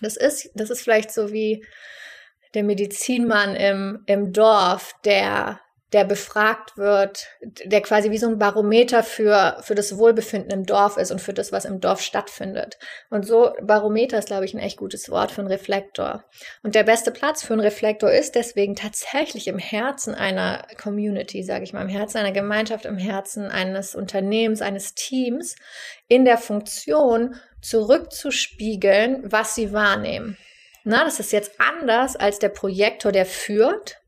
das 0.00 0.16
ist, 0.16 0.52
das 0.54 0.70
ist 0.70 0.82
vielleicht 0.82 1.10
so 1.10 1.32
wie 1.32 1.66
der 2.54 2.62
Medizinmann 2.62 3.56
im, 3.56 4.04
im 4.06 4.32
Dorf, 4.32 4.92
der 5.04 5.60
der 5.92 6.04
befragt 6.04 6.76
wird, 6.76 7.26
der 7.42 7.82
quasi 7.82 8.10
wie 8.10 8.18
so 8.18 8.26
ein 8.26 8.38
Barometer 8.38 9.02
für, 9.02 9.58
für 9.62 9.74
das 9.74 9.98
Wohlbefinden 9.98 10.50
im 10.50 10.64
Dorf 10.64 10.96
ist 10.96 11.10
und 11.10 11.20
für 11.20 11.34
das, 11.34 11.52
was 11.52 11.64
im 11.64 11.80
Dorf 11.80 12.00
stattfindet. 12.00 12.78
Und 13.10 13.26
so, 13.26 13.52
Barometer 13.60 14.18
ist, 14.18 14.28
glaube 14.28 14.44
ich, 14.44 14.54
ein 14.54 14.60
echt 14.60 14.78
gutes 14.78 15.10
Wort 15.10 15.30
für 15.30 15.42
einen 15.42 15.50
Reflektor. 15.50 16.24
Und 16.62 16.74
der 16.74 16.84
beste 16.84 17.10
Platz 17.10 17.42
für 17.42 17.52
einen 17.52 17.60
Reflektor 17.60 18.10
ist 18.10 18.34
deswegen 18.34 18.74
tatsächlich 18.74 19.48
im 19.48 19.58
Herzen 19.58 20.14
einer 20.14 20.66
Community, 20.80 21.42
sage 21.42 21.64
ich 21.64 21.72
mal, 21.72 21.82
im 21.82 21.88
Herzen 21.88 22.18
einer 22.18 22.32
Gemeinschaft, 22.32 22.86
im 22.86 22.98
Herzen 22.98 23.50
eines 23.50 23.94
Unternehmens, 23.94 24.62
eines 24.62 24.94
Teams, 24.94 25.56
in 26.08 26.24
der 26.24 26.38
Funktion 26.38 27.36
zurückzuspiegeln, 27.60 29.30
was 29.30 29.54
sie 29.54 29.72
wahrnehmen. 29.72 30.36
Na, 30.84 31.04
das 31.04 31.20
ist 31.20 31.32
jetzt 31.32 31.52
anders 31.58 32.16
als 32.16 32.38
der 32.38 32.48
Projektor, 32.48 33.12
der 33.12 33.26
führt, 33.26 34.01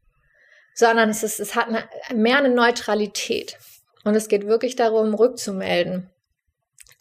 sondern 0.75 1.11
es, 1.11 1.23
ist, 1.23 1.41
es 1.41 1.55
hat 1.55 1.69
eine, 1.69 1.85
mehr 2.15 2.39
eine 2.39 2.51
Neutralität. 2.51 3.57
Und 4.05 4.15
es 4.15 4.29
geht 4.29 4.47
wirklich 4.47 4.77
darum, 4.77 5.15
rückzumelden, 5.15 6.11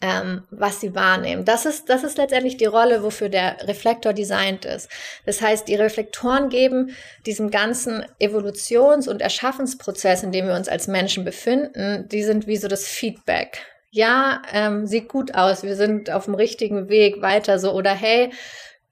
ähm, 0.00 0.42
was 0.50 0.80
sie 0.80 0.94
wahrnehmen. 0.94 1.44
Das 1.44 1.66
ist, 1.66 1.88
das 1.88 2.02
ist 2.02 2.16
letztendlich 2.16 2.56
die 2.56 2.64
Rolle, 2.64 3.02
wofür 3.02 3.28
der 3.28 3.56
Reflektor 3.68 4.12
designt 4.12 4.64
ist. 4.64 4.88
Das 5.26 5.40
heißt, 5.40 5.68
die 5.68 5.74
Reflektoren 5.74 6.48
geben 6.48 6.94
diesem 7.26 7.50
ganzen 7.50 8.04
Evolutions- 8.20 9.08
und 9.08 9.20
Erschaffensprozess, 9.20 10.22
in 10.22 10.32
dem 10.32 10.46
wir 10.46 10.54
uns 10.54 10.68
als 10.68 10.88
Menschen 10.88 11.24
befinden, 11.24 12.08
die 12.08 12.22
sind 12.22 12.46
wie 12.46 12.56
so 12.56 12.68
das 12.68 12.86
Feedback. 12.86 13.66
Ja, 13.90 14.42
ähm, 14.52 14.86
sieht 14.86 15.08
gut 15.08 15.34
aus, 15.34 15.62
wir 15.62 15.76
sind 15.76 16.10
auf 16.10 16.24
dem 16.24 16.34
richtigen 16.34 16.88
Weg 16.88 17.22
weiter 17.22 17.60
so 17.60 17.72
oder 17.72 17.92
hey, 17.92 18.32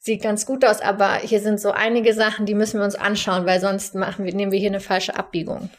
sieht 0.03 0.23
ganz 0.23 0.47
gut 0.47 0.65
aus, 0.65 0.81
aber 0.81 1.15
hier 1.19 1.41
sind 1.41 1.61
so 1.61 1.71
einige 1.71 2.13
Sachen, 2.13 2.45
die 2.45 2.55
müssen 2.55 2.81
wir 2.81 2.85
uns 2.85 2.97
anschauen, 2.97 3.47
weil 3.47 3.61
sonst 3.61 3.95
machen 3.95 4.25
wir, 4.25 4.35
nehmen 4.35 4.51
wir 4.51 4.59
hier 4.59 4.71
eine 4.71 4.81
falsche 4.81 5.17
Abbiegung. 5.17 5.71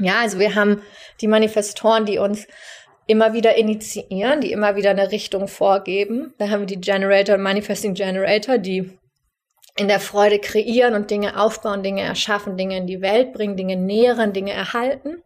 Ja, 0.00 0.20
also 0.20 0.38
wir 0.38 0.54
haben 0.54 0.82
die 1.20 1.28
Manifestoren, 1.28 2.06
die 2.06 2.18
uns 2.18 2.46
immer 3.06 3.34
wieder 3.34 3.56
initiieren, 3.56 4.40
die 4.40 4.52
immer 4.52 4.76
wieder 4.76 4.90
eine 4.90 5.12
Richtung 5.12 5.46
vorgeben. 5.46 6.32
Da 6.38 6.48
haben 6.48 6.60
wir 6.60 6.66
die 6.66 6.80
Generator, 6.80 7.36
Manifesting 7.36 7.94
Generator, 7.94 8.56
die 8.56 8.98
in 9.76 9.88
der 9.88 10.00
Freude 10.00 10.38
kreieren 10.38 10.94
und 10.94 11.10
Dinge 11.10 11.38
aufbauen, 11.38 11.82
Dinge 11.82 12.02
erschaffen, 12.02 12.56
Dinge 12.56 12.78
in 12.78 12.86
die 12.86 13.02
Welt 13.02 13.32
bringen, 13.34 13.56
Dinge 13.56 13.76
nähren, 13.76 14.32
Dinge 14.32 14.52
erhalten. 14.52 15.22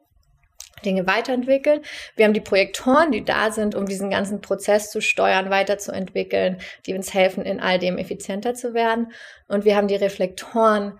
Dinge 0.82 1.06
weiterentwickeln. 1.06 1.80
Wir 2.16 2.24
haben 2.24 2.34
die 2.34 2.40
Projektoren, 2.40 3.10
die 3.12 3.24
da 3.24 3.50
sind, 3.50 3.74
um 3.74 3.86
diesen 3.86 4.10
ganzen 4.10 4.40
Prozess 4.40 4.90
zu 4.90 5.00
steuern, 5.00 5.50
weiterzuentwickeln, 5.50 6.58
die 6.86 6.94
uns 6.94 7.14
helfen, 7.14 7.44
in 7.44 7.60
all 7.60 7.78
dem 7.78 7.98
effizienter 7.98 8.54
zu 8.54 8.74
werden. 8.74 9.12
Und 9.48 9.64
wir 9.64 9.76
haben 9.76 9.88
die 9.88 9.96
Reflektoren, 9.96 10.98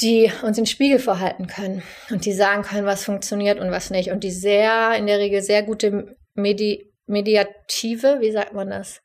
die 0.00 0.30
uns 0.42 0.56
den 0.56 0.66
Spiegel 0.66 0.98
vorhalten 0.98 1.46
können 1.46 1.82
und 2.10 2.24
die 2.24 2.32
sagen 2.32 2.62
können, 2.62 2.86
was 2.86 3.04
funktioniert 3.04 3.58
und 3.58 3.70
was 3.70 3.90
nicht. 3.90 4.10
Und 4.10 4.24
die 4.24 4.30
sehr, 4.30 4.94
in 4.96 5.06
der 5.06 5.18
Regel 5.18 5.42
sehr 5.42 5.62
gute 5.62 6.16
Medi 6.34 6.92
Mediative, 7.06 8.20
wie 8.20 8.32
sagt 8.32 8.52
man 8.52 8.70
das? 8.70 9.00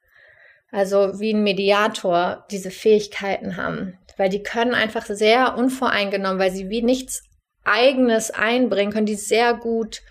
Also 0.72 1.20
wie 1.20 1.34
ein 1.34 1.44
Mediator 1.44 2.46
diese 2.50 2.72
Fähigkeiten 2.72 3.58
haben. 3.58 4.00
Weil 4.18 4.30
die 4.30 4.42
können 4.42 4.74
einfach 4.74 5.06
sehr 5.06 5.56
unvoreingenommen, 5.58 6.40
weil 6.40 6.52
sie 6.52 6.70
wie 6.70 6.82
nichts 6.82 7.24
eigenes 7.64 8.32
einbringen, 8.32 8.92
können 8.92 9.06
die 9.06 9.16
sehr 9.16 9.54
gut 9.54 10.02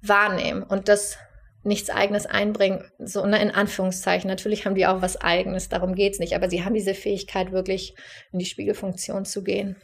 wahrnehmen 0.00 0.62
und 0.62 0.88
das 0.88 1.18
nichts 1.64 1.90
eigenes 1.90 2.26
einbringen, 2.26 2.84
so 2.98 3.24
ne, 3.24 3.40
in 3.40 3.50
Anführungszeichen. 3.50 4.28
Natürlich 4.28 4.66
haben 4.66 4.74
die 4.74 4.86
auch 4.86 5.00
was 5.00 5.20
eigenes, 5.20 5.68
darum 5.68 5.94
geht's 5.94 6.18
nicht, 6.18 6.34
aber 6.34 6.50
sie 6.50 6.64
haben 6.64 6.74
diese 6.74 6.94
Fähigkeit, 6.94 7.52
wirklich 7.52 7.94
in 8.32 8.40
die 8.40 8.46
Spiegelfunktion 8.46 9.24
zu 9.24 9.44
gehen. 9.44 9.76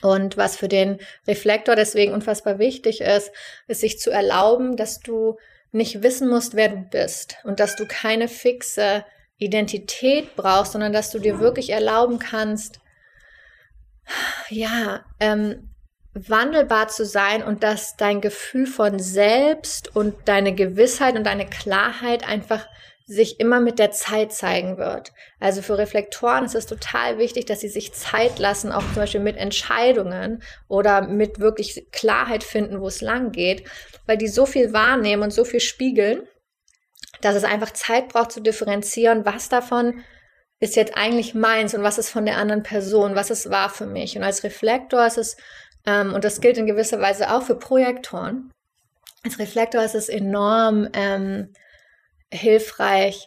Und 0.00 0.36
was 0.36 0.56
für 0.56 0.68
den 0.68 0.98
Reflektor 1.26 1.74
deswegen 1.74 2.12
unfassbar 2.12 2.58
wichtig 2.58 3.00
ist, 3.00 3.30
ist 3.66 3.80
sich 3.80 3.98
zu 3.98 4.10
erlauben, 4.10 4.76
dass 4.76 5.00
du 5.00 5.36
nicht 5.72 6.02
wissen 6.02 6.28
musst, 6.28 6.54
wer 6.54 6.68
du 6.70 6.76
bist 6.76 7.36
und 7.44 7.60
dass 7.60 7.76
du 7.76 7.86
keine 7.86 8.28
fixe 8.28 9.04
Identität 9.38 10.34
brauchst, 10.34 10.72
sondern 10.72 10.92
dass 10.92 11.10
du 11.10 11.18
dir 11.18 11.40
wirklich 11.40 11.70
erlauben 11.70 12.18
kannst, 12.18 12.80
ja, 14.48 15.04
ähm, 15.20 15.70
wandelbar 16.26 16.88
zu 16.88 17.04
sein 17.04 17.42
und 17.42 17.62
dass 17.62 17.96
dein 17.96 18.20
Gefühl 18.20 18.66
von 18.66 18.98
selbst 18.98 19.94
und 19.94 20.14
deine 20.26 20.54
Gewissheit 20.54 21.16
und 21.16 21.24
deine 21.24 21.46
Klarheit 21.46 22.26
einfach 22.26 22.66
sich 23.08 23.40
immer 23.40 23.58
mit 23.58 23.78
der 23.78 23.90
Zeit 23.90 24.32
zeigen 24.32 24.76
wird. 24.76 25.12
Also 25.40 25.62
für 25.62 25.78
Reflektoren 25.78 26.44
ist 26.44 26.54
es 26.54 26.66
total 26.66 27.16
wichtig, 27.16 27.46
dass 27.46 27.60
sie 27.60 27.70
sich 27.70 27.94
Zeit 27.94 28.38
lassen, 28.38 28.70
auch 28.70 28.82
zum 28.82 28.96
Beispiel 28.96 29.20
mit 29.20 29.38
Entscheidungen 29.38 30.42
oder 30.68 31.08
mit 31.08 31.40
wirklich 31.40 31.86
Klarheit 31.90 32.44
finden, 32.44 32.82
wo 32.82 32.86
es 32.86 33.00
lang 33.00 33.32
geht, 33.32 33.66
weil 34.06 34.18
die 34.18 34.28
so 34.28 34.44
viel 34.44 34.74
wahrnehmen 34.74 35.22
und 35.22 35.32
so 35.32 35.46
viel 35.46 35.60
spiegeln, 35.60 36.28
dass 37.22 37.34
es 37.34 37.44
einfach 37.44 37.70
Zeit 37.70 38.08
braucht 38.08 38.30
zu 38.30 38.40
differenzieren, 38.40 39.24
was 39.24 39.48
davon 39.48 40.04
ist 40.60 40.76
jetzt 40.76 40.96
eigentlich 40.96 41.34
meins 41.34 41.74
und 41.74 41.82
was 41.82 41.98
ist 41.98 42.10
von 42.10 42.26
der 42.26 42.36
anderen 42.36 42.62
Person, 42.62 43.14
was 43.14 43.30
es 43.30 43.48
war 43.48 43.70
für 43.70 43.86
mich. 43.86 44.16
Und 44.16 44.24
als 44.24 44.42
Reflektor 44.42 45.06
ist 45.06 45.18
es 45.18 45.36
ähm, 45.88 46.12
und 46.12 46.22
das 46.22 46.42
gilt 46.42 46.58
in 46.58 46.66
gewisser 46.66 47.00
Weise 47.00 47.32
auch 47.32 47.42
für 47.42 47.54
Projektoren. 47.54 48.50
Als 49.24 49.38
Reflektor 49.38 49.82
ist 49.82 49.94
es 49.94 50.10
enorm 50.10 50.88
ähm, 50.92 51.54
hilfreich 52.30 53.26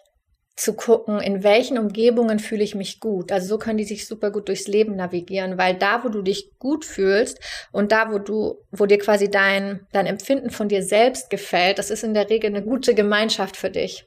zu 0.55 0.76
gucken, 0.76 1.20
in 1.20 1.43
welchen 1.43 1.80
Umgebungen 1.80 2.38
fühle 2.38 2.64
ich 2.64 2.76
mich 2.76 2.99
gut. 2.99 3.32
Also 3.32 3.47
so 3.47 3.57
können 3.57 3.80
die 3.80 3.84
sich 3.84 4.05
super 4.05 4.30
gut 4.30 4.47
durchs 4.47 4.68
Leben 4.68 4.95
navigieren, 4.95 5.57
weil 5.57 5.74
da, 5.76 6.03
wo 6.03 6.09
du 6.09 6.22
dich 6.22 6.51
gut 6.59 6.86
fühlst 6.86 7.39
und 7.72 7.91
da, 7.91 8.12
wo 8.12 8.20
du, 8.20 8.64
wo 8.70 8.86
dir 8.86 8.99
quasi 8.99 9.32
dein, 9.32 9.88
dein 9.91 10.05
Empfinden 10.05 10.51
von 10.51 10.70
dir 10.70 10.84
selbst 10.84 11.32
gefällt, 11.32 11.80
das 11.80 11.89
ist 11.89 12.03
in 12.03 12.14
der 12.14 12.30
Regel 12.30 12.51
eine 12.51 12.64
gute 12.64 12.93
Gemeinschaft 12.93 13.57
für 13.57 13.72
dich. 13.72 14.05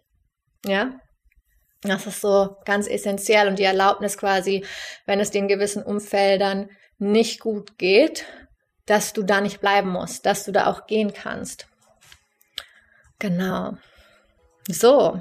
Ja? 0.64 1.00
Das 1.82 2.06
ist 2.06 2.20
so 2.20 2.56
ganz 2.64 2.86
essentiell 2.86 3.48
und 3.48 3.58
die 3.58 3.64
Erlaubnis 3.64 4.16
quasi, 4.16 4.64
wenn 5.06 5.18
es 5.18 5.32
den 5.32 5.48
gewissen 5.48 5.82
Umfeldern 5.82 6.70
nicht 6.98 7.40
gut 7.40 7.78
geht, 7.78 8.24
dass 8.86 9.12
du 9.12 9.22
da 9.22 9.40
nicht 9.40 9.60
bleiben 9.60 9.90
musst, 9.90 10.26
dass 10.26 10.44
du 10.44 10.52
da 10.52 10.66
auch 10.66 10.86
gehen 10.86 11.12
kannst. 11.12 11.66
Genau. 13.18 13.76
So, 14.68 15.20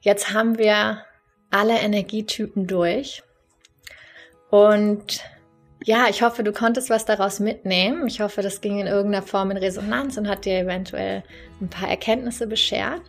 jetzt 0.00 0.32
haben 0.32 0.58
wir 0.58 1.04
alle 1.50 1.78
Energietypen 1.78 2.66
durch. 2.66 3.22
Und 4.50 5.22
ja, 5.82 6.08
ich 6.08 6.22
hoffe, 6.22 6.42
du 6.42 6.52
konntest 6.52 6.90
was 6.90 7.04
daraus 7.04 7.40
mitnehmen. 7.40 8.06
Ich 8.06 8.20
hoffe, 8.20 8.42
das 8.42 8.60
ging 8.60 8.78
in 8.78 8.86
irgendeiner 8.86 9.24
Form 9.26 9.50
in 9.50 9.56
Resonanz 9.56 10.16
und 10.18 10.28
hat 10.28 10.44
dir 10.44 10.58
eventuell 10.58 11.22
ein 11.60 11.70
paar 11.70 11.88
Erkenntnisse 11.88 12.46
beschert. 12.46 13.02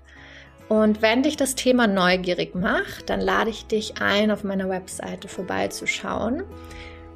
Und 0.69 1.01
wenn 1.01 1.21
dich 1.21 1.35
das 1.35 1.55
Thema 1.55 1.85
neugierig 1.85 2.55
macht, 2.55 3.09
dann 3.09 3.19
lade 3.19 3.49
ich 3.49 3.65
dich 3.65 4.01
ein, 4.01 4.31
auf 4.31 4.45
meiner 4.45 4.69
Webseite 4.69 5.27
vorbeizuschauen. 5.27 6.43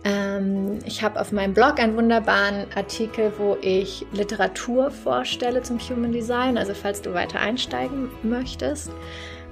Ähm, 0.05 0.79
ich 0.85 1.03
habe 1.03 1.19
auf 1.19 1.31
meinem 1.31 1.53
Blog 1.53 1.79
einen 1.79 1.97
wunderbaren 1.97 2.67
Artikel, 2.75 3.33
wo 3.37 3.57
ich 3.59 4.05
Literatur 4.13 4.91
vorstelle 4.91 5.63
zum 5.63 5.79
Human 5.79 6.11
Design, 6.11 6.57
also 6.57 6.73
falls 6.75 7.01
du 7.01 7.13
weiter 7.13 7.39
einsteigen 7.39 8.09
möchtest. 8.21 8.91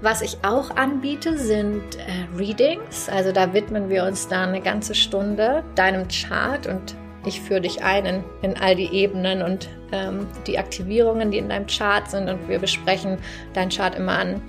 Was 0.01 0.21
ich 0.21 0.37
auch 0.43 0.69
anbiete, 0.75 1.37
sind 1.37 1.95
äh, 1.95 2.37
Readings. 2.37 3.09
Also 3.09 3.31
da 3.31 3.53
widmen 3.53 3.89
wir 3.89 4.03
uns 4.03 4.27
dann 4.27 4.49
eine 4.49 4.61
ganze 4.61 4.93
Stunde 4.93 5.63
deinem 5.75 6.07
Chart 6.07 6.67
und 6.67 6.95
ich 7.25 7.41
führe 7.41 7.61
dich 7.61 7.83
ein 7.83 8.05
in, 8.05 8.23
in 8.41 8.57
all 8.57 8.75
die 8.75 8.93
Ebenen 8.93 9.41
und 9.41 9.69
ähm, 9.91 10.27
die 10.45 10.59
Aktivierungen, 10.59 11.31
die 11.31 11.37
in 11.37 11.49
deinem 11.49 11.67
Chart 11.67 12.09
sind. 12.11 12.29
Und 12.29 12.49
wir 12.49 12.59
besprechen 12.59 13.17
deinen 13.53 13.69
Chart 13.69 13.95
immer 13.95 14.19
an, 14.19 14.41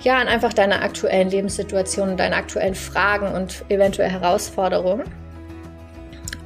ja, 0.00 0.16
an 0.18 0.28
einfach 0.28 0.52
deiner 0.52 0.82
aktuellen 0.82 1.30
Lebenssituation, 1.30 2.16
deine 2.16 2.36
aktuellen 2.36 2.74
Fragen 2.74 3.34
und 3.34 3.64
eventuell 3.68 4.10
Herausforderungen. 4.10 5.04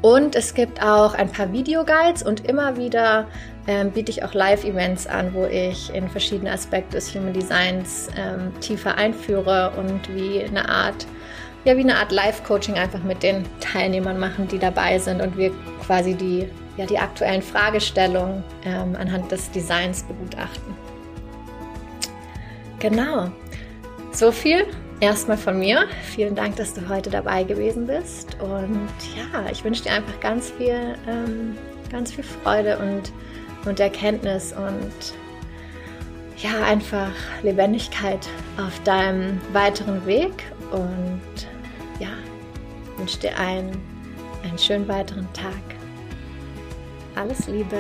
Und 0.01 0.35
es 0.35 0.55
gibt 0.55 0.83
auch 0.83 1.15
ein 1.15 1.31
paar 1.31 1.53
Videoguides 1.53 2.25
und 2.25 2.47
immer 2.49 2.77
wieder 2.77 3.29
ähm, 3.69 3.93
biete 3.93 4.11
ich 4.11 4.25
auch 4.25 4.35
Live-Events 4.35 5.07
an, 5.07 5.33
wo 5.33 5.45
ich 5.45 5.95
in 5.95 6.09
verschiedene 6.09 6.51
Aspekte 6.51 6.97
des 6.97 7.15
Human 7.15 7.33
Designs 7.33 8.09
ähm, 8.17 8.53
tiefer 8.61 8.97
einführe 8.97 9.73
und 9.77 10.13
wie 10.13 10.43
eine 10.43 10.69
Art, 10.69 11.07
ja, 11.65 11.77
wie 11.77 11.83
eine 11.83 11.97
Art 11.97 12.11
Live-Coaching 12.11 12.75
einfach 12.75 13.05
mit 13.05 13.23
den 13.23 13.45
Teilnehmern 13.61 14.19
machen, 14.19 14.49
die 14.49 14.59
dabei 14.59 14.99
sind 14.99 15.23
und 15.23 15.37
wir 15.37 15.53
quasi 15.87 16.15
die, 16.15 16.49
ja, 16.77 16.87
die 16.87 16.99
aktuellen 16.99 17.43
Fragestellungen 17.43 18.43
ähm, 18.65 18.97
anhand 18.99 19.31
des 19.31 19.53
Designs 19.53 20.03
begutachten. 20.03 20.75
Genau. 22.81 23.31
So 24.13 24.31
viel 24.31 24.67
erstmal 25.01 25.39
von 25.39 25.59
mir. 25.59 25.87
Vielen 26.03 26.35
Dank, 26.35 26.57
dass 26.57 26.75
du 26.75 26.87
heute 26.89 27.09
dabei 27.09 27.45
gewesen 27.45 27.87
bist. 27.87 28.37
Und 28.41 28.91
ja, 29.17 29.51
ich 29.51 29.65
wünsche 29.65 29.85
dir 29.85 29.93
einfach 29.93 30.21
ganz 30.21 30.51
viel, 30.51 30.97
ähm, 31.09 31.57
ganz 31.91 32.13
viel 32.13 32.23
Freude 32.23 32.79
und, 32.79 33.11
und 33.67 33.81
Erkenntnis 33.81 34.53
und 34.53 35.15
ja, 36.37 36.63
einfach 36.65 37.13
Lebendigkeit 37.43 38.29
auf 38.59 38.79
deinem 38.85 39.41
weiteren 39.53 40.05
Weg. 40.07 40.45
Und 40.71 41.49
ja, 41.99 42.11
wünsche 42.99 43.19
dir 43.19 43.39
einen, 43.39 43.73
einen 44.45 44.59
schönen 44.59 44.87
weiteren 44.89 45.27
Tag. 45.33 45.55
Alles 47.15 47.47
Liebe. 47.47 47.79